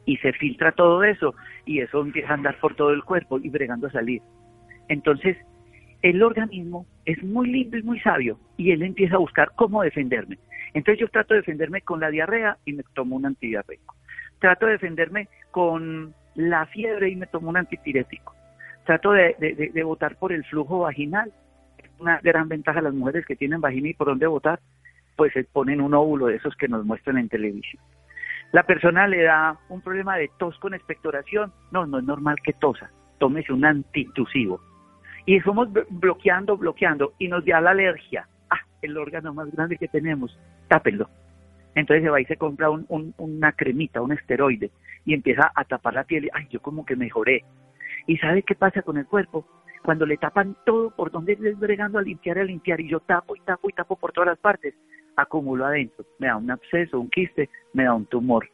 y 0.05 0.17
se 0.17 0.33
filtra 0.33 0.71
todo 0.71 1.03
eso 1.03 1.35
y 1.65 1.79
eso 1.79 2.01
empieza 2.01 2.31
a 2.31 2.33
andar 2.35 2.59
por 2.59 2.75
todo 2.75 2.91
el 2.91 3.03
cuerpo 3.03 3.39
y 3.39 3.49
bregando 3.49 3.87
a 3.87 3.91
salir. 3.91 4.21
Entonces, 4.89 5.37
el 6.01 6.21
organismo 6.21 6.85
es 7.05 7.23
muy 7.23 7.49
lindo 7.49 7.77
y 7.77 7.83
muy 7.83 7.99
sabio 8.01 8.37
y 8.57 8.71
él 8.71 8.83
empieza 8.83 9.15
a 9.15 9.19
buscar 9.19 9.51
cómo 9.55 9.81
defenderme. 9.83 10.37
Entonces 10.73 10.99
yo 10.99 11.07
trato 11.07 11.33
de 11.33 11.41
defenderme 11.41 11.81
con 11.81 11.99
la 11.99 12.09
diarrea 12.09 12.57
y 12.65 12.73
me 12.73 12.83
tomo 12.93 13.15
un 13.15 13.25
antidiarreico. 13.25 13.95
Trato 14.39 14.65
de 14.65 14.73
defenderme 14.73 15.29
con 15.51 16.13
la 16.35 16.65
fiebre 16.65 17.09
y 17.09 17.15
me 17.15 17.27
tomo 17.27 17.49
un 17.49 17.57
antipirético. 17.57 18.35
Trato 18.85 19.11
de, 19.11 19.35
de, 19.73 19.83
votar 19.83 20.17
por 20.17 20.33
el 20.33 20.43
flujo 20.43 20.79
vaginal, 20.79 21.31
una 21.99 22.19
gran 22.19 22.49
ventaja 22.49 22.79
a 22.79 22.81
las 22.81 22.93
mujeres 22.93 23.25
que 23.25 23.37
tienen 23.37 23.61
vagina 23.61 23.87
y 23.87 23.93
por 23.93 24.07
dónde 24.07 24.27
votar, 24.27 24.59
pues 25.15 25.33
ponen 25.51 25.81
un 25.81 25.93
óvulo 25.93 26.27
de 26.27 26.35
esos 26.35 26.55
que 26.55 26.67
nos 26.67 26.85
muestran 26.85 27.17
en 27.17 27.29
televisión. 27.29 27.81
La 28.51 28.63
persona 28.63 29.07
le 29.07 29.23
da 29.23 29.57
un 29.69 29.81
problema 29.81 30.15
de 30.15 30.29
tos 30.37 30.57
con 30.59 30.73
expectoración, 30.75 31.51
no, 31.71 31.87
no 31.87 31.97
es 31.97 32.03
normal 32.03 32.35
que 32.43 32.53
tosa, 32.53 32.91
tómese 33.17 33.51
un 33.51 33.65
antitusivo. 33.65 34.61
Y 35.25 35.39
somos 35.39 35.69
bloqueando, 35.89 36.55
bloqueando, 36.57 37.13
y 37.17 37.29
nos 37.29 37.43
da 37.45 37.61
la 37.61 37.71
alergia. 37.71 38.27
Ah, 38.49 38.59
el 38.81 38.97
órgano 38.97 39.33
más 39.33 39.49
grande 39.51 39.77
que 39.77 39.87
tenemos, 39.87 40.37
tápenlo. 40.67 41.09
Entonces 41.75 42.03
se 42.03 42.09
va 42.09 42.21
y 42.21 42.25
se 42.25 42.37
compra 42.37 42.69
una 42.69 43.51
cremita, 43.53 44.01
un 44.01 44.11
esteroide, 44.11 44.69
y 45.05 45.13
empieza 45.13 45.51
a 45.55 45.63
tapar 45.63 45.95
la 45.95 46.03
piel. 46.03 46.29
Ay, 46.33 46.47
yo 46.51 46.61
como 46.61 46.85
que 46.85 46.95
mejoré. 46.95 47.43
¿Y 48.05 48.17
sabe 48.17 48.43
qué 48.43 48.53
pasa 48.53 48.81
con 48.81 48.97
el 48.97 49.07
cuerpo? 49.07 49.47
Cuando 49.83 50.05
le 50.05 50.17
tapan 50.17 50.55
todo, 50.65 50.91
por 50.91 51.11
donde 51.11 51.33
es 51.33 51.59
bregando 51.59 51.99
a 51.99 52.03
limpiar, 52.03 52.37
a 52.37 52.43
limpiar, 52.43 52.79
y 52.81 52.89
yo 52.89 52.99
tapo 52.99 53.35
y 53.35 53.39
tapo 53.39 53.69
y 53.69 53.73
tapo 53.73 53.95
por 53.95 54.11
todas 54.11 54.27
las 54.27 54.39
partes, 54.39 54.75
acumulo 55.15 55.65
adentro. 55.65 56.05
Me 56.19 56.27
da 56.27 56.37
un 56.37 56.49
absceso, 56.49 56.99
un 56.99 57.09
quiste, 57.09 57.49
me 57.73 57.83
da 57.83 57.93
un 57.93 58.05
tumor. 58.05 58.49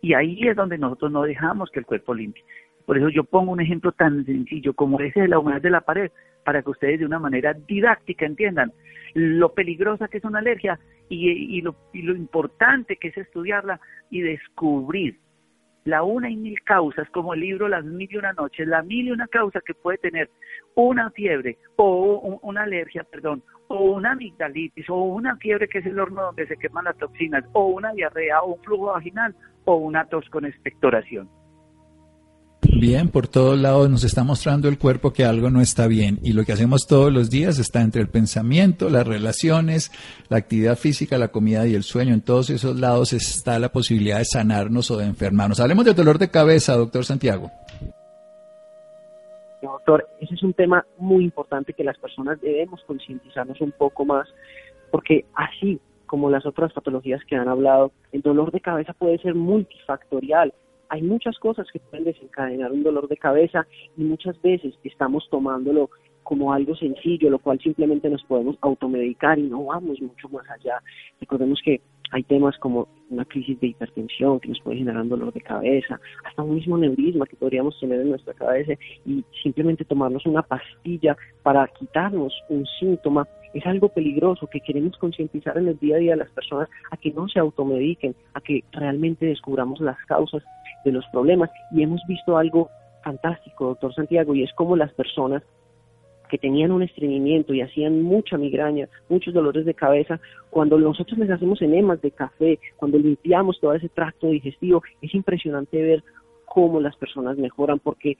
Y 0.00 0.14
ahí 0.14 0.46
es 0.46 0.56
donde 0.56 0.78
nosotros 0.78 1.10
no 1.10 1.22
dejamos 1.22 1.70
que 1.70 1.80
el 1.80 1.86
cuerpo 1.86 2.14
limpie. 2.14 2.44
Por 2.84 2.98
eso 2.98 3.08
yo 3.08 3.24
pongo 3.24 3.52
un 3.52 3.60
ejemplo 3.60 3.92
tan 3.92 4.24
sencillo 4.26 4.74
como 4.74 5.00
ese 5.00 5.22
de 5.22 5.28
la 5.28 5.38
humedad 5.38 5.62
de 5.62 5.70
la 5.70 5.80
pared, 5.80 6.10
para 6.44 6.62
que 6.62 6.70
ustedes 6.70 7.00
de 7.00 7.06
una 7.06 7.18
manera 7.18 7.54
didáctica 7.54 8.26
entiendan 8.26 8.72
lo 9.14 9.54
peligrosa 9.54 10.08
que 10.08 10.18
es 10.18 10.24
una 10.24 10.40
alergia 10.40 10.78
y, 11.08 11.60
lo, 11.62 11.76
y 11.92 12.02
lo 12.02 12.14
importante 12.14 12.96
que 12.96 13.08
es 13.08 13.16
estudiarla 13.16 13.80
y 14.10 14.20
descubrir 14.20 15.18
la 15.84 16.02
una 16.02 16.30
y 16.30 16.36
mil 16.36 16.60
causas, 16.62 17.08
como 17.10 17.34
el 17.34 17.40
libro 17.40 17.68
Las 17.68 17.84
mil 17.84 18.08
y 18.10 18.16
una 18.16 18.32
noches, 18.32 18.66
la 18.66 18.82
mil 18.82 19.06
y 19.06 19.10
una 19.10 19.28
causa 19.28 19.60
que 19.60 19.74
puede 19.74 19.98
tener 19.98 20.30
una 20.74 21.10
fiebre 21.10 21.58
o 21.76 22.40
una 22.42 22.62
alergia, 22.62 23.04
perdón, 23.04 23.42
o 23.68 23.82
una 23.82 24.12
amigdalitis 24.12 24.88
o 24.88 24.96
una 24.96 25.36
fiebre 25.36 25.68
que 25.68 25.78
es 25.78 25.86
el 25.86 25.98
horno 25.98 26.22
donde 26.22 26.46
se 26.46 26.56
queman 26.56 26.84
las 26.84 26.96
toxinas, 26.98 27.44
o 27.52 27.66
una 27.66 27.92
diarrea 27.92 28.42
o 28.42 28.54
un 28.54 28.62
flujo 28.62 28.86
vaginal 28.86 29.34
o 29.64 29.76
una 29.76 30.06
tos 30.06 30.28
con 30.30 30.44
expectoración. 30.44 31.28
Bien, 32.80 33.08
por 33.08 33.28
todos 33.28 33.58
lados 33.58 33.88
nos 33.88 34.04
está 34.04 34.24
mostrando 34.24 34.68
el 34.68 34.78
cuerpo 34.78 35.12
que 35.12 35.24
algo 35.24 35.50
no 35.50 35.60
está 35.60 35.86
bien 35.86 36.18
y 36.22 36.32
lo 36.32 36.44
que 36.44 36.52
hacemos 36.52 36.86
todos 36.86 37.12
los 37.12 37.30
días 37.30 37.58
está 37.58 37.82
entre 37.82 38.00
el 38.00 38.08
pensamiento, 38.08 38.90
las 38.90 39.06
relaciones, 39.06 39.92
la 40.28 40.38
actividad 40.38 40.76
física, 40.76 41.18
la 41.18 41.28
comida 41.28 41.66
y 41.66 41.74
el 41.74 41.82
sueño. 41.82 42.14
En 42.14 42.22
todos 42.22 42.50
esos 42.50 42.78
lados 42.78 43.12
está 43.12 43.58
la 43.58 43.70
posibilidad 43.70 44.18
de 44.18 44.24
sanarnos 44.24 44.90
o 44.90 44.96
de 44.96 45.06
enfermarnos. 45.06 45.60
Hablemos 45.60 45.84
de 45.84 45.94
dolor 45.94 46.18
de 46.18 46.30
cabeza, 46.30 46.74
doctor 46.74 47.04
Santiago. 47.04 47.50
Doctor, 49.72 50.06
ese 50.20 50.34
es 50.34 50.42
un 50.42 50.52
tema 50.52 50.86
muy 50.98 51.24
importante 51.24 51.72
que 51.72 51.84
las 51.84 51.98
personas 51.98 52.40
debemos 52.40 52.82
concientizarnos 52.84 53.60
un 53.60 53.72
poco 53.72 54.04
más 54.04 54.28
porque 54.90 55.24
así 55.34 55.80
como 56.06 56.30
las 56.30 56.46
otras 56.46 56.72
patologías 56.72 57.24
que 57.24 57.34
han 57.34 57.48
hablado, 57.48 57.90
el 58.12 58.22
dolor 58.22 58.52
de 58.52 58.60
cabeza 58.60 58.92
puede 58.92 59.18
ser 59.18 59.34
multifactorial 59.34 60.52
hay 60.88 61.02
muchas 61.02 61.38
cosas 61.38 61.66
que 61.72 61.80
pueden 61.80 62.04
desencadenar 62.04 62.70
un 62.70 62.82
dolor 62.82 63.08
de 63.08 63.16
cabeza 63.16 63.66
y 63.96 64.04
muchas 64.04 64.40
veces 64.42 64.74
estamos 64.84 65.28
tomándolo 65.30 65.90
como 66.22 66.52
algo 66.52 66.74
sencillo, 66.76 67.30
lo 67.30 67.38
cual 67.38 67.58
simplemente 67.58 68.08
nos 68.08 68.22
podemos 68.24 68.56
automedicar 68.60 69.38
y 69.38 69.42
no 69.42 69.64
vamos 69.64 70.00
mucho 70.00 70.28
más 70.28 70.48
allá. 70.48 70.80
Recordemos 71.20 71.60
que 71.64 71.80
hay 72.14 72.22
temas 72.22 72.56
como 72.58 72.86
una 73.10 73.24
crisis 73.24 73.58
de 73.58 73.66
hipertensión 73.66 74.38
que 74.38 74.48
nos 74.48 74.60
puede 74.60 74.78
generar 74.78 75.04
dolor 75.08 75.32
de 75.32 75.40
cabeza, 75.40 75.98
hasta 76.24 76.44
un 76.44 76.54
mismo 76.54 76.78
neurisma 76.78 77.26
que 77.26 77.34
podríamos 77.34 77.78
tener 77.80 78.00
en 78.00 78.10
nuestra 78.10 78.32
cabeza 78.34 78.74
y 79.04 79.24
simplemente 79.42 79.84
tomarnos 79.84 80.24
una 80.24 80.42
pastilla 80.42 81.16
para 81.42 81.66
quitarnos 81.66 82.32
un 82.48 82.64
síntoma 82.78 83.26
es 83.52 83.66
algo 83.66 83.88
peligroso 83.88 84.46
que 84.46 84.60
queremos 84.60 84.96
concientizar 84.98 85.58
en 85.58 85.66
el 85.68 85.78
día 85.78 85.96
a 85.96 85.98
día 85.98 86.12
de 86.12 86.18
las 86.18 86.30
personas 86.30 86.68
a 86.92 86.96
que 86.96 87.10
no 87.10 87.28
se 87.28 87.40
automediquen, 87.40 88.14
a 88.34 88.40
que 88.40 88.62
realmente 88.70 89.26
descubramos 89.26 89.80
las 89.80 89.96
causas 90.06 90.42
de 90.84 90.92
los 90.92 91.04
problemas. 91.12 91.50
Y 91.72 91.82
hemos 91.82 92.00
visto 92.08 92.36
algo 92.36 92.68
fantástico, 93.02 93.66
doctor 93.66 93.94
Santiago, 93.94 94.34
y 94.34 94.42
es 94.42 94.52
como 94.54 94.76
las 94.76 94.92
personas 94.94 95.42
que 96.28 96.38
tenían 96.38 96.72
un 96.72 96.82
estreñimiento 96.82 97.52
y 97.54 97.60
hacían 97.60 98.02
mucha 98.02 98.36
migraña, 98.36 98.88
muchos 99.08 99.34
dolores 99.34 99.64
de 99.64 99.74
cabeza, 99.74 100.20
cuando 100.50 100.78
nosotros 100.78 101.18
les 101.18 101.30
hacemos 101.30 101.60
enemas 101.62 102.00
de 102.00 102.10
café, 102.10 102.58
cuando 102.76 102.98
limpiamos 102.98 103.60
todo 103.60 103.74
ese 103.74 103.88
tracto 103.88 104.28
digestivo, 104.28 104.82
es 105.02 105.14
impresionante 105.14 105.80
ver 105.82 106.02
cómo 106.46 106.80
las 106.80 106.96
personas 106.96 107.36
mejoran, 107.36 107.78
porque 107.78 108.16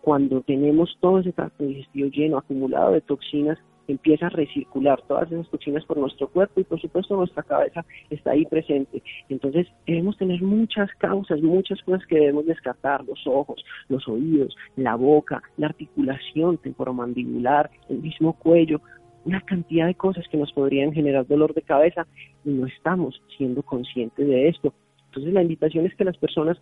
cuando 0.00 0.40
tenemos 0.42 0.96
todo 1.00 1.20
ese 1.20 1.32
tracto 1.32 1.64
digestivo 1.64 2.08
lleno, 2.08 2.38
acumulado 2.38 2.92
de 2.92 3.00
toxinas, 3.00 3.58
empieza 3.90 4.26
a 4.26 4.30
recircular 4.30 5.00
todas 5.02 5.30
esas 5.30 5.48
toxinas 5.48 5.84
por 5.84 5.98
nuestro 5.98 6.28
cuerpo 6.28 6.60
y 6.60 6.64
por 6.64 6.80
supuesto 6.80 7.16
nuestra 7.16 7.42
cabeza 7.42 7.84
está 8.10 8.32
ahí 8.32 8.44
presente. 8.46 9.02
Entonces 9.28 9.66
debemos 9.86 10.16
tener 10.16 10.42
muchas 10.42 10.90
causas, 10.98 11.40
muchas 11.42 11.80
cosas 11.82 12.06
que 12.06 12.16
debemos 12.16 12.46
descartar, 12.46 13.04
los 13.04 13.26
ojos, 13.26 13.64
los 13.88 14.06
oídos, 14.08 14.56
la 14.76 14.94
boca, 14.96 15.42
la 15.56 15.66
articulación 15.66 16.58
temporomandibular, 16.58 17.70
el 17.88 17.98
mismo 17.98 18.34
cuello, 18.34 18.80
una 19.24 19.40
cantidad 19.42 19.86
de 19.86 19.94
cosas 19.94 20.26
que 20.28 20.38
nos 20.38 20.52
podrían 20.52 20.92
generar 20.92 21.26
dolor 21.26 21.54
de 21.54 21.62
cabeza 21.62 22.06
y 22.44 22.50
no 22.50 22.66
estamos 22.66 23.20
siendo 23.36 23.62
conscientes 23.62 24.26
de 24.26 24.48
esto. 24.48 24.72
Entonces 25.06 25.32
la 25.32 25.42
invitación 25.42 25.86
es 25.86 25.94
que 25.94 26.04
las 26.04 26.16
personas 26.16 26.58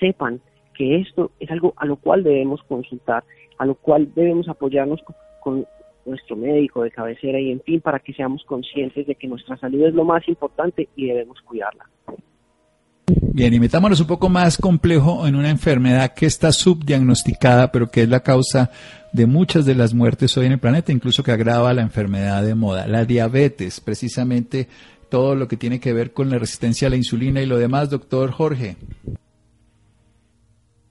sepan 0.00 0.40
que 0.74 0.96
esto 0.96 1.30
es 1.38 1.50
algo 1.50 1.72
a 1.76 1.86
lo 1.86 1.96
cual 1.96 2.24
debemos 2.24 2.62
consultar, 2.64 3.24
a 3.58 3.64
lo 3.64 3.76
cual 3.76 4.12
debemos 4.14 4.48
apoyarnos 4.48 5.00
con 5.40 5.66
nuestro 6.06 6.36
médico 6.36 6.82
de 6.82 6.90
cabecera 6.90 7.40
y 7.40 7.50
en 7.50 7.60
fin, 7.60 7.80
para 7.80 7.98
que 7.98 8.12
seamos 8.12 8.44
conscientes 8.44 9.06
de 9.06 9.14
que 9.14 9.28
nuestra 9.28 9.56
salud 9.56 9.86
es 9.86 9.94
lo 9.94 10.04
más 10.04 10.26
importante 10.28 10.88
y 10.96 11.06
debemos 11.06 11.40
cuidarla. 11.42 11.84
Bien, 13.06 13.52
y 13.52 13.60
metámonos 13.60 14.00
un 14.00 14.06
poco 14.06 14.28
más 14.28 14.56
complejo 14.56 15.26
en 15.26 15.34
una 15.34 15.50
enfermedad 15.50 16.14
que 16.14 16.26
está 16.26 16.52
subdiagnosticada, 16.52 17.72
pero 17.72 17.90
que 17.90 18.02
es 18.02 18.08
la 18.08 18.20
causa 18.20 18.70
de 19.12 19.26
muchas 19.26 19.66
de 19.66 19.74
las 19.74 19.92
muertes 19.92 20.36
hoy 20.38 20.46
en 20.46 20.52
el 20.52 20.58
planeta, 20.60 20.92
incluso 20.92 21.22
que 21.22 21.32
agrava 21.32 21.74
la 21.74 21.82
enfermedad 21.82 22.44
de 22.44 22.54
moda, 22.54 22.86
la 22.86 23.04
diabetes, 23.04 23.80
precisamente 23.80 24.68
todo 25.10 25.34
lo 25.34 25.48
que 25.48 25.56
tiene 25.56 25.80
que 25.80 25.92
ver 25.92 26.12
con 26.12 26.30
la 26.30 26.38
resistencia 26.38 26.86
a 26.86 26.90
la 26.90 26.96
insulina 26.96 27.42
y 27.42 27.46
lo 27.46 27.58
demás, 27.58 27.90
doctor 27.90 28.30
Jorge. 28.30 28.76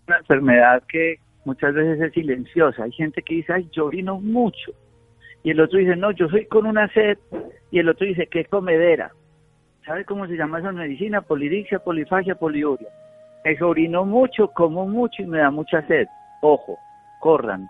Una 0.07 0.17
enfermedad 0.17 0.83
que 0.87 1.19
muchas 1.45 1.73
veces 1.73 1.99
es 2.01 2.13
silenciosa. 2.13 2.83
Hay 2.83 2.91
gente 2.91 3.21
que 3.21 3.35
dice, 3.35 3.53
ay, 3.53 3.69
yo 3.71 3.85
orino 3.85 4.19
mucho 4.19 4.73
y 5.43 5.51
el 5.51 5.59
otro 5.59 5.79
dice, 5.79 5.95
no, 5.95 6.11
yo 6.11 6.29
soy 6.29 6.45
con 6.45 6.65
una 6.65 6.87
sed, 6.89 7.17
y 7.69 7.79
el 7.79 7.89
otro 7.89 8.07
dice, 8.07 8.27
¿qué 8.27 8.45
comedera? 8.45 9.11
¿Sabe 9.85 10.05
cómo 10.05 10.25
se 10.27 10.37
llama 10.37 10.59
esa 10.59 10.71
medicina? 10.71 11.21
Polidixia, 11.21 11.79
polifagia, 11.79 12.35
poliuria. 12.35 12.87
Es 13.43 13.61
orino 13.61 14.05
mucho, 14.05 14.47
como 14.49 14.87
mucho 14.87 15.21
y 15.21 15.25
me 15.25 15.39
da 15.39 15.51
mucha 15.51 15.85
sed. 15.87 16.07
Ojo, 16.41 16.77
corran, 17.19 17.67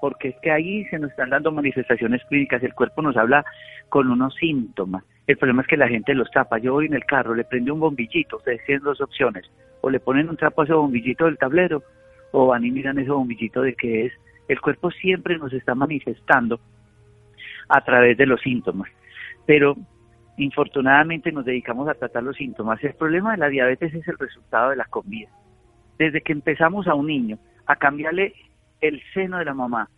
porque 0.00 0.28
es 0.28 0.36
que 0.42 0.50
ahí 0.50 0.84
se 0.86 0.98
nos 0.98 1.10
están 1.10 1.30
dando 1.30 1.52
manifestaciones 1.52 2.24
clínicas, 2.24 2.62
el 2.64 2.74
cuerpo 2.74 3.02
nos 3.02 3.16
habla 3.16 3.44
con 3.88 4.10
unos 4.10 4.34
síntomas. 4.34 5.04
El 5.28 5.36
problema 5.36 5.62
es 5.62 5.68
que 5.68 5.76
la 5.76 5.86
gente 5.86 6.14
los 6.14 6.28
tapa. 6.32 6.58
Yo 6.58 6.72
voy 6.72 6.86
en 6.86 6.94
el 6.94 7.04
carro, 7.04 7.36
le 7.36 7.44
prende 7.44 7.70
un 7.70 7.78
bombillito, 7.78 8.38
ustedes 8.38 8.64
tienen 8.66 8.82
dos 8.82 9.00
opciones. 9.00 9.48
O 9.80 9.90
le 9.90 10.00
ponen 10.00 10.28
un 10.28 10.36
trapo 10.36 10.62
a 10.62 10.64
ese 10.64 10.74
bombillito 10.74 11.26
del 11.26 11.38
tablero, 11.38 11.84
o 12.32 12.48
van 12.48 12.64
y 12.64 12.72
miran 12.72 12.98
ese 12.98 13.10
bombillito 13.10 13.62
de 13.62 13.74
qué 13.74 14.06
es 14.06 14.12
el 14.48 14.60
cuerpo 14.60 14.90
siempre 14.90 15.38
nos 15.38 15.52
está 15.52 15.74
manifestando 15.74 16.60
a 17.68 17.80
través 17.82 18.16
de 18.16 18.26
los 18.26 18.40
síntomas. 18.40 18.90
Pero 19.46 19.76
infortunadamente 20.36 21.32
nos 21.32 21.44
dedicamos 21.44 21.88
a 21.88 21.94
tratar 21.94 22.22
los 22.22 22.36
síntomas. 22.36 22.82
El 22.82 22.94
problema 22.94 23.32
de 23.32 23.38
la 23.38 23.48
diabetes 23.48 23.94
es 23.94 24.06
el 24.08 24.18
resultado 24.18 24.70
de 24.70 24.76
la 24.76 24.84
comida. 24.86 25.28
Desde 25.98 26.22
que 26.22 26.32
empezamos 26.32 26.86
a 26.86 26.94
un 26.94 27.06
niño 27.06 27.38
a 27.66 27.76
cambiarle 27.76 28.34
el 28.80 29.02
seno 29.14 29.38
de 29.38 29.44
la 29.44 29.54
mamá 29.54 29.88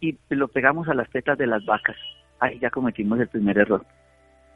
y 0.00 0.18
lo 0.28 0.48
pegamos 0.48 0.88
a 0.88 0.94
las 0.94 1.08
tetas 1.10 1.38
de 1.38 1.46
las 1.46 1.64
vacas, 1.64 1.96
ahí 2.40 2.58
ya 2.58 2.70
cometimos 2.70 3.18
el 3.20 3.28
primer 3.28 3.58
error. 3.58 3.86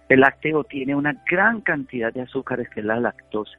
El 0.09 0.21
lácteo 0.21 0.65
tiene 0.65 0.95
una 0.95 1.23
gran 1.31 1.61
cantidad 1.61 2.13
de 2.13 2.23
azúcares 2.23 2.69
que 2.71 2.81
es 2.81 2.87
la 2.87 2.99
lactosa. 2.99 3.59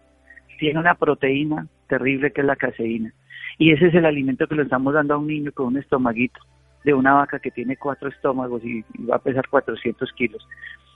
Tiene 0.60 0.80
una 0.80 0.96
proteína 0.96 1.68
terrible 1.88 2.32
que 2.32 2.42
es 2.42 2.48
la 2.48 2.56
caseína. 2.56 3.14
Y 3.60 3.74
ese 3.74 3.88
es 3.88 3.94
el 3.94 4.06
alimento 4.06 4.48
que 4.48 4.56
le 4.56 4.64
estamos 4.64 4.94
dando 4.94 5.14
a 5.14 5.18
un 5.18 5.28
niño 5.28 5.52
con 5.52 5.68
un 5.68 5.78
estomaguito 5.78 6.40
de 6.86 6.94
una 6.94 7.14
vaca 7.14 7.40
que 7.40 7.52
tiene 7.52 7.76
cuatro 7.76 8.08
estómagos 8.08 8.64
y, 8.64 8.86
va 9.06 9.18
a 9.18 9.20
pesar 9.20 9.48
400 9.50 10.12
kilos. 10.14 10.48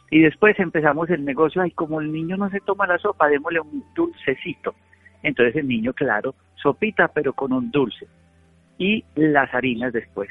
Y 0.10 0.22
después 0.22 0.58
empezamos 0.58 1.10
el 1.10 1.26
negocio, 1.26 1.62
ay, 1.62 1.72
como 1.72 2.00
el 2.00 2.12
niño 2.12 2.38
no 2.38 2.50
se 2.50 2.62
toma 2.62 2.88
la 2.88 2.98
sopa, 3.00 3.28
démosle 3.28 3.60
un 3.60 3.84
dulcecito. 3.94 4.74
Entonces 5.24 5.58
el 5.58 5.68
niño, 5.68 5.92
claro, 5.92 6.36
sopita, 6.56 7.10
pero 7.10 7.34
con 7.34 7.52
un 7.52 7.70
dulce. 7.70 8.08
Y 8.78 9.04
las 9.16 9.54
harinas 9.54 9.92
después. 9.92 10.30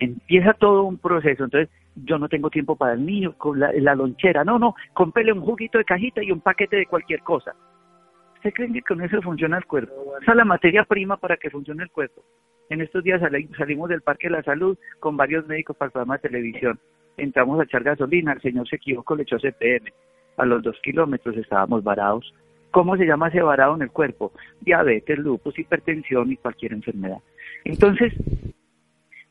Empieza 0.00 0.54
todo 0.54 0.82
un 0.82 0.98
proceso. 0.98 1.44
Entonces, 1.44 1.70
yo 1.94 2.18
no 2.18 2.28
tengo 2.28 2.50
tiempo 2.50 2.74
para 2.74 2.94
el 2.94 3.06
niño 3.06 3.34
con 3.38 3.60
la, 3.60 3.70
la 3.72 3.94
lonchera. 3.94 4.42
No, 4.42 4.58
no, 4.58 4.74
compele 4.94 5.32
un 5.32 5.42
juguito 5.42 5.78
de 5.78 5.84
cajita 5.84 6.24
y 6.24 6.32
un 6.32 6.40
paquete 6.40 6.76
de 6.76 6.86
cualquier 6.86 7.20
cosa. 7.20 7.54
¿Usted 8.42 8.54
cree 8.54 8.72
que 8.72 8.82
con 8.82 9.00
eso 9.00 9.22
funciona 9.22 9.56
el 9.56 9.64
cuerpo? 9.66 10.16
Esa 10.20 10.32
es 10.32 10.36
la 10.36 10.44
materia 10.44 10.82
prima 10.82 11.16
para 11.16 11.36
que 11.36 11.48
funcione 11.48 11.84
el 11.84 11.92
cuerpo. 11.92 12.24
En 12.70 12.80
estos 12.80 13.04
días 13.04 13.22
salimos 13.56 13.88
del 13.88 14.00
Parque 14.00 14.26
de 14.26 14.32
la 14.32 14.42
Salud 14.42 14.76
con 14.98 15.16
varios 15.16 15.46
médicos 15.46 15.76
para 15.76 15.86
el 15.86 15.92
programa 15.92 16.16
de 16.16 16.28
televisión. 16.28 16.80
Entramos 17.16 17.60
a 17.60 17.62
echar 17.62 17.84
gasolina, 17.84 18.32
el 18.32 18.40
señor 18.40 18.68
se 18.68 18.76
equivocó, 18.76 19.14
le 19.14 19.22
echó 19.22 19.38
CPM. 19.38 19.92
A 20.38 20.44
los 20.44 20.60
dos 20.60 20.76
kilómetros 20.82 21.36
estábamos 21.36 21.84
varados. 21.84 22.34
¿Cómo 22.72 22.96
se 22.96 23.06
llama 23.06 23.28
ese 23.28 23.42
varado 23.42 23.76
en 23.76 23.82
el 23.82 23.92
cuerpo? 23.92 24.32
Diabetes, 24.60 25.20
lupus, 25.20 25.56
hipertensión 25.56 26.32
y 26.32 26.36
cualquier 26.36 26.72
enfermedad. 26.72 27.18
Entonces, 27.62 28.12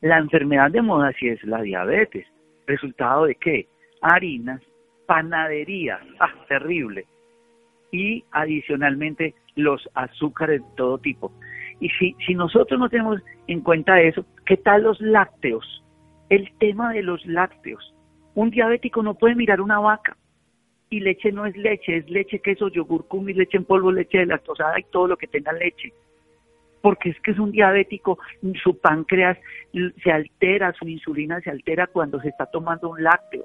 la 0.00 0.16
enfermedad 0.16 0.70
de 0.70 0.80
moda 0.80 1.12
sí 1.20 1.28
es 1.28 1.44
la 1.44 1.60
diabetes. 1.60 2.26
¿Resultado 2.66 3.26
de 3.26 3.34
qué? 3.34 3.68
Harinas, 4.00 4.62
panadería, 5.04 6.00
ah, 6.18 6.32
terrible. 6.48 7.04
Y 7.92 8.24
adicionalmente 8.32 9.34
los 9.54 9.88
azúcares 9.94 10.60
de 10.60 10.76
todo 10.76 10.98
tipo. 10.98 11.30
Y 11.78 11.88
si, 11.90 12.16
si 12.26 12.34
nosotros 12.34 12.80
no 12.80 12.88
tenemos 12.88 13.20
en 13.46 13.60
cuenta 13.60 14.00
eso, 14.00 14.24
¿qué 14.46 14.56
tal 14.56 14.82
los 14.82 15.00
lácteos? 15.00 15.84
El 16.28 16.50
tema 16.58 16.92
de 16.92 17.02
los 17.02 17.24
lácteos. 17.26 17.94
Un 18.34 18.50
diabético 18.50 19.02
no 19.02 19.14
puede 19.14 19.34
mirar 19.34 19.60
una 19.60 19.78
vaca 19.78 20.16
y 20.92 21.00
leche 21.00 21.32
no 21.32 21.46
es 21.46 21.56
leche, 21.56 21.96
es 21.96 22.10
leche, 22.10 22.40
queso, 22.40 22.68
yogur, 22.68 23.06
y 23.28 23.32
leche 23.32 23.56
en 23.56 23.64
polvo, 23.64 23.90
leche 23.90 24.18
de 24.18 24.26
lactosada 24.26 24.78
y 24.78 24.84
todo 24.84 25.08
lo 25.08 25.16
que 25.16 25.26
tenga 25.26 25.52
leche. 25.52 25.92
Porque 26.82 27.10
es 27.10 27.20
que 27.20 27.30
es 27.30 27.38
un 27.38 27.50
diabético, 27.50 28.18
su 28.62 28.78
páncreas 28.78 29.38
se 30.02 30.12
altera, 30.12 30.72
su 30.74 30.86
insulina 30.86 31.40
se 31.40 31.50
altera 31.50 31.86
cuando 31.86 32.20
se 32.20 32.28
está 32.28 32.46
tomando 32.46 32.90
un 32.90 33.02
lácteo. 33.02 33.44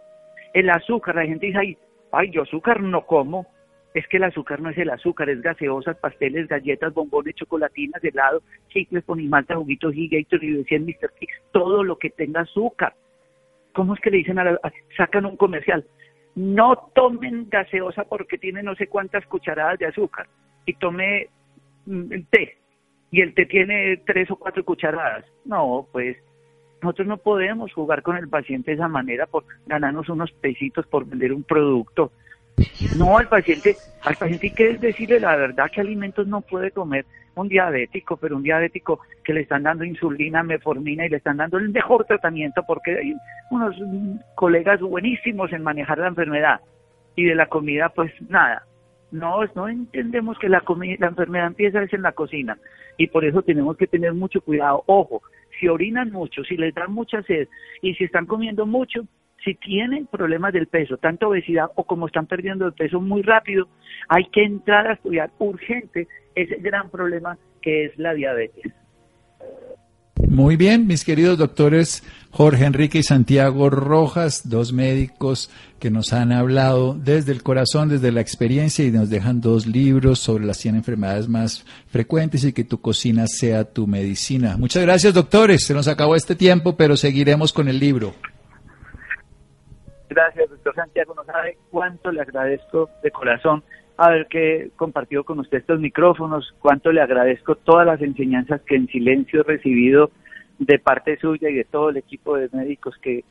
El 0.54 0.70
azúcar, 0.70 1.16
la 1.16 1.26
gente 1.26 1.46
dice, 1.46 1.60
ay, 1.60 1.78
ay 2.12 2.32
yo 2.32 2.42
azúcar 2.42 2.82
no 2.82 3.06
como 3.06 3.46
es 3.94 4.08
que 4.08 4.18
el 4.18 4.24
azúcar 4.24 4.62
no 4.62 4.70
es 4.70 4.78
el 4.78 4.90
azúcar, 4.90 5.30
es 5.30 5.42
gaseosas, 5.42 5.98
pasteles, 5.98 6.48
galletas, 6.48 6.94
bombones, 6.94 7.36
chocolatinas, 7.36 8.04
helado, 8.04 8.42
chicles, 8.70 9.04
ponimalta, 9.04 9.56
juguitos, 9.56 9.94
Gator, 9.96 10.44
y 10.44 10.52
decían 10.52 10.86
Mr. 10.86 11.12
Fix, 11.20 11.34
todo 11.52 11.84
lo 11.84 11.98
que 11.98 12.10
tenga 12.10 12.42
azúcar. 12.42 12.94
¿Cómo 13.74 13.94
es 13.94 14.00
que 14.00 14.12
le 14.12 14.18
dicen 14.18 14.40
a 14.40 14.44
la, 14.44 14.60
sacan 14.96 15.26
un 15.26 15.38
comercial? 15.38 15.86
No 16.36 16.92
tomen 16.94 17.50
gaseosa 17.50 18.04
porque 18.04 18.38
tiene 18.38 18.62
no 18.62 18.76
sé 18.76 18.88
cuántas 18.88 19.26
cucharadas 19.26 19.80
de 19.80 19.88
azúcar 19.88 20.28
y 20.66 20.74
tome 20.74 21.30
mm, 21.86 22.22
té 22.30 22.58
y 23.12 23.22
el 23.22 23.34
té 23.34 23.46
tiene 23.46 23.98
tres 24.06 24.30
o 24.32 24.36
cuatro 24.36 24.64
cucharadas. 24.64 25.26
No, 25.46 25.88
pues 25.92 26.18
nosotros 26.82 27.08
no 27.08 27.18
podemos 27.18 27.74
jugar 27.74 28.04
con 28.04 28.18
el 28.18 28.30
paciente 28.30 28.72
de 28.72 28.76
esa 28.76 28.88
manera 28.88 29.26
por 29.26 29.46
ganarnos 29.66 30.10
unos 30.10 30.32
pesitos 30.34 30.86
por 30.88 31.06
vender 31.06 31.34
un 31.34 31.44
producto. 31.44 32.12
No, 32.98 33.18
al 33.18 33.28
paciente, 33.28 33.76
al 34.04 34.16
paciente 34.16 34.48
hay 34.48 34.54
que 34.54 34.78
decirle 34.78 35.20
la 35.20 35.36
verdad 35.36 35.70
que 35.72 35.82
alimentos 35.82 36.28
no 36.28 36.42
puede 36.42 36.72
comer 36.72 37.06
un 37.36 37.48
diabético, 37.48 38.18
pero 38.18 38.36
un 38.36 38.44
diabético 38.44 39.00
que 39.24 39.34
le 39.34 39.42
están 39.42 39.64
dando 39.64 39.84
insulina, 39.84 40.42
meformina 40.42 41.06
y 41.06 41.10
le 41.10 41.18
están 41.18 41.38
dando 41.38 41.58
el 41.58 41.70
mejor 41.70 42.06
tratamiento 42.06 42.64
porque 42.66 42.98
hay 42.98 43.16
unos 43.52 43.76
colegas 44.36 44.80
buenísimos 44.82 45.54
en 45.54 45.62
manejar 45.62 46.00
la 46.00 46.08
enfermedad 46.08 46.62
y 47.16 47.26
de 47.26 47.36
la 47.36 47.48
comida 47.48 47.90
pues 47.90 48.12
nada. 48.30 48.64
No, 49.12 49.40
no 49.56 49.70
entendemos 49.70 50.38
que 50.40 50.50
la, 50.50 50.64
la 51.00 51.08
enfermedad 51.08 51.48
empieza 51.48 51.82
en 51.84 52.02
la 52.02 52.12
cocina 52.12 52.58
y 52.98 53.08
por 53.08 53.24
eso 53.24 53.42
tenemos 53.44 53.78
que 53.78 53.88
tener 53.88 54.14
mucho 54.14 54.42
cuidado. 54.42 54.84
Ojo, 54.88 55.22
si 55.60 55.68
orinan 55.68 56.12
mucho, 56.12 56.44
si 56.44 56.58
les 56.58 56.74
dan 56.74 56.92
mucha 56.92 57.22
sed 57.24 57.48
y 57.82 57.94
si 57.94 58.04
están 58.04 58.26
comiendo 58.26 58.66
mucho, 58.66 59.08
si 59.44 59.56
tienen 59.56 60.08
problemas 60.08 60.54
del 60.54 60.68
peso, 60.68 60.98
tanto 60.98 61.30
obesidad 61.30 61.68
o 61.76 61.84
como 61.84 62.08
están 62.08 62.26
perdiendo 62.26 62.66
el 62.66 62.74
peso 62.74 63.00
muy 63.00 63.22
rápido, 63.22 63.68
hay 64.10 64.26
que 64.26 64.44
entrar 64.44 64.88
a 64.88 64.94
estudiar 64.94 65.32
urgente 65.40 66.08
ese 66.36 66.56
gran 66.56 66.90
problema 66.90 67.38
que 67.62 67.86
es 67.86 67.98
la 67.98 68.14
diabetes. 68.14 68.74
Muy 70.28 70.58
bien, 70.58 70.88
mis 70.88 71.06
queridos 71.06 71.38
doctores 71.38 72.04
Jorge 72.32 72.66
Enrique 72.66 73.00
y 73.00 73.04
Santiago 73.04 73.70
Rojas, 73.70 74.50
dos 74.50 74.74
médicos 74.74 75.50
que 75.80 75.90
nos 75.90 76.12
han 76.14 76.32
hablado 76.32 76.94
desde 76.94 77.32
el 77.32 77.44
corazón, 77.44 77.90
desde 77.90 78.12
la 78.12 78.22
experiencia 78.22 78.86
y 78.86 78.92
nos 78.92 79.10
dejan 79.10 79.42
dos 79.42 79.66
libros 79.66 80.20
sobre 80.20 80.46
las 80.46 80.58
100 80.58 80.76
enfermedades 80.76 81.28
más 81.28 81.66
frecuentes 81.88 82.44
y 82.44 82.54
que 82.54 82.64
tu 82.64 82.82
cocina 82.82 83.26
sea 83.28 83.64
tu 83.64 83.88
medicina. 83.88 84.58
Muchas 84.58 84.84
gracias, 84.84 85.14
doctores. 85.14 85.66
Se 85.66 85.74
nos 85.74 85.88
acabó 85.88 86.16
este 86.16 86.36
tiempo, 86.36 86.76
pero 86.76 86.98
seguiremos 86.98 87.54
con 87.54 87.68
el 87.68 87.80
libro. 87.80 88.14
Gracias, 90.10 90.50
doctor 90.50 90.76
Santiago. 90.76 91.14
No 91.16 91.24
sabe 91.26 91.58
cuánto 91.70 92.12
le 92.12 92.22
agradezco 92.22 92.90
de 93.04 93.12
corazón 93.12 93.64
haber 93.98 94.28
que 94.28 94.70
compartido 94.76 95.24
con 95.24 95.40
usted 95.40 95.58
estos 95.58 95.80
micrófonos, 95.80 96.54
cuánto 96.60 96.92
le 96.92 97.02
agradezco 97.02 97.56
todas 97.56 97.86
las 97.86 98.02
enseñanzas 98.02 98.62
que 98.62 98.76
en 98.76 98.88
silencio 98.88 99.42
he 99.42 99.44
recibido 99.44 100.12
de 100.60 100.80
parte 100.80 101.18
suya 101.18 101.50
y 101.50 101.56
de 101.56 101.64
todo 101.66 101.90
el 101.90 101.98
equipo 101.98 102.38
de 102.38 102.50
médicos 102.54 102.96
que 103.02 103.24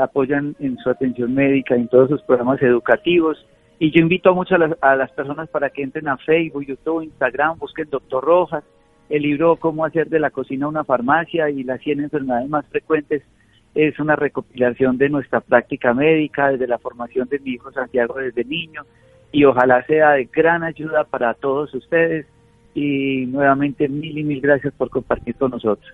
apoyan 0.00 0.54
en 0.60 0.76
su 0.78 0.90
atención 0.90 1.34
médica, 1.34 1.74
en 1.74 1.88
todos 1.88 2.10
sus 2.10 2.22
programas 2.22 2.62
educativos. 2.62 3.44
Y 3.80 3.90
yo 3.90 4.00
invito 4.00 4.34
mucho 4.34 4.54
a 4.54 4.58
las, 4.58 4.72
a 4.80 4.96
las 4.96 5.10
personas 5.12 5.48
para 5.48 5.70
que 5.70 5.82
entren 5.82 6.08
a 6.08 6.16
Facebook, 6.18 6.64
YouTube, 6.64 7.02
Instagram, 7.02 7.58
busquen 7.58 7.90
Doctor 7.90 8.24
Rojas, 8.24 8.64
el 9.08 9.22
libro 9.22 9.56
Cómo 9.56 9.84
hacer 9.84 10.08
de 10.08 10.20
la 10.20 10.30
cocina 10.30 10.68
una 10.68 10.84
farmacia 10.84 11.48
y 11.50 11.62
las 11.64 11.80
100 11.80 12.00
enfermedades 12.00 12.48
más 12.48 12.66
frecuentes 12.66 13.22
es 13.74 13.98
una 13.98 14.16
recopilación 14.16 14.98
de 14.98 15.08
nuestra 15.08 15.40
práctica 15.40 15.94
médica, 15.94 16.50
desde 16.50 16.66
la 16.66 16.78
formación 16.78 17.28
de 17.28 17.38
mi 17.38 17.52
hijo 17.52 17.70
Santiago 17.72 18.14
desde 18.14 18.44
niño, 18.44 18.82
y 19.30 19.44
ojalá 19.44 19.84
sea 19.86 20.12
de 20.12 20.24
gran 20.24 20.62
ayuda 20.62 21.04
para 21.04 21.34
todos 21.34 21.72
ustedes. 21.74 22.26
Y 22.74 23.26
nuevamente 23.26 23.88
mil 23.88 24.16
y 24.18 24.22
mil 24.22 24.40
gracias 24.40 24.72
por 24.74 24.88
compartir 24.90 25.34
con 25.34 25.50
nosotros. 25.50 25.90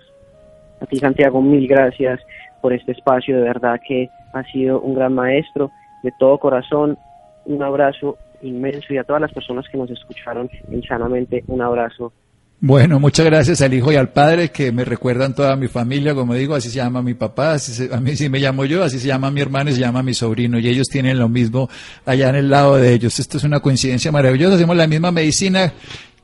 A 0.80 0.87
ti 0.87 0.98
Santiago, 0.98 1.40
mil 1.40 1.66
gracias 1.66 2.20
por 2.60 2.72
este 2.72 2.92
espacio, 2.92 3.37
de 3.37 3.42
verdad 3.42 3.80
que 3.87 4.08
ha 4.34 4.42
sido 4.44 4.80
un 4.80 4.94
gran 4.94 5.14
maestro, 5.14 5.70
de 6.02 6.12
todo 6.18 6.38
corazón, 6.38 6.98
un 7.46 7.62
abrazo 7.62 8.16
inmenso 8.42 8.92
y 8.92 8.98
a 8.98 9.04
todas 9.04 9.22
las 9.22 9.32
personas 9.32 9.66
que 9.68 9.78
nos 9.78 9.90
escucharon 9.90 10.50
insanamente, 10.70 11.44
un 11.46 11.62
abrazo 11.62 12.12
bueno, 12.60 12.98
muchas 12.98 13.26
gracias 13.26 13.60
al 13.60 13.74
hijo 13.74 13.92
y 13.92 13.96
al 13.96 14.10
padre 14.10 14.50
que 14.50 14.72
me 14.72 14.84
recuerdan 14.84 15.34
toda 15.34 15.54
mi 15.56 15.68
familia, 15.68 16.14
como 16.14 16.34
digo, 16.34 16.54
así 16.54 16.70
se 16.70 16.76
llama 16.76 17.02
mi 17.02 17.14
papá, 17.14 17.52
así 17.52 17.88
a 17.92 18.00
mí 18.00 18.16
sí 18.16 18.28
me 18.28 18.38
llamo 18.38 18.64
yo, 18.64 18.82
así 18.82 18.98
se 18.98 19.08
llama 19.08 19.30
mi 19.30 19.40
hermano 19.40 19.70
y 19.70 19.74
se 19.74 19.80
llama 19.80 20.02
mi 20.02 20.14
sobrino 20.14 20.58
y 20.58 20.68
ellos 20.68 20.88
tienen 20.88 21.18
lo 21.18 21.28
mismo 21.28 21.68
allá 22.06 22.30
en 22.30 22.36
el 22.36 22.48
lado 22.48 22.76
de 22.76 22.94
ellos. 22.94 23.18
Esto 23.18 23.36
es 23.36 23.44
una 23.44 23.60
coincidencia 23.60 24.10
maravillosa, 24.10 24.54
hacemos 24.54 24.76
la 24.76 24.86
misma 24.86 25.12
medicina 25.12 25.74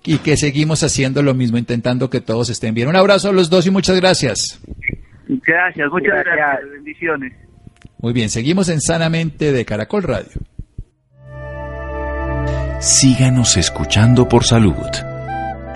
y 0.05 0.19
que 0.19 0.37
seguimos 0.37 0.83
haciendo 0.83 1.23
lo 1.23 1.35
mismo, 1.35 1.59
intentando 1.59 2.09
que 2.09 2.21
todos 2.21 2.49
estén 2.49 2.75
bien. 2.75 2.89
Un 2.89 2.97
abrazo 2.97 3.29
a 3.29 3.33
los 3.33 3.51
dos 3.51 3.67
y 3.67 3.71
muchas 3.71 4.01
gracias. 4.01 4.61
Gracias, 5.29 5.91
muchas 5.93 6.25
gracias. 6.25 6.71
Bendiciones. 6.73 7.33
Muy 7.99 8.13
bien, 8.13 8.31
seguimos 8.31 8.69
en 8.71 8.81
Sanamente 8.81 9.53
de 9.53 9.65
Caracol 9.65 10.03
Radio. 10.03 10.41
Síganos 12.81 13.59
escuchando 13.59 14.27
por 14.27 14.45
salud. 14.45 15.10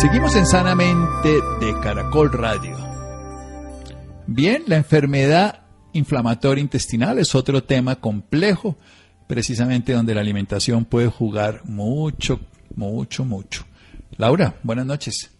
Seguimos 0.00 0.36
en 0.36 0.46
Sanamente 0.46 1.40
de 1.58 1.74
Caracol 1.82 2.30
Radio. 2.30 2.76
Bien, 4.28 4.62
la 4.68 4.76
enfermedad 4.76 5.62
inflamatoria 5.92 6.62
intestinal 6.62 7.18
es 7.18 7.34
otro 7.34 7.64
tema 7.64 7.96
complejo, 7.96 8.76
precisamente 9.26 9.92
donde 9.92 10.14
la 10.14 10.20
alimentación 10.20 10.84
puede 10.84 11.08
jugar 11.08 11.62
mucho, 11.64 12.38
mucho, 12.76 13.24
mucho. 13.24 13.64
Laura, 14.16 14.54
buenas 14.62 14.86
noches. 14.86 15.32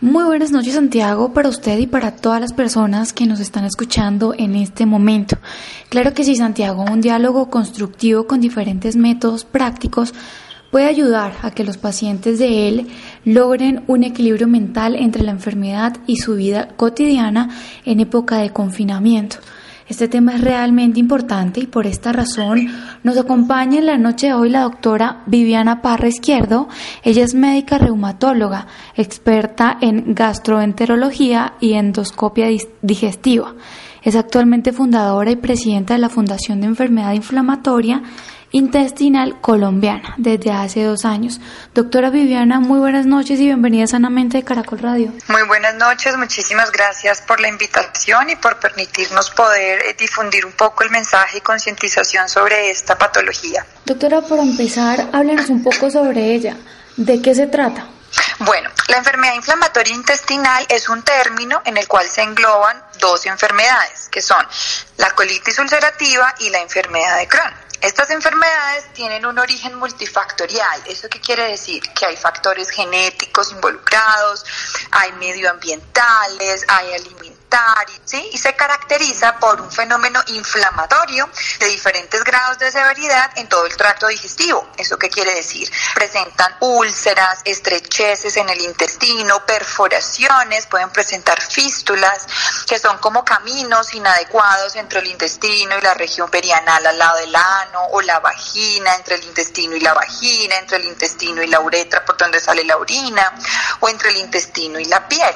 Muy 0.00 0.24
buenas 0.24 0.50
noches 0.50 0.74
Santiago 0.74 1.32
para 1.32 1.48
usted 1.48 1.78
y 1.78 1.86
para 1.86 2.16
todas 2.16 2.40
las 2.40 2.52
personas 2.52 3.12
que 3.12 3.26
nos 3.26 3.38
están 3.38 3.64
escuchando 3.64 4.34
en 4.36 4.56
este 4.56 4.86
momento. 4.86 5.38
Claro 5.88 6.14
que 6.14 6.24
sí 6.24 6.34
Santiago, 6.34 6.84
un 6.84 7.00
diálogo 7.00 7.48
constructivo 7.48 8.26
con 8.26 8.40
diferentes 8.40 8.96
métodos 8.96 9.44
prácticos 9.44 10.14
puede 10.70 10.86
ayudar 10.86 11.32
a 11.42 11.50
que 11.50 11.64
los 11.64 11.78
pacientes 11.78 12.38
de 12.38 12.68
él 12.68 12.86
logren 13.24 13.84
un 13.86 14.04
equilibrio 14.04 14.48
mental 14.48 14.94
entre 14.96 15.22
la 15.22 15.32
enfermedad 15.32 15.96
y 16.06 16.16
su 16.16 16.34
vida 16.36 16.68
cotidiana 16.76 17.50
en 17.84 18.00
época 18.00 18.38
de 18.38 18.50
confinamiento. 18.50 19.38
Este 19.88 20.06
tema 20.06 20.34
es 20.34 20.42
realmente 20.42 21.00
importante 21.00 21.60
y 21.60 21.66
por 21.66 21.86
esta 21.86 22.12
razón 22.12 22.68
nos 23.02 23.16
acompaña 23.16 23.78
en 23.78 23.86
la 23.86 23.96
noche 23.96 24.26
de 24.26 24.34
hoy 24.34 24.50
la 24.50 24.60
doctora 24.60 25.22
Viviana 25.24 25.80
Parra 25.80 26.08
Izquierdo. 26.08 26.68
Ella 27.02 27.24
es 27.24 27.34
médica 27.34 27.78
reumatóloga, 27.78 28.66
experta 28.96 29.78
en 29.80 30.14
gastroenterología 30.14 31.54
y 31.58 31.72
endoscopia 31.72 32.48
digestiva. 32.82 33.54
Es 34.02 34.14
actualmente 34.14 34.72
fundadora 34.72 35.30
y 35.30 35.36
presidenta 35.36 35.94
de 35.94 36.00
la 36.00 36.10
Fundación 36.10 36.60
de 36.60 36.66
Enfermedad 36.66 37.14
Inflamatoria 37.14 38.02
intestinal 38.50 39.40
colombiana 39.40 40.14
desde 40.16 40.52
hace 40.52 40.82
dos 40.84 41.04
años. 41.04 41.40
Doctora 41.74 42.10
Viviana, 42.10 42.60
muy 42.60 42.78
buenas 42.78 43.06
noches 43.06 43.38
y 43.40 43.46
bienvenida 43.46 43.86
sanamente 43.86 44.38
de 44.38 44.44
Caracol 44.44 44.78
Radio. 44.78 45.12
Muy 45.28 45.42
buenas 45.42 45.74
noches, 45.74 46.16
muchísimas 46.16 46.72
gracias 46.72 47.20
por 47.22 47.40
la 47.40 47.48
invitación 47.48 48.30
y 48.30 48.36
por 48.36 48.58
permitirnos 48.58 49.30
poder 49.30 49.80
eh, 49.82 49.96
difundir 49.98 50.46
un 50.46 50.52
poco 50.52 50.84
el 50.84 50.90
mensaje 50.90 51.38
y 51.38 51.40
concientización 51.40 52.28
sobre 52.28 52.70
esta 52.70 52.96
patología. 52.96 53.66
Doctora, 53.84 54.20
por 54.22 54.38
empezar, 54.38 55.08
háblenos 55.12 55.48
un 55.50 55.62
poco 55.62 55.90
sobre 55.90 56.34
ella. 56.34 56.56
¿De 56.96 57.20
qué 57.22 57.34
se 57.34 57.46
trata? 57.46 57.86
Bueno, 58.40 58.70
la 58.88 58.98
enfermedad 58.98 59.34
inflamatoria 59.34 59.94
intestinal 59.94 60.64
es 60.68 60.88
un 60.88 61.02
término 61.02 61.60
en 61.64 61.76
el 61.76 61.86
cual 61.86 62.08
se 62.08 62.22
engloban 62.22 62.82
dos 63.00 63.26
enfermedades, 63.26 64.08
que 64.10 64.22
son 64.22 64.44
la 64.96 65.10
colitis 65.10 65.58
ulcerativa 65.58 66.34
y 66.38 66.48
la 66.48 66.60
enfermedad 66.60 67.18
de 67.18 67.28
Crohn. 67.28 67.67
Estas 67.80 68.10
enfermedades 68.10 68.92
tienen 68.92 69.24
un 69.24 69.38
origen 69.38 69.74
multifactorial. 69.76 70.82
¿Eso 70.86 71.08
qué 71.08 71.20
quiere 71.20 71.44
decir? 71.44 71.82
Que 71.94 72.06
hay 72.06 72.16
factores 72.16 72.70
genéticos 72.70 73.52
involucrados, 73.52 74.44
hay 74.90 75.12
medioambientales, 75.12 76.64
hay 76.68 76.94
alimentarios 76.94 77.27
¿sí? 78.04 78.30
y 78.32 78.38
se 78.38 78.54
caracteriza 78.54 79.38
por 79.38 79.60
un 79.60 79.70
fenómeno 79.70 80.20
inflamatorio 80.28 81.28
de 81.58 81.66
diferentes 81.66 82.22
grados 82.24 82.58
de 82.58 82.70
severidad 82.70 83.30
en 83.36 83.48
todo 83.48 83.66
el 83.66 83.76
tracto 83.76 84.06
digestivo. 84.08 84.68
¿Eso 84.76 84.98
qué 84.98 85.08
quiere 85.08 85.34
decir? 85.34 85.70
Presentan 85.94 86.56
úlceras, 86.60 87.40
estrecheces 87.44 88.36
en 88.36 88.48
el 88.48 88.60
intestino, 88.60 89.44
perforaciones, 89.46 90.66
pueden 90.66 90.90
presentar 90.90 91.40
fístulas, 91.40 92.26
que 92.66 92.78
son 92.78 92.98
como 92.98 93.24
caminos 93.24 93.94
inadecuados 93.94 94.76
entre 94.76 95.00
el 95.00 95.06
intestino 95.06 95.78
y 95.78 95.82
la 95.82 95.94
región 95.94 96.30
perianal 96.30 96.86
al 96.86 96.98
lado 96.98 97.18
del 97.18 97.34
ano, 97.34 97.86
o 97.90 98.00
la 98.02 98.20
vagina, 98.20 98.94
entre 98.94 99.16
el 99.16 99.24
intestino 99.24 99.76
y 99.76 99.80
la 99.80 99.94
vagina, 99.94 100.56
entre 100.56 100.78
el 100.78 100.86
intestino 100.86 101.42
y 101.42 101.46
la 101.46 101.60
uretra 101.60 102.04
por 102.04 102.16
donde 102.16 102.40
sale 102.40 102.64
la 102.64 102.76
orina, 102.76 103.34
o 103.80 103.88
entre 103.88 104.10
el 104.10 104.18
intestino 104.18 104.78
y 104.78 104.84
la 104.84 105.06
piel. 105.08 105.34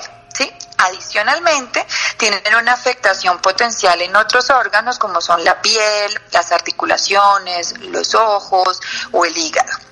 Adicionalmente, 0.84 1.86
tienen 2.16 2.42
una 2.60 2.72
afectación 2.72 3.38
potencial 3.38 4.00
en 4.02 4.16
otros 4.16 4.50
órganos 4.50 4.98
como 4.98 5.20
son 5.20 5.44
la 5.44 5.60
piel, 5.60 6.12
las 6.32 6.50
articulaciones, 6.50 7.78
los 7.80 8.14
ojos 8.14 8.80
o 9.12 9.24
el 9.24 9.36
hígado. 9.36 9.91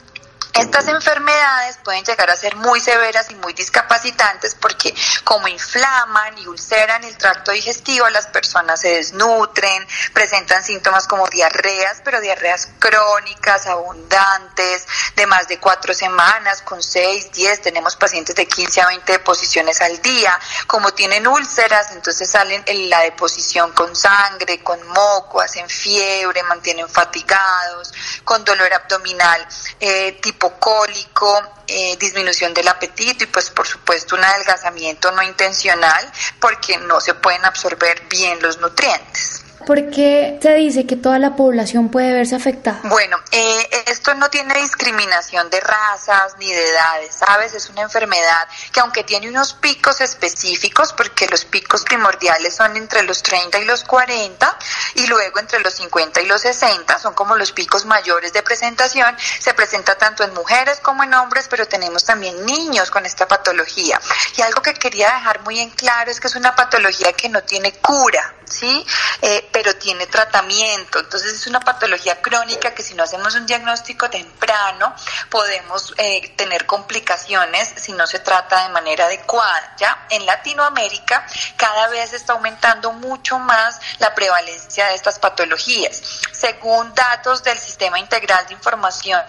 Estas 0.54 0.88
enfermedades 0.88 1.78
pueden 1.84 2.04
llegar 2.04 2.28
a 2.30 2.36
ser 2.36 2.56
muy 2.56 2.80
severas 2.80 3.30
y 3.30 3.34
muy 3.36 3.52
discapacitantes 3.52 4.56
porque 4.56 4.94
como 5.24 5.46
inflaman 5.46 6.38
y 6.38 6.46
ulceran 6.46 7.04
el 7.04 7.16
tracto 7.16 7.52
digestivo, 7.52 8.08
las 8.08 8.26
personas 8.26 8.80
se 8.80 8.88
desnutren, 8.88 9.86
presentan 10.12 10.62
síntomas 10.64 11.06
como 11.06 11.28
diarreas, 11.28 12.02
pero 12.04 12.20
diarreas 12.20 12.68
crónicas, 12.78 13.66
abundantes, 13.66 14.86
de 15.14 15.26
más 15.26 15.46
de 15.46 15.58
cuatro 15.58 15.94
semanas, 15.94 16.62
con 16.62 16.82
seis, 16.82 17.30
diez, 17.32 17.62
tenemos 17.62 17.96
pacientes 17.96 18.34
de 18.34 18.46
15 18.46 18.80
a 18.80 18.86
20 18.88 19.12
deposiciones 19.12 19.80
al 19.80 20.02
día. 20.02 20.38
Como 20.66 20.92
tienen 20.92 21.26
úlceras, 21.26 21.92
entonces 21.92 22.28
salen 22.28 22.62
en 22.66 22.90
la 22.90 23.00
deposición 23.00 23.72
con 23.72 23.94
sangre, 23.94 24.62
con 24.62 24.84
moco, 24.88 25.40
hacen 25.40 25.68
fiebre, 25.68 26.42
mantienen 26.42 26.88
fatigados, 26.88 27.92
con 28.24 28.44
dolor 28.44 28.72
abdominal 28.72 29.46
eh, 29.78 30.18
tipo 30.20 30.39
hipocólico, 30.40 31.42
eh, 31.66 31.96
disminución 31.98 32.54
del 32.54 32.66
apetito 32.66 33.24
y 33.24 33.26
pues 33.26 33.50
por 33.50 33.66
supuesto 33.66 34.16
un 34.16 34.24
adelgazamiento 34.24 35.12
no 35.12 35.22
intencional 35.22 36.10
porque 36.40 36.78
no 36.78 36.98
se 36.98 37.12
pueden 37.12 37.44
absorber 37.44 38.08
bien 38.08 38.40
los 38.40 38.58
nutrientes. 38.58 39.39
¿Por 39.66 39.90
qué 39.90 40.38
se 40.42 40.54
dice 40.54 40.86
que 40.86 40.96
toda 40.96 41.18
la 41.18 41.36
población 41.36 41.90
puede 41.90 42.12
verse 42.12 42.34
afectada? 42.34 42.80
Bueno, 42.84 43.18
eh, 43.30 43.68
esto 43.86 44.14
no 44.14 44.30
tiene 44.30 44.54
discriminación 44.54 45.50
de 45.50 45.60
razas 45.60 46.36
ni 46.38 46.50
de 46.50 46.68
edades, 46.68 47.14
¿sabes? 47.14 47.54
Es 47.54 47.68
una 47.68 47.82
enfermedad 47.82 48.48
que 48.72 48.80
aunque 48.80 49.04
tiene 49.04 49.28
unos 49.28 49.52
picos 49.54 50.00
específicos, 50.00 50.92
porque 50.92 51.26
los 51.26 51.44
picos 51.44 51.84
primordiales 51.84 52.54
son 52.56 52.76
entre 52.76 53.02
los 53.02 53.22
30 53.22 53.58
y 53.58 53.64
los 53.64 53.84
40 53.84 54.58
y 54.94 55.06
luego 55.06 55.38
entre 55.38 55.60
los 55.60 55.74
50 55.74 56.20
y 56.22 56.26
los 56.26 56.40
60, 56.40 56.98
son 56.98 57.14
como 57.14 57.36
los 57.36 57.52
picos 57.52 57.84
mayores 57.84 58.32
de 58.32 58.42
presentación, 58.42 59.16
se 59.38 59.54
presenta 59.54 59.96
tanto 59.96 60.24
en 60.24 60.34
mujeres 60.34 60.80
como 60.80 61.04
en 61.04 61.14
hombres, 61.14 61.46
pero 61.48 61.66
tenemos 61.66 62.04
también 62.04 62.44
niños 62.46 62.90
con 62.90 63.04
esta 63.06 63.28
patología. 63.28 64.00
Y 64.36 64.42
algo 64.42 64.62
que 64.62 64.74
quería 64.74 65.12
dejar 65.12 65.40
muy 65.42 65.60
en 65.60 65.70
claro 65.70 66.10
es 66.10 66.20
que 66.20 66.28
es 66.28 66.36
una 66.36 66.54
patología 66.54 67.12
que 67.12 67.28
no 67.28 67.42
tiene 67.42 67.72
cura, 67.74 68.34
¿sí? 68.50 68.86
Eh, 69.22 69.48
pero 69.52 69.74
tiene 69.76 70.06
tratamiento. 70.06 70.98
Entonces 70.98 71.34
es 71.34 71.46
una 71.46 71.60
patología 71.60 72.20
crónica 72.20 72.74
que 72.74 72.82
si 72.82 72.94
no 72.94 73.04
hacemos 73.04 73.34
un 73.34 73.46
diagnóstico 73.46 74.10
temprano 74.10 74.94
podemos 75.28 75.94
eh, 75.96 76.34
tener 76.36 76.66
complicaciones 76.66 77.72
si 77.76 77.92
no 77.92 78.06
se 78.06 78.18
trata 78.18 78.64
de 78.64 78.68
manera 78.70 79.06
adecuada. 79.06 79.74
¿ya? 79.78 80.06
En 80.10 80.26
Latinoamérica 80.26 81.26
cada 81.56 81.88
vez 81.88 82.12
está 82.12 82.32
aumentando 82.34 82.92
mucho 82.92 83.38
más 83.38 83.80
la 83.98 84.14
prevalencia 84.14 84.86
de 84.86 84.94
estas 84.94 85.18
patologías. 85.18 86.02
Según 86.32 86.94
datos 86.94 87.42
del 87.42 87.58
Sistema 87.58 87.98
Integral 87.98 88.46
de 88.46 88.54
Información 88.54 89.20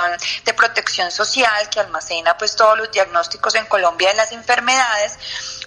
de 0.43 0.53
Protección 0.53 1.11
Social 1.11 1.69
que 1.69 1.79
almacena 1.79 2.37
pues 2.37 2.55
todos 2.55 2.77
los 2.77 2.91
diagnósticos 2.91 3.55
en 3.55 3.65
Colombia 3.65 4.09
de 4.09 4.15
las 4.15 4.31
enfermedades, 4.31 5.17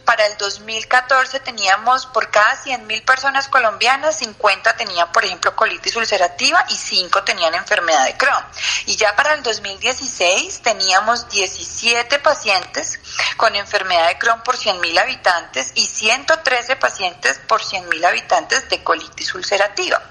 para 0.04 0.26
el 0.26 0.36
2014 0.36 1.40
teníamos 1.40 2.06
por 2.06 2.30
cada 2.30 2.62
100.000 2.62 3.04
personas 3.04 3.43
colombianas, 3.48 4.18
50 4.18 4.76
tenían, 4.76 5.10
por 5.12 5.24
ejemplo, 5.24 5.54
colitis 5.54 5.96
ulcerativa 5.96 6.64
y 6.68 6.76
5 6.76 7.24
tenían 7.24 7.54
enfermedad 7.54 8.04
de 8.04 8.16
Crohn. 8.16 8.44
Y 8.86 8.96
ya 8.96 9.14
para 9.16 9.34
el 9.34 9.42
2016 9.42 10.62
teníamos 10.62 11.28
17 11.28 12.18
pacientes 12.18 12.98
con 13.36 13.54
enfermedad 13.56 14.08
de 14.08 14.18
Crohn 14.18 14.42
por 14.42 14.56
100.000 14.56 14.98
habitantes 15.00 15.72
y 15.74 15.86
113 15.86 16.76
pacientes 16.76 17.40
por 17.46 17.62
100.000 17.62 18.04
habitantes 18.04 18.68
de 18.68 18.82
colitis 18.82 19.34
ulcerativa. 19.34 20.02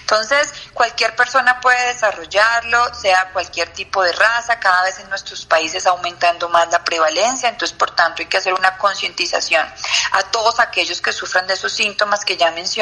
Entonces, 0.00 0.52
cualquier 0.74 1.16
persona 1.16 1.60
puede 1.60 1.86
desarrollarlo, 1.88 2.94
sea 2.94 3.30
cualquier 3.32 3.72
tipo 3.72 4.02
de 4.02 4.12
raza, 4.12 4.58
cada 4.60 4.82
vez 4.82 4.98
en 4.98 5.08
nuestros 5.08 5.46
países 5.46 5.86
aumentando 5.86 6.48
más 6.48 6.68
la 6.70 6.84
prevalencia, 6.84 7.48
entonces 7.48 7.76
por 7.76 7.92
tanto 7.92 8.22
hay 8.22 8.28
que 8.28 8.36
hacer 8.36 8.52
una 8.52 8.76
concientización 8.76 9.66
a 10.12 10.22
todos 10.24 10.60
aquellos 10.60 11.00
que 11.00 11.12
sufran 11.12 11.46
de 11.46 11.54
esos 11.54 11.72
síntomas 11.72 12.24
que 12.24 12.36
ya 12.36 12.50
mencioné, 12.50 12.81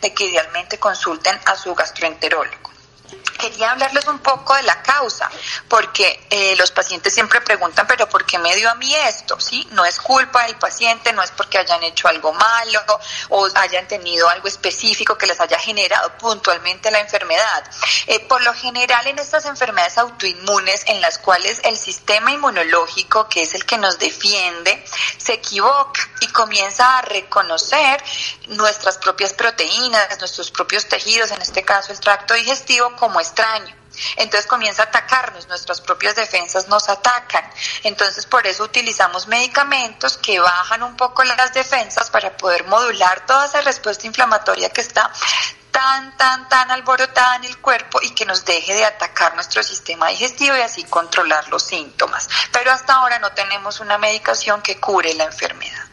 de 0.00 0.14
que 0.14 0.24
idealmente 0.24 0.78
consulten 0.78 1.38
a 1.46 1.56
su 1.56 1.74
gastroenterólogo 1.74 2.71
quería 3.32 3.72
hablarles 3.72 4.06
un 4.06 4.18
poco 4.18 4.54
de 4.54 4.62
la 4.62 4.82
causa, 4.82 5.30
porque 5.68 6.26
eh, 6.30 6.54
los 6.56 6.70
pacientes 6.70 7.12
siempre 7.12 7.40
preguntan, 7.40 7.86
pero 7.86 8.08
¿por 8.08 8.24
qué 8.24 8.38
me 8.38 8.54
dio 8.56 8.70
a 8.70 8.74
mí 8.74 8.94
esto? 8.94 9.38
¿Sí? 9.40 9.66
No 9.72 9.84
es 9.84 9.98
culpa 10.00 10.44
del 10.44 10.56
paciente, 10.56 11.12
no 11.12 11.22
es 11.22 11.30
porque 11.30 11.58
hayan 11.58 11.82
hecho 11.82 12.08
algo 12.08 12.32
malo 12.32 12.80
o 13.30 13.48
hayan 13.54 13.86
tenido 13.88 14.28
algo 14.28 14.48
específico 14.48 15.16
que 15.16 15.26
les 15.26 15.40
haya 15.40 15.58
generado 15.58 16.16
puntualmente 16.18 16.90
la 16.90 17.00
enfermedad. 17.00 17.64
Eh, 18.06 18.20
por 18.20 18.42
lo 18.42 18.52
general 18.54 19.06
en 19.06 19.18
estas 19.18 19.44
enfermedades 19.46 19.98
autoinmunes 19.98 20.84
en 20.86 21.00
las 21.00 21.18
cuales 21.18 21.60
el 21.64 21.76
sistema 21.76 22.32
inmunológico, 22.32 23.28
que 23.28 23.42
es 23.42 23.54
el 23.54 23.64
que 23.64 23.78
nos 23.78 23.98
defiende, 23.98 24.84
se 25.18 25.34
equivoca 25.34 26.00
y 26.20 26.28
comienza 26.28 26.98
a 26.98 27.02
reconocer 27.02 28.02
nuestras 28.48 28.98
propias 28.98 29.32
proteínas, 29.32 30.18
nuestros 30.18 30.50
propios 30.50 30.86
tejidos, 30.86 31.30
en 31.30 31.42
este 31.42 31.62
caso 31.62 31.92
el 31.92 32.00
tracto 32.00 32.34
digestivo, 32.34 32.94
como 32.96 33.20
extraño. 33.22 33.74
Entonces 34.16 34.46
comienza 34.46 34.82
a 34.82 34.86
atacarnos, 34.86 35.48
nuestras 35.48 35.80
propias 35.80 36.14
defensas 36.14 36.68
nos 36.68 36.88
atacan. 36.88 37.44
Entonces 37.82 38.26
por 38.26 38.46
eso 38.46 38.64
utilizamos 38.64 39.26
medicamentos 39.26 40.16
que 40.16 40.40
bajan 40.40 40.82
un 40.82 40.96
poco 40.96 41.24
las 41.24 41.52
defensas 41.52 42.10
para 42.10 42.36
poder 42.36 42.66
modular 42.66 43.26
toda 43.26 43.46
esa 43.46 43.60
respuesta 43.60 44.06
inflamatoria 44.06 44.70
que 44.70 44.80
está 44.80 45.10
tan, 45.70 46.16
tan, 46.16 46.48
tan 46.48 46.70
alborotada 46.70 47.36
en 47.36 47.44
el 47.44 47.58
cuerpo 47.58 47.98
y 48.02 48.10
que 48.10 48.26
nos 48.26 48.44
deje 48.44 48.74
de 48.74 48.84
atacar 48.84 49.34
nuestro 49.34 49.62
sistema 49.62 50.08
digestivo 50.08 50.56
y 50.56 50.60
así 50.60 50.84
controlar 50.84 51.48
los 51.48 51.62
síntomas. 51.62 52.28
Pero 52.52 52.70
hasta 52.70 52.94
ahora 52.94 53.18
no 53.18 53.30
tenemos 53.32 53.80
una 53.80 53.98
medicación 53.98 54.60
que 54.60 54.78
cure 54.78 55.14
la 55.14 55.24
enfermedad. 55.24 55.84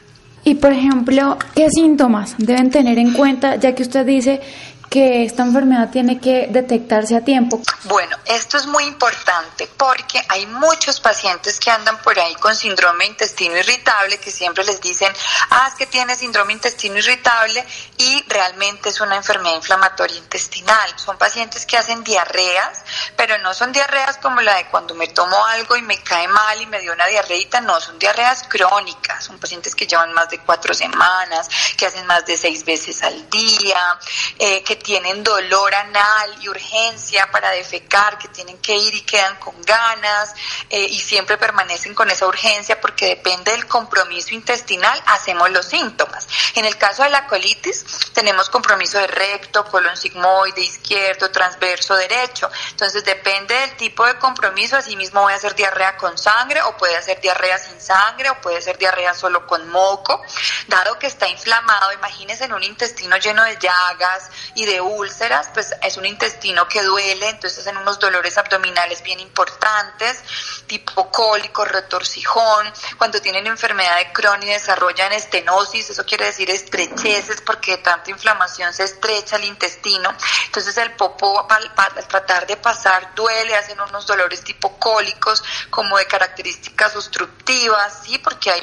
Y 0.44 0.56
por 0.56 0.72
ejemplo, 0.72 1.38
¿qué 1.56 1.70
síntomas 1.70 2.36
deben 2.38 2.72
tener 2.72 2.98
en 2.98 3.14
cuenta, 3.14 3.56
ya 3.56 3.76
que 3.76 3.84
usted 3.84 4.06
dice 4.06 4.42
que 4.90 5.24
esta 5.24 5.44
enfermedad 5.44 5.90
tiene 5.92 6.20
que 6.20 6.48
detectarse 6.50 7.16
a 7.16 7.22
tiempo? 7.22 7.62
Bueno, 7.84 8.18
esto 8.26 8.58
es 8.58 8.66
muy 8.66 8.86
importante 8.86 9.68
porque 9.78 10.22
hay 10.28 10.46
muchos 10.48 11.00
pacientes 11.00 11.60
que 11.60 11.70
andan 11.70 12.02
por 12.02 12.20
ahí 12.20 12.34
con 12.36 12.56
síndrome 12.56 13.06
de 13.06 13.12
intestino 13.12 13.58
irritable 13.58 14.18
que 14.18 14.32
siempre 14.32 14.64
les 14.64 14.82
dicen, 14.82 15.12
ah, 15.52 15.68
es 15.70 15.76
que 15.76 15.86
tiene 15.86 16.16
síndrome 16.16 16.50
de 16.50 16.54
intestino 16.54 16.98
irritable 16.98 17.66
y 17.98 18.24
realmente 18.28 18.90
es 18.90 19.00
una 19.00 19.16
enfermedad 19.16 19.56
inflamatoria 19.56 20.18
intestinal. 20.18 20.90
Son 20.98 21.18
pacientes 21.18 21.66
que 21.66 21.78
hacen 21.78 22.04
diarreas, 22.04 22.84
pero 23.16 23.38
no 23.40 23.54
son 23.54 23.72
diarreas 23.72 24.18
como 24.18 24.42
la 24.42 24.56
de 24.56 24.66
cuando 24.68 24.96
me 24.96 25.08
tomo 25.08 25.46
algo 25.48 25.76
y 25.78 25.82
me 25.84 26.02
cae 26.02 26.28
mal 26.28 26.62
y 26.62 26.66
me 26.66 26.82
dio 26.82 26.94
una 26.94 27.06
diarreita, 27.06 27.62
no, 27.62 27.80
son 27.80 28.00
diarreas 28.00 28.44
crónicas, 28.48 29.24
son 29.24 29.38
pacientes 29.38 29.76
que 29.76 29.86
llevan 29.86 30.14
más 30.14 30.30
de 30.30 30.40
cuatro 30.40 30.74
semanas, 30.74 31.48
que 31.78 31.86
hacen 31.86 32.06
más 32.08 32.26
de 32.26 32.38
seis 32.38 32.66
veces 32.66 33.04
al 33.04 33.30
día, 33.30 34.00
eh, 34.40 34.64
que 34.64 34.79
tienen 34.80 35.24
dolor 35.24 35.74
anal 35.76 36.36
y 36.42 36.50
urgencia 36.50 37.30
para 37.32 37.52
defecar, 37.52 38.18
que 38.18 38.28
tienen 38.30 38.58
que 38.60 38.76
ir 38.76 38.94
y 38.96 39.02
quedan 39.02 39.36
con 39.38 39.62
ganas 39.62 40.34
eh, 40.70 40.82
y 40.82 41.00
siempre 41.00 41.38
permanecen 41.38 41.94
con 41.94 42.10
esa 42.10 42.26
urgencia 42.26 42.82
porque 42.82 43.08
depende 43.08 43.52
del 43.52 43.68
compromiso 43.68 44.34
intestinal, 44.34 45.02
hacemos 45.06 45.50
los 45.52 45.66
síntomas. 45.66 46.28
En 46.56 46.66
el 46.66 46.78
caso 46.78 47.04
de 47.04 47.10
la 47.10 47.28
colitis, 47.28 47.86
tenemos 48.14 48.50
compromiso 48.50 48.98
de 48.98 49.08
recto, 49.08 49.66
colon 49.66 49.96
sigmoide, 49.96 50.62
izquierdo, 50.62 51.32
transverso, 51.32 51.96
derecho. 51.96 52.50
Entonces 52.72 53.04
depende 53.06 53.54
del 53.54 53.78
tipo 53.78 54.06
de 54.06 54.18
compromiso, 54.18 54.78
así 54.78 54.96
mismo 54.96 55.22
voy 55.22 55.34
a 55.34 55.36
hacer 55.36 55.56
diarrea 55.56 55.98
con 55.98 56.18
sangre 56.18 56.62
o 56.64 56.76
puede 56.78 56.96
hacer 56.96 57.22
diarrea 57.22 57.58
sin 57.58 57.80
sangre 57.80 58.30
o 58.30 58.42
puede 58.42 58.62
ser 58.62 58.78
diarrea 58.78 59.14
solo 59.14 59.46
con 59.48 59.68
moco. 59.70 60.22
Dado 60.68 60.98
que 61.00 61.08
está 61.08 61.28
inflamado, 61.28 61.92
imagínense 61.94 62.46
en 62.46 62.54
un 62.54 62.64
intestino 62.64 63.18
lleno 63.18 63.44
de 63.44 63.58
llagas 63.58 64.30
y 64.56 64.66
de 64.66 64.69
úlceras, 64.80 65.50
pues 65.54 65.74
es 65.82 65.98
un 65.98 66.06
intestino 66.06 66.68
que 66.68 66.84
duele, 66.84 67.30
entonces 67.30 67.66
en 67.68 67.78
unos 67.78 68.00
dolores 68.00 68.38
abdominales 68.38 69.02
bien 69.02 69.20
importantes, 69.20 70.24
tipo 70.68 71.10
cólico, 71.12 71.66
retorcijón, 71.66 72.72
cuando 72.98 73.20
tienen 73.22 73.48
enfermedad 73.48 73.98
de 73.98 74.12
Crohn 74.14 74.44
y 74.44 74.48
desarrollan 74.48 75.12
estenosis, 75.14 75.90
eso 75.90 76.06
quiere 76.06 76.26
decir 76.26 76.50
estrecheces 76.50 77.42
porque 77.42 77.72
de 77.72 77.78
tanta 77.78 78.12
inflamación 78.12 78.74
se 78.74 78.84
estrecha 78.84 79.38
el 79.38 79.46
intestino, 79.46 80.14
entonces 80.46 80.78
el 80.78 80.92
popo 80.94 81.48
al, 81.50 81.74
tratar 82.08 82.46
de 82.46 82.58
pasar 82.58 83.16
duele, 83.16 83.56
hacen 83.56 83.80
unos 83.82 84.06
dolores 84.06 84.44
tipo 84.44 84.78
cólicos 84.78 85.44
como 85.70 85.98
de 85.98 86.06
características 86.06 86.96
obstructivas, 86.96 88.02
sí, 88.04 88.18
porque 88.20 88.52
hay 88.52 88.62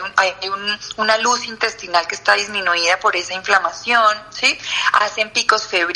una 0.96 1.18
luz 1.18 1.44
intestinal 1.46 2.06
que 2.06 2.14
está 2.14 2.34
disminuida 2.34 2.98
por 3.00 3.16
esa 3.16 3.34
inflamación, 3.34 4.16
sí, 4.30 4.58
hacen 4.92 5.30
picos 5.30 5.66
febriles, 5.66 5.95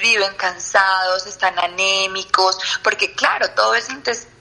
viven 0.00 0.34
cansados, 0.36 1.26
están 1.26 1.58
anémicos, 1.58 2.58
porque 2.82 3.12
claro, 3.14 3.50
todo 3.50 3.74
ese 3.74 3.92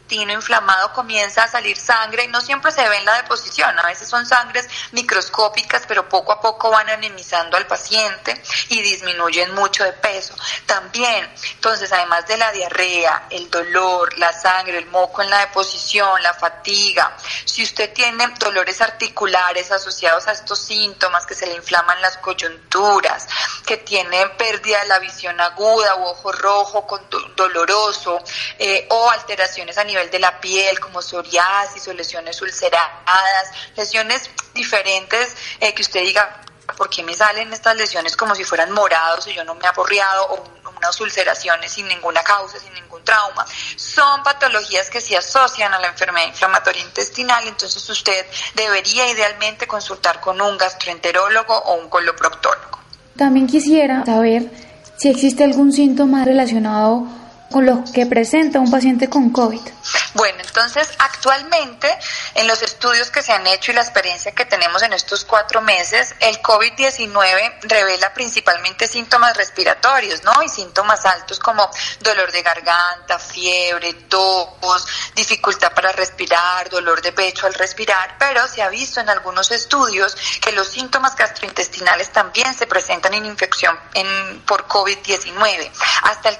intestino 0.08 0.34
inflamado 0.34 0.94
comienza 0.94 1.44
a 1.44 1.48
salir 1.48 1.76
sangre 1.76 2.24
y 2.24 2.28
no 2.30 2.40
siempre 2.40 2.72
se 2.72 2.88
ve 2.88 2.98
en 2.98 3.06
la 3.06 3.22
deposición, 3.22 3.78
a 3.78 3.86
veces 3.88 4.08
son 4.08 4.26
sangres 4.26 4.68
microscópicas, 4.92 5.84
pero 5.88 6.08
poco 6.08 6.32
a 6.32 6.40
poco 6.40 6.70
van 6.70 6.90
anemizando 6.90 7.58
al 7.58 7.68
paciente 7.68 8.42
y 8.70 8.82
disminuyen 8.82 9.54
mucho 9.54 9.84
de 9.84 9.94
peso. 9.94 10.34
También, 10.66 11.30
entonces, 11.54 11.92
además 11.92 12.26
de 12.28 12.38
la 12.38 12.52
diarrea, 12.52 13.28
el 13.30 13.50
dolor, 13.50 14.18
la 14.18 14.32
sangre, 14.32 14.78
el 14.78 14.86
moco 14.88 15.22
en 15.22 15.30
la 15.30 15.40
deposición, 15.40 16.22
la 16.24 16.34
fatiga, 16.34 17.16
si 17.46 17.64
usted 17.64 17.92
tiene 17.94 18.28
dolores 18.40 18.80
articulares 18.82 19.72
asociados 19.72 20.28
a 20.28 20.32
estos 20.32 20.60
síntomas, 20.60 21.26
que 21.26 21.36
se 21.36 21.48
le 21.48 21.56
inflaman 21.56 22.02
las 22.02 22.18
coyunturas, 22.18 23.28
que 23.66 23.78
tiene 23.78 24.26
pérdida 24.38 24.82
de 24.82 24.88
la 24.88 25.00
visión 25.00 25.40
aguda 25.42 25.96
o 25.96 26.12
ojo 26.12 26.32
rojo 26.32 26.88
con 26.88 27.02
doloroso, 27.36 28.24
eh, 28.58 28.88
o 28.90 29.10
alteraciones 29.10 29.78
a 29.78 29.84
nivel 29.84 29.97
de 30.06 30.20
la 30.20 30.40
piel, 30.40 30.80
como 30.80 31.02
psoriasis 31.02 31.88
o 31.88 31.94
lesiones 31.94 32.42
ulceradas, 32.42 33.52
lesiones 33.76 34.30
diferentes 34.54 35.36
eh, 35.60 35.74
que 35.74 35.82
usted 35.82 36.02
diga, 36.02 36.42
¿por 36.78 36.90
qué 36.90 37.04
me 37.04 37.14
salen 37.14 37.52
estas 37.54 37.76
lesiones 37.76 38.16
como 38.16 38.36
si 38.36 38.44
fueran 38.44 38.72
morados 38.72 39.28
y 39.28 39.34
yo 39.34 39.44
no 39.44 39.56
me 39.56 39.66
he 39.66 39.68
aporreado 39.68 40.28
o 40.34 40.58
unas 40.78 41.02
ulceraciones 41.02 41.72
sin 41.72 41.88
ninguna 41.88 42.24
causa, 42.24 42.60
sin 42.60 42.74
ningún 42.74 43.04
trauma? 43.04 43.46
Son 43.76 44.24
patologías 44.24 44.90
que 44.90 45.02
se 45.02 45.18
asocian 45.18 45.74
a 45.74 45.80
la 45.80 45.88
enfermedad 45.88 46.28
inflamatoria 46.28 46.82
intestinal, 46.82 47.48
entonces 47.48 47.90
usted 47.90 48.26
debería 48.56 49.10
idealmente 49.10 49.68
consultar 49.68 50.20
con 50.22 50.40
un 50.40 50.58
gastroenterólogo 50.58 51.58
o 51.58 51.76
un 51.76 51.90
coloproctólogo. 51.90 52.80
También 53.18 53.48
quisiera 53.48 54.06
saber 54.06 54.52
si 54.98 55.10
existe 55.10 55.44
algún 55.44 55.72
síntoma 55.72 56.24
relacionado 56.26 57.08
con 57.52 57.66
lo 57.66 57.84
que 57.94 58.06
presenta 58.06 58.60
un 58.60 58.70
paciente 58.70 59.10
con 59.10 59.30
COVID. 59.30 59.62
Bueno, 60.14 60.40
entonces 60.46 60.90
actualmente 60.98 61.88
en 62.36 62.48
los 62.48 62.62
estudios 62.62 63.10
que 63.10 63.22
se 63.22 63.32
han 63.32 63.46
hecho 63.48 63.72
y 63.72 63.76
la 63.76 63.82
experiencia 63.82 64.32
que 64.32 64.46
tenemos 64.46 64.82
en 64.82 64.94
estos 64.94 65.24
cuatro 65.26 65.62
meses, 65.62 66.16
el 66.20 66.42
COVID-19 66.42 67.60
revela 67.62 68.14
principalmente 68.14 68.88
síntomas 68.88 69.36
respiratorios, 69.38 70.24
¿no? 70.24 70.42
Y 70.44 70.50
síntomas 70.50 71.06
altos 71.06 71.40
como 71.40 71.70
dolor 72.02 72.32
de 72.32 72.42
garganta, 72.42 73.20
fiebre, 73.20 73.94
tos, 73.94 74.86
dificultad 75.16 75.72
para 75.74 75.92
respirar, 75.92 76.70
dolor 76.70 77.02
de 77.02 77.12
pecho 77.12 77.48
al 77.48 77.54
respirar, 77.54 78.16
pero 78.18 78.48
se 78.48 78.62
ha 78.62 78.70
visto 78.70 79.00
en 79.00 79.10
algunos 79.10 79.52
estudios 79.52 80.16
que 80.42 80.52
los 80.52 80.68
síntomas 80.68 81.16
gastrointestinales 81.16 82.12
también 82.12 82.54
se 82.54 82.68
presentan 82.68 83.14
en 83.14 83.26
infección 83.26 83.78
en, 83.94 84.42
por 84.42 84.68
COVID-19. 84.68 85.72
Hasta 86.04 86.30
el 86.30 86.40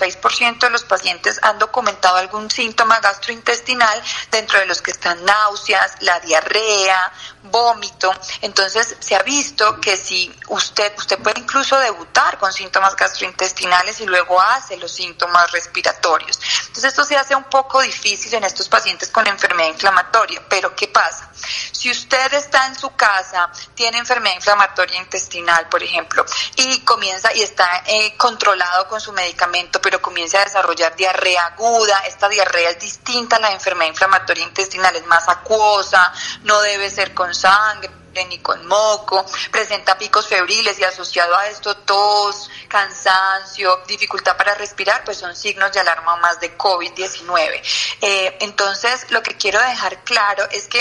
39.6% 0.00 0.58
de 0.60 0.70
los 0.70 0.84
pacientes 0.84 1.38
han 1.42 1.58
documentado 1.58 2.16
algún 2.16 2.50
síntoma 2.50 3.00
gastrointestinal, 3.00 4.02
dentro 4.30 4.58
de 4.58 4.66
los 4.66 4.82
que 4.82 4.90
están 4.90 5.24
náuseas, 5.24 5.96
la 6.00 6.20
diarrea, 6.20 7.12
vómito. 7.44 8.12
Entonces 8.40 8.96
se 9.00 9.14
ha 9.14 9.22
visto 9.22 9.80
que 9.80 9.96
si 9.96 10.34
usted, 10.48 10.92
usted 10.96 11.18
puede 11.18 11.40
incluso 11.40 11.78
debutar 11.78 12.38
con 12.38 12.52
síntomas 12.52 12.96
gastrointestinales 12.96 14.00
y 14.00 14.06
luego 14.06 14.40
hace 14.40 14.76
los 14.76 14.92
síntomas 14.92 15.50
respiratorios. 15.52 16.38
Entonces 16.60 16.84
esto 16.84 17.04
se 17.04 17.16
hace 17.16 17.34
un 17.34 17.44
poco 17.44 17.80
difícil 17.80 18.34
en 18.34 18.44
estos 18.44 18.68
pacientes 18.68 19.10
con 19.10 19.26
enfermedad 19.26 19.70
inflamatoria. 19.70 20.42
Pero 20.48 20.74
¿qué 20.74 20.88
pasa? 20.88 21.30
Si 21.72 21.90
usted 21.90 22.32
está 22.32 22.66
en 22.66 22.74
su 22.78 22.94
casa, 22.96 23.50
tiene 23.74 23.98
enfermedad 23.98 24.36
inflamatoria 24.36 24.98
intestinal, 24.98 25.68
por 25.68 25.82
ejemplo, 25.82 26.24
y 26.56 26.80
comienza 26.80 27.32
y 27.34 27.42
está 27.42 27.82
eh, 27.86 28.16
controlado 28.16 28.88
con 28.88 29.00
su 29.00 29.12
medicamento, 29.12 29.80
pero 29.84 30.00
comienza 30.00 30.40
a 30.40 30.44
desarrollar 30.44 30.96
diarrea 30.96 31.44
aguda, 31.44 31.98
esta 32.06 32.26
diarrea 32.26 32.70
es 32.70 32.78
distinta 32.78 33.36
a 33.36 33.40
la 33.40 33.52
enfermedad 33.52 33.90
inflamatoria 33.90 34.42
intestinal, 34.42 34.96
es 34.96 35.04
más 35.04 35.28
acuosa, 35.28 36.10
no 36.44 36.58
debe 36.62 36.88
ser 36.88 37.12
con 37.12 37.34
sangre 37.34 37.92
ni 38.28 38.38
con 38.38 38.64
moco, 38.66 39.26
presenta 39.50 39.98
picos 39.98 40.26
febriles 40.26 40.78
y 40.78 40.84
asociado 40.84 41.36
a 41.36 41.48
esto 41.48 41.76
tos, 41.78 42.48
cansancio, 42.68 43.82
dificultad 43.86 44.36
para 44.38 44.54
respirar, 44.54 45.04
pues 45.04 45.18
son 45.18 45.36
signos 45.36 45.72
de 45.72 45.80
alarma 45.80 46.16
más 46.16 46.40
de 46.40 46.56
COVID-19. 46.56 47.60
Eh, 48.00 48.38
entonces, 48.40 49.10
lo 49.10 49.22
que 49.22 49.36
quiero 49.36 49.60
dejar 49.60 50.02
claro 50.04 50.48
es 50.50 50.68
que 50.68 50.80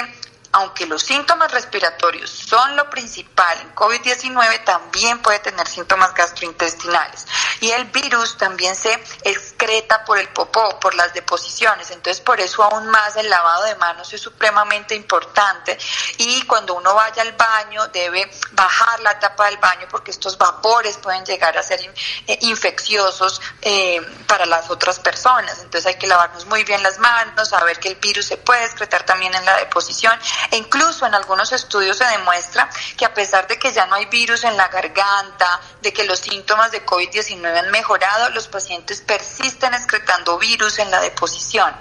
aunque 0.53 0.85
los 0.85 1.01
síntomas 1.01 1.51
respiratorios 1.51 2.29
son 2.29 2.75
lo 2.75 2.87
principal 2.89 3.59
en 3.59 3.73
COVID-19, 3.73 4.63
también 4.63 5.19
puede 5.19 5.39
tener 5.39 5.67
síntomas 5.67 6.13
gastrointestinales. 6.13 7.25
Y 7.59 7.71
el 7.71 7.85
virus 7.85 8.37
también 8.37 8.75
se 8.75 8.93
excreta 9.23 10.05
por 10.05 10.19
el 10.19 10.29
popó, 10.29 10.79
por 10.79 10.93
las 10.93 11.11
deposiciones. 11.13 11.89
Entonces, 11.89 12.21
por 12.21 12.39
eso 12.39 12.63
aún 12.63 12.87
más 12.87 13.15
el 13.15 13.29
lavado 13.29 13.63
de 13.63 13.75
manos 13.77 14.13
es 14.13 14.21
supremamente 14.21 14.93
importante. 14.93 15.77
Y 16.17 16.43
cuando 16.43 16.75
uno 16.75 16.93
vaya 16.93 17.23
al 17.23 17.31
baño, 17.31 17.87
debe 17.87 18.29
bajar 18.51 18.99
la 18.99 19.17
tapa 19.17 19.45
del 19.45 19.57
baño 19.57 19.87
porque 19.89 20.11
estos 20.11 20.37
vapores 20.37 20.97
pueden 20.97 21.25
llegar 21.25 21.57
a 21.57 21.63
ser 21.63 21.79
eh, 22.27 22.37
infecciosos 22.41 23.41
eh, 23.61 23.99
para 24.27 24.45
las 24.45 24.69
otras 24.69 24.99
personas. 24.99 25.57
Entonces, 25.61 25.87
hay 25.87 25.95
que 25.95 26.05
lavarnos 26.05 26.45
muy 26.45 26.63
bien 26.63 26.83
las 26.83 26.99
manos, 26.99 27.49
saber 27.49 27.79
que 27.79 27.87
el 27.87 27.95
virus 27.95 28.27
se 28.27 28.37
puede 28.37 28.63
excretar 28.65 29.03
también 29.03 29.33
en 29.33 29.43
la 29.45 29.57
deposición 29.57 30.13
e 30.51 30.57
incluso 30.57 31.05
en 31.05 31.13
algunos 31.13 31.51
estudios 31.51 31.97
se 31.97 32.05
demuestra 32.05 32.69
que 32.97 33.05
a 33.05 33.13
pesar 33.13 33.47
de 33.47 33.57
que 33.57 33.71
ya 33.71 33.85
no 33.85 33.95
hay 33.95 34.05
virus 34.05 34.43
en 34.43 34.55
la 34.57 34.67
garganta, 34.67 35.61
de 35.81 35.93
que 35.93 36.03
los 36.03 36.19
síntomas 36.19 36.71
de 36.71 36.85
COVID-19 36.85 37.57
han 37.57 37.71
mejorado, 37.71 38.29
los 38.31 38.47
pacientes 38.47 39.01
persisten 39.01 39.73
excretando 39.73 40.37
virus 40.37 40.79
en 40.79 40.91
la 40.91 41.01
deposición. 41.01 41.71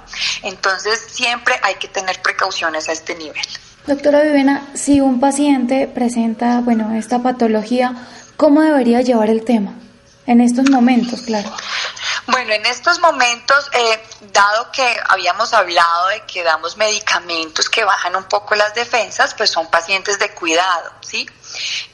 Entonces 0.42 1.00
siempre 1.10 1.58
hay 1.62 1.76
que 1.76 1.88
tener 1.88 2.20
precauciones 2.22 2.88
a 2.88 2.92
este 2.92 3.14
nivel. 3.14 3.42
Doctora 3.86 4.22
Vivena, 4.22 4.68
si 4.74 5.00
un 5.00 5.18
paciente 5.18 5.88
presenta, 5.88 6.60
bueno, 6.60 6.94
esta 6.94 7.20
patología, 7.20 7.94
¿cómo 8.36 8.62
debería 8.62 9.00
llevar 9.00 9.28
el 9.28 9.44
tema? 9.44 9.74
En 10.24 10.40
estos 10.40 10.70
momentos, 10.70 11.22
claro. 11.22 11.52
Bueno, 12.26 12.52
en 12.52 12.64
estos 12.66 13.00
momentos, 13.00 13.68
eh, 13.72 14.02
dado 14.32 14.70
que 14.70 14.96
habíamos 15.08 15.52
hablado 15.52 16.08
de 16.08 16.22
que 16.22 16.42
damos 16.42 16.76
medicamentos 16.76 17.68
que 17.68 17.84
bajan 17.84 18.14
un 18.14 18.24
poco 18.24 18.54
las 18.54 18.74
defensas, 18.74 19.34
pues 19.34 19.50
son 19.50 19.68
pacientes 19.68 20.18
de 20.18 20.30
cuidado, 20.32 20.92
¿sí? 21.00 21.28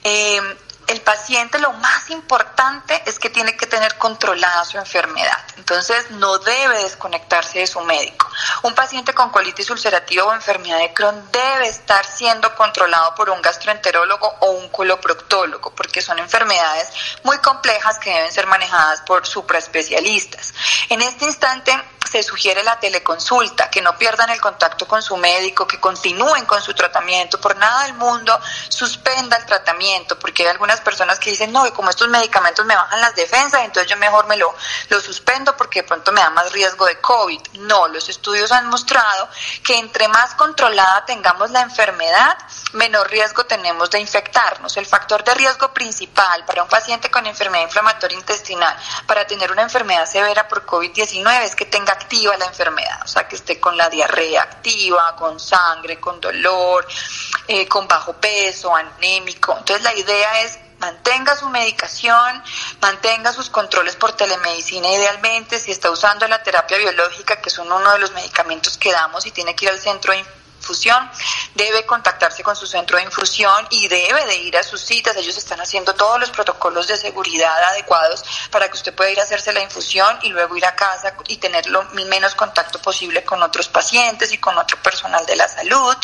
Eh, 0.05 0.41
el 0.89 1.01
paciente 1.03 1.59
lo 1.59 1.73
más 1.75 2.11
importante 2.11 3.03
es 3.07 3.19
que 3.19 3.31
tiene 3.31 3.57
que 3.57 3.67
tener 3.67 3.97
controlada 3.99 4.65
su 4.65 4.79
enfermedad. 4.79 5.39
Entonces 5.57 6.11
no 6.13 6.39
debe 6.39 6.83
desconectarse 6.83 7.61
de 7.61 7.67
su 7.67 7.81
médico. 7.81 8.27
Un 8.63 8.75
paciente 8.75 9.13
con 9.13 9.31
colitis 9.31 9.69
ulcerativa 9.71 10.25
o 10.25 10.33
enfermedad 10.33 10.79
de 10.79 10.93
Crohn 10.95 11.31
debe 11.31 11.69
estar 11.69 12.05
siendo 12.07 12.55
controlado 12.55 13.15
por 13.15 13.29
un 13.29 13.43
gastroenterólogo 13.43 14.27
o 14.41 14.51
un 14.53 14.69
coloproctólogo 14.71 15.75
porque 15.75 16.01
son 16.01 16.19
enfermedades 16.19 16.91
muy 17.23 17.37
complejas 17.39 17.99
que 17.99 18.11
deben 18.11 18.33
ser 18.33 18.47
manejadas 18.47 19.03
por 19.03 19.27
supraespecialistas. 19.27 20.55
En 20.89 21.03
este 21.03 21.27
instante 21.27 21.73
se 22.11 22.23
sugiere 22.23 22.63
la 22.63 22.81
teleconsulta, 22.81 23.69
que 23.71 23.83
no 23.83 23.99
pierdan 23.99 24.31
el 24.31 24.41
contacto 24.41 24.89
con 24.89 25.03
su 25.03 25.17
médico, 25.17 25.67
que 25.67 25.79
continúen 25.79 26.47
con 26.47 26.63
su 26.63 26.73
tratamiento, 26.73 27.41
por 27.41 27.57
nada 27.57 27.85
del 27.85 27.95
mundo 27.95 28.39
suspenda 28.69 29.37
el 29.37 29.45
tratamiento, 29.45 30.19
porque 30.19 30.45
hay 30.45 30.49
algunas 30.49 30.78
personas 30.81 31.19
que 31.19 31.31
dicen, 31.31 31.53
no, 31.53 31.67
y 31.67 31.71
como 31.73 31.91
estos 31.91 32.09
medicamentos 32.09 32.65
me 32.67 32.75
bajan 32.75 33.01
las 33.01 33.15
defensas, 33.15 33.63
entonces 33.63 33.91
yo 33.91 33.97
mejor 33.97 34.27
me 34.27 34.37
lo, 34.37 34.55
lo 34.89 35.01
suspendo 35.01 35.57
porque 35.57 35.83
de 35.83 35.89
pronto 35.89 36.13
me 36.13 36.21
da 36.21 36.31
más 36.31 36.53
riesgo 36.53 36.87
de 36.87 37.01
COVID. 37.01 37.41
No, 37.61 37.89
los 37.89 38.09
estudios 38.09 38.53
han 38.53 38.67
mostrado 38.69 39.29
que 39.65 39.77
entre 39.77 40.09
más 40.09 40.35
controlada 40.35 41.05
tengamos 41.05 41.51
la 41.51 41.61
enfermedad, 41.61 42.39
menor 42.73 43.11
riesgo 43.11 43.45
tenemos 43.45 43.91
de 43.91 44.01
infectarnos. 44.01 44.77
El 44.77 44.87
factor 44.87 45.25
de 45.25 45.35
riesgo 45.35 45.73
principal 45.73 46.45
para 46.45 46.63
un 46.63 46.69
paciente 46.69 47.11
con 47.11 47.27
enfermedad 47.27 47.65
inflamatoria 47.65 48.19
intestinal, 48.19 48.77
para 49.07 49.27
tener 49.27 49.51
una 49.53 49.63
enfermedad 49.63 50.07
severa 50.07 50.49
por 50.49 50.65
COVID-19, 50.67 51.43
es 51.43 51.55
que 51.55 51.67
tenga 51.67 51.93
activa 51.93 52.37
la 52.37 52.47
enfermedad, 52.47 53.01
o 53.05 53.09
sea, 53.09 53.27
que 53.27 53.37
esté 53.37 53.61
con 53.61 53.77
la 53.77 53.89
diarrea 53.89 54.43
activa, 54.43 55.15
con 55.17 55.39
sangre, 55.41 55.99
con 55.99 56.21
dolor, 56.21 56.87
eh, 57.47 57.67
con 57.67 57.87
bajo 57.89 58.15
peso, 58.15 58.75
anémico. 58.75 59.57
Entonces 59.57 59.83
la 59.83 59.95
idea 59.95 60.43
es 60.43 60.59
mantenga 60.79 61.37
su 61.37 61.49
medicación, 61.49 62.43
mantenga 62.81 63.33
sus 63.33 63.51
controles 63.51 63.97
por 63.97 64.13
telemedicina 64.13 64.91
idealmente, 64.91 65.59
si 65.59 65.71
está 65.71 65.91
usando 65.91 66.27
la 66.29 66.43
terapia 66.43 66.79
biológica, 66.79 67.41
que 67.41 67.51
son 67.51 67.71
uno 67.71 67.93
de 67.93 67.99
los 67.99 68.13
medicamentos 68.13 68.77
que 68.79 68.93
damos 68.93 69.27
y 69.27 69.31
tiene 69.31 69.55
que 69.55 69.67
ir 69.67 69.71
al 69.71 69.81
centro 69.81 70.13
de 70.13 70.25
infusión, 70.59 71.11
debe 71.55 71.87
contactarse 71.87 72.43
con 72.43 72.55
su 72.55 72.67
centro 72.67 72.99
de 72.99 73.05
infusión 73.05 73.67
y 73.71 73.89
debe 73.89 74.27
de 74.27 74.37
ir 74.37 74.57
a 74.57 74.63
sus 74.63 74.81
citas. 74.81 75.17
Ellos 75.17 75.37
están 75.37 75.61
haciendo 75.61 75.95
todos 75.95 76.21
los 76.21 76.31
protocolos 76.31 76.87
de 76.89 76.97
seguridad 76.97 77.63
adecuados 77.65 78.25
para 78.51 78.69
que 78.69 78.77
usted 78.77 78.95
pueda 78.95 79.11
ir 79.11 79.21
a 79.21 79.23
hacerse 79.23 79.53
la 79.53 79.63
infusión 79.63 80.19
y 80.23 80.29
luego 80.29 80.57
ir 80.57 80.67
a 80.67 80.77
casa 80.77 81.15
y 81.29 81.39
tener 81.39 81.67
lo 81.67 81.85
menos 81.85 82.35
contacto 82.35 82.81
posible 82.81 83.25
con 83.25 83.43
otros 83.43 83.69
pacientes 83.69 84.33
y 84.33 84.39
con 84.39 84.59
otro 84.59 84.77
personal 84.83 85.25
de 85.27 85.37
la 85.37 85.49
salud. 85.49 85.97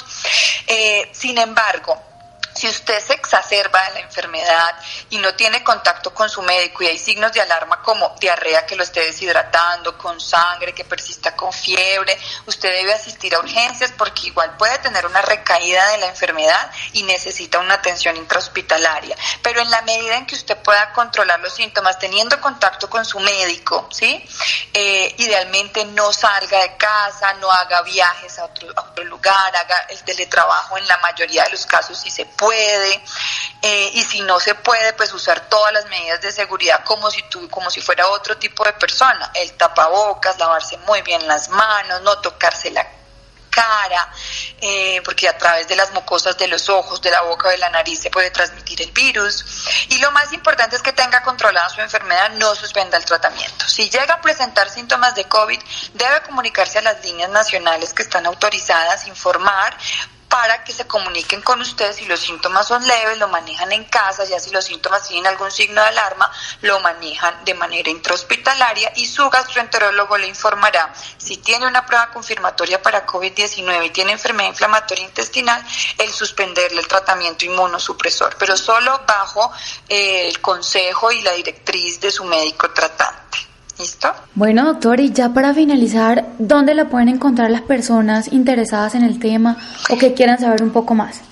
Eh, 0.66 1.11
sin 1.12 1.37
embargo, 1.39 2.14
si 2.55 2.69
usted 2.69 3.01
se 3.01 3.15
exacerba 3.15 3.83
de 3.89 3.95
la 3.95 4.01
enfermedad 4.01 4.77
y 5.11 5.19
no 5.19 5.35
tiene 5.35 5.65
contacto 5.65 6.15
con 6.15 6.31
su 6.31 6.41
médico 6.43 6.83
y 6.83 6.87
hay 6.87 6.99
signos 6.99 7.33
de 7.33 7.41
alarma 7.41 7.83
como 7.83 8.15
diarrea 8.21 8.65
que 8.65 8.77
lo 8.77 8.85
esté 8.85 9.01
deshidratando, 9.01 9.99
con 9.99 10.21
sangre, 10.21 10.73
que 10.73 10.85
persista 10.85 11.35
con 11.35 11.53
fiebre, 11.53 12.19
usted 12.47 12.73
debe 12.73 12.95
asistir 12.95 13.35
a 13.35 13.41
urgencias 13.41 13.93
porque 13.99 14.29
igual 14.29 14.57
puede 14.57 14.79
tener 14.79 15.05
una 15.07 15.21
recaída 15.23 15.89
de 15.91 15.99
la 15.99 16.07
enfermedad 16.07 16.71
y 16.93 17.03
necesita 17.03 17.59
una 17.59 17.75
atención 17.75 18.17
intrahospitalaria. 18.17 19.17
Pero 19.43 19.61
en 19.61 19.71
la 19.71 19.83
medida 19.83 20.17
en 20.17 20.27
que 20.27 20.37
usted 20.37 20.57
pueda 20.59 20.93
controlar 20.93 21.41
los 21.41 21.55
síntomas 21.55 21.99
teniendo 21.99 22.41
contacto 22.41 22.89
con 22.89 23.05
su 23.05 23.19
médico, 23.19 23.89
¿sí? 23.91 24.25
Eh, 24.73 25.15
idealmente 25.19 25.85
no 25.87 26.13
salga 26.13 26.61
de 26.61 26.77
casa, 26.77 27.35
no 27.35 27.51
haga 27.51 27.83
viajes 27.83 28.39
a 28.39 28.45
otro, 28.45 29.05
lugar, 29.05 29.57
haga 29.57 29.87
el 29.91 30.03
teletrabajo 30.03 30.79
en 30.79 30.87
la 30.87 30.99
mayoría 30.99 31.45
de 31.45 31.51
los 31.51 31.67
casos 31.67 31.99
si 31.99 32.11
se 32.11 32.25
puede 32.27 32.43
puede, 32.45 33.03
eh, 33.62 33.90
y 33.95 34.03
si 34.03 34.20
no 34.20 34.38
se 34.38 34.55
puede, 34.55 34.92
pues 34.92 35.12
usar 35.12 35.49
todas 35.49 35.72
las 35.72 35.86
medidas 35.86 36.20
de 36.20 36.30
seguridad 36.32 36.84
como 36.84 37.11
si, 37.11 37.22
tú, 37.30 37.49
como 37.49 37.70
si 37.70 37.80
fuera 37.80 38.07
otro 38.09 38.36
tipo 38.36 38.64
de 38.64 38.74
persona, 38.74 39.30
el 39.34 39.53
tapabocas, 39.55 40.38
lavarse 40.38 40.76
muy 40.78 41.01
bien 41.03 41.26
las 41.26 41.49
manos, 41.49 42.03
no 42.03 42.18
tocarse 42.18 42.70
la 42.70 42.86
cara, 43.55 44.12
eh, 44.61 45.01
porque 45.05 45.28
a 45.28 45.38
través 45.38 45.68
de 45.68 45.76
las 45.76 45.92
mucosas 45.92 46.36
de 46.36 46.49
los 46.49 46.68
ojos, 46.68 47.01
de 47.01 47.11
la 47.11 47.22
boca 47.22 47.49
de 47.51 47.59
la 47.59 47.70
nariz 47.70 48.01
se 48.01 48.11
puede 48.11 48.30
transmitir 48.30 48.82
el 48.82 48.90
virus. 48.90 49.45
Y 49.88 49.99
lo 49.99 50.11
más 50.11 50.32
importante 50.32 50.76
es 50.76 50.82
que 50.82 50.92
tenga 50.92 51.22
controlada 51.22 51.68
su 51.68 51.80
enfermedad, 51.80 52.30
no 52.32 52.55
suspenda 52.55 52.99
el 52.99 53.05
tratamiento. 53.05 53.68
Si 53.68 53.88
llega 53.88 54.14
a 54.14 54.20
presentar 54.20 54.68
síntomas 54.68 55.14
de 55.14 55.24
COVID, 55.24 55.61
debe 55.95 56.22
comunicarse 56.22 56.78
a 56.78 56.82
las 56.82 57.03
líneas 57.05 57.30
nacionales 57.30 57.95
que 57.95 58.03
están 58.03 58.26
autorizadas, 58.26 59.07
informar 59.07 59.76
para 60.35 60.64
que 60.64 60.72
se 60.72 60.85
comuniquen 60.89 61.43
con 61.43 61.61
ustedes 61.61 61.95
si 61.95 62.07
los 62.07 62.18
síntomas 62.18 62.66
son 62.66 62.85
leves, 62.85 63.18
lo 63.18 63.28
manejan 63.28 63.70
en 63.70 63.85
casa, 63.85 64.24
ya 64.24 64.41
si 64.41 64.51
los 64.51 64.64
síntomas 64.64 65.07
tienen 65.07 65.28
algún 65.28 65.49
signo 65.53 65.80
de 65.80 65.87
alarma, 65.87 66.28
lo 66.62 66.80
manejan 66.80 67.45
de 67.45 67.55
manera 67.55 67.89
intrahospitalaria 67.89 68.93
y 68.97 69.07
su 69.07 69.30
gastroenterólogo 69.30 70.18
le 70.18 70.26
informará 70.26 70.93
si 71.18 71.37
tiene 71.37 71.68
una 71.68 71.87
prueba 71.87 72.11
confirmatoria 72.11 72.82
para 72.82 73.07
COVID-19 73.07 73.87
y 73.87 73.91
tiene 73.91 74.11
enfermedad 74.11 74.49
inflamatoria 74.49 75.05
intestinal, 75.05 75.64
el 75.99 76.12
suspenderle 76.12 76.80
el 76.80 76.89
tratamiento 76.89 77.45
inmunosupresor, 77.45 78.35
pero 78.37 78.57
solo 78.57 79.03
bajo 79.07 79.53
eh, 79.89 80.26
el 80.26 80.41
consejo 80.41 81.12
y 81.12 81.22
la 81.22 81.30
directriz 81.30 82.01
de 82.01 82.11
su 82.11 82.24
médico 82.24 82.72
tratante. 82.72 83.14
¿Listo? 83.79 84.12
Bueno, 84.35 84.64
doctor, 84.64 85.01
y 85.01 85.12
ya 85.12 85.31
para 85.31 85.53
finalizar, 85.53 86.27
¿dónde 86.39 86.75
la 86.75 86.89
pueden 86.89 87.09
encontrar 87.09 87.51
las 87.51 87.62
personas 87.62 88.33
interesadas 88.33 88.95
en 88.95 89.03
el 89.03 89.18
tema 89.18 89.57
o 89.91 89.99
que 89.99 90.14
quieran 90.14 90.39
saber 90.39 90.62
un 90.62 90.70
poco 90.70 90.95
más? 90.95 91.22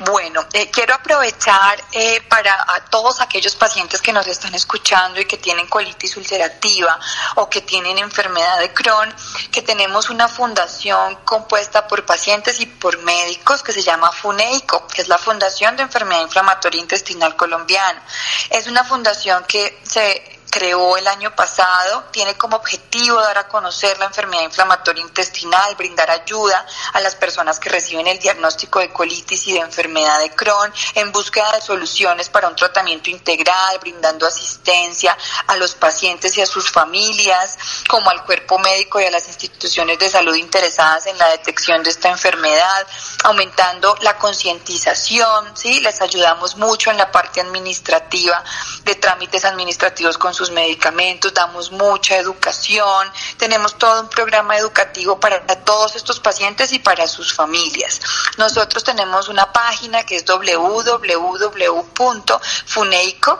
Bueno, 0.00 0.44
eh, 0.52 0.70
quiero 0.72 0.92
aprovechar 0.94 1.80
eh, 1.92 2.20
para 2.28 2.52
a 2.52 2.80
todos 2.90 3.20
aquellos 3.20 3.54
pacientes 3.54 4.02
que 4.02 4.12
nos 4.12 4.26
están 4.26 4.52
escuchando 4.54 5.20
y 5.20 5.24
que 5.24 5.36
tienen 5.36 5.68
colitis 5.68 6.16
ulcerativa 6.16 6.98
o 7.36 7.48
que 7.48 7.60
tienen 7.60 7.98
enfermedad 7.98 8.58
de 8.58 8.72
Crohn, 8.72 9.14
que 9.52 9.62
tenemos 9.62 10.10
una 10.10 10.26
fundación 10.26 11.16
compuesta 11.24 11.86
por 11.86 12.04
pacientes 12.04 12.58
y 12.60 12.66
por 12.66 12.98
médicos 13.04 13.62
que 13.62 13.72
se 13.72 13.82
llama 13.82 14.10
FUNEICO, 14.10 14.88
que 14.88 15.02
es 15.02 15.08
la 15.08 15.18
Fundación 15.18 15.76
de 15.76 15.84
Enfermedad 15.84 16.22
Inflamatoria 16.22 16.80
Intestinal 16.80 17.36
Colombiana. 17.36 18.02
Es 18.50 18.66
una 18.66 18.82
fundación 18.82 19.44
que 19.46 19.80
se 19.84 20.33
creó 20.54 20.96
el 20.96 21.08
año 21.08 21.34
pasado, 21.34 22.04
tiene 22.12 22.36
como 22.36 22.58
objetivo 22.58 23.20
dar 23.20 23.38
a 23.38 23.48
conocer 23.48 23.98
la 23.98 24.04
enfermedad 24.04 24.44
inflamatoria 24.44 25.02
intestinal, 25.02 25.74
brindar 25.74 26.08
ayuda 26.12 26.64
a 26.92 27.00
las 27.00 27.16
personas 27.16 27.58
que 27.58 27.70
reciben 27.70 28.06
el 28.06 28.20
diagnóstico 28.20 28.78
de 28.78 28.92
colitis 28.92 29.48
y 29.48 29.54
de 29.54 29.58
enfermedad 29.58 30.20
de 30.20 30.30
Crohn 30.30 30.72
en 30.94 31.10
búsqueda 31.10 31.50
de 31.54 31.60
soluciones 31.60 32.28
para 32.28 32.46
un 32.46 32.54
tratamiento 32.54 33.10
integral, 33.10 33.80
brindando 33.80 34.28
asistencia 34.28 35.18
a 35.48 35.56
los 35.56 35.74
pacientes 35.74 36.38
y 36.38 36.42
a 36.42 36.46
sus 36.46 36.70
familias, 36.70 37.58
como 37.88 38.10
al 38.10 38.24
cuerpo 38.24 38.56
médico 38.60 39.00
y 39.00 39.06
a 39.06 39.10
las 39.10 39.26
instituciones 39.26 39.98
de 39.98 40.08
salud 40.08 40.36
interesadas 40.36 41.06
en 41.06 41.18
la 41.18 41.30
detección 41.30 41.82
de 41.82 41.90
esta 41.90 42.10
enfermedad, 42.10 42.86
aumentando 43.24 43.96
la 44.02 44.18
concientización, 44.18 45.56
¿sí? 45.56 45.80
Les 45.80 46.00
ayudamos 46.00 46.56
mucho 46.56 46.92
en 46.92 46.98
la 46.98 47.10
parte 47.10 47.40
administrativa 47.40 48.44
de 48.84 48.94
trámites 48.94 49.44
administrativos 49.44 50.16
con 50.16 50.32
sus 50.32 50.43
medicamentos, 50.50 51.34
damos 51.34 51.72
mucha 51.72 52.16
educación, 52.16 53.12
tenemos 53.36 53.76
todo 53.78 54.00
un 54.02 54.08
programa 54.08 54.56
educativo 54.56 55.20
para 55.20 55.44
todos 55.64 55.96
estos 55.96 56.20
pacientes 56.20 56.72
y 56.72 56.78
para 56.78 57.06
sus 57.06 57.34
familias. 57.34 58.00
Nosotros 58.38 58.82
tenemos 58.84 59.28
una 59.28 59.52
página 59.52 60.04
que 60.04 60.16
es 60.16 60.24
www.funeico 60.24 61.02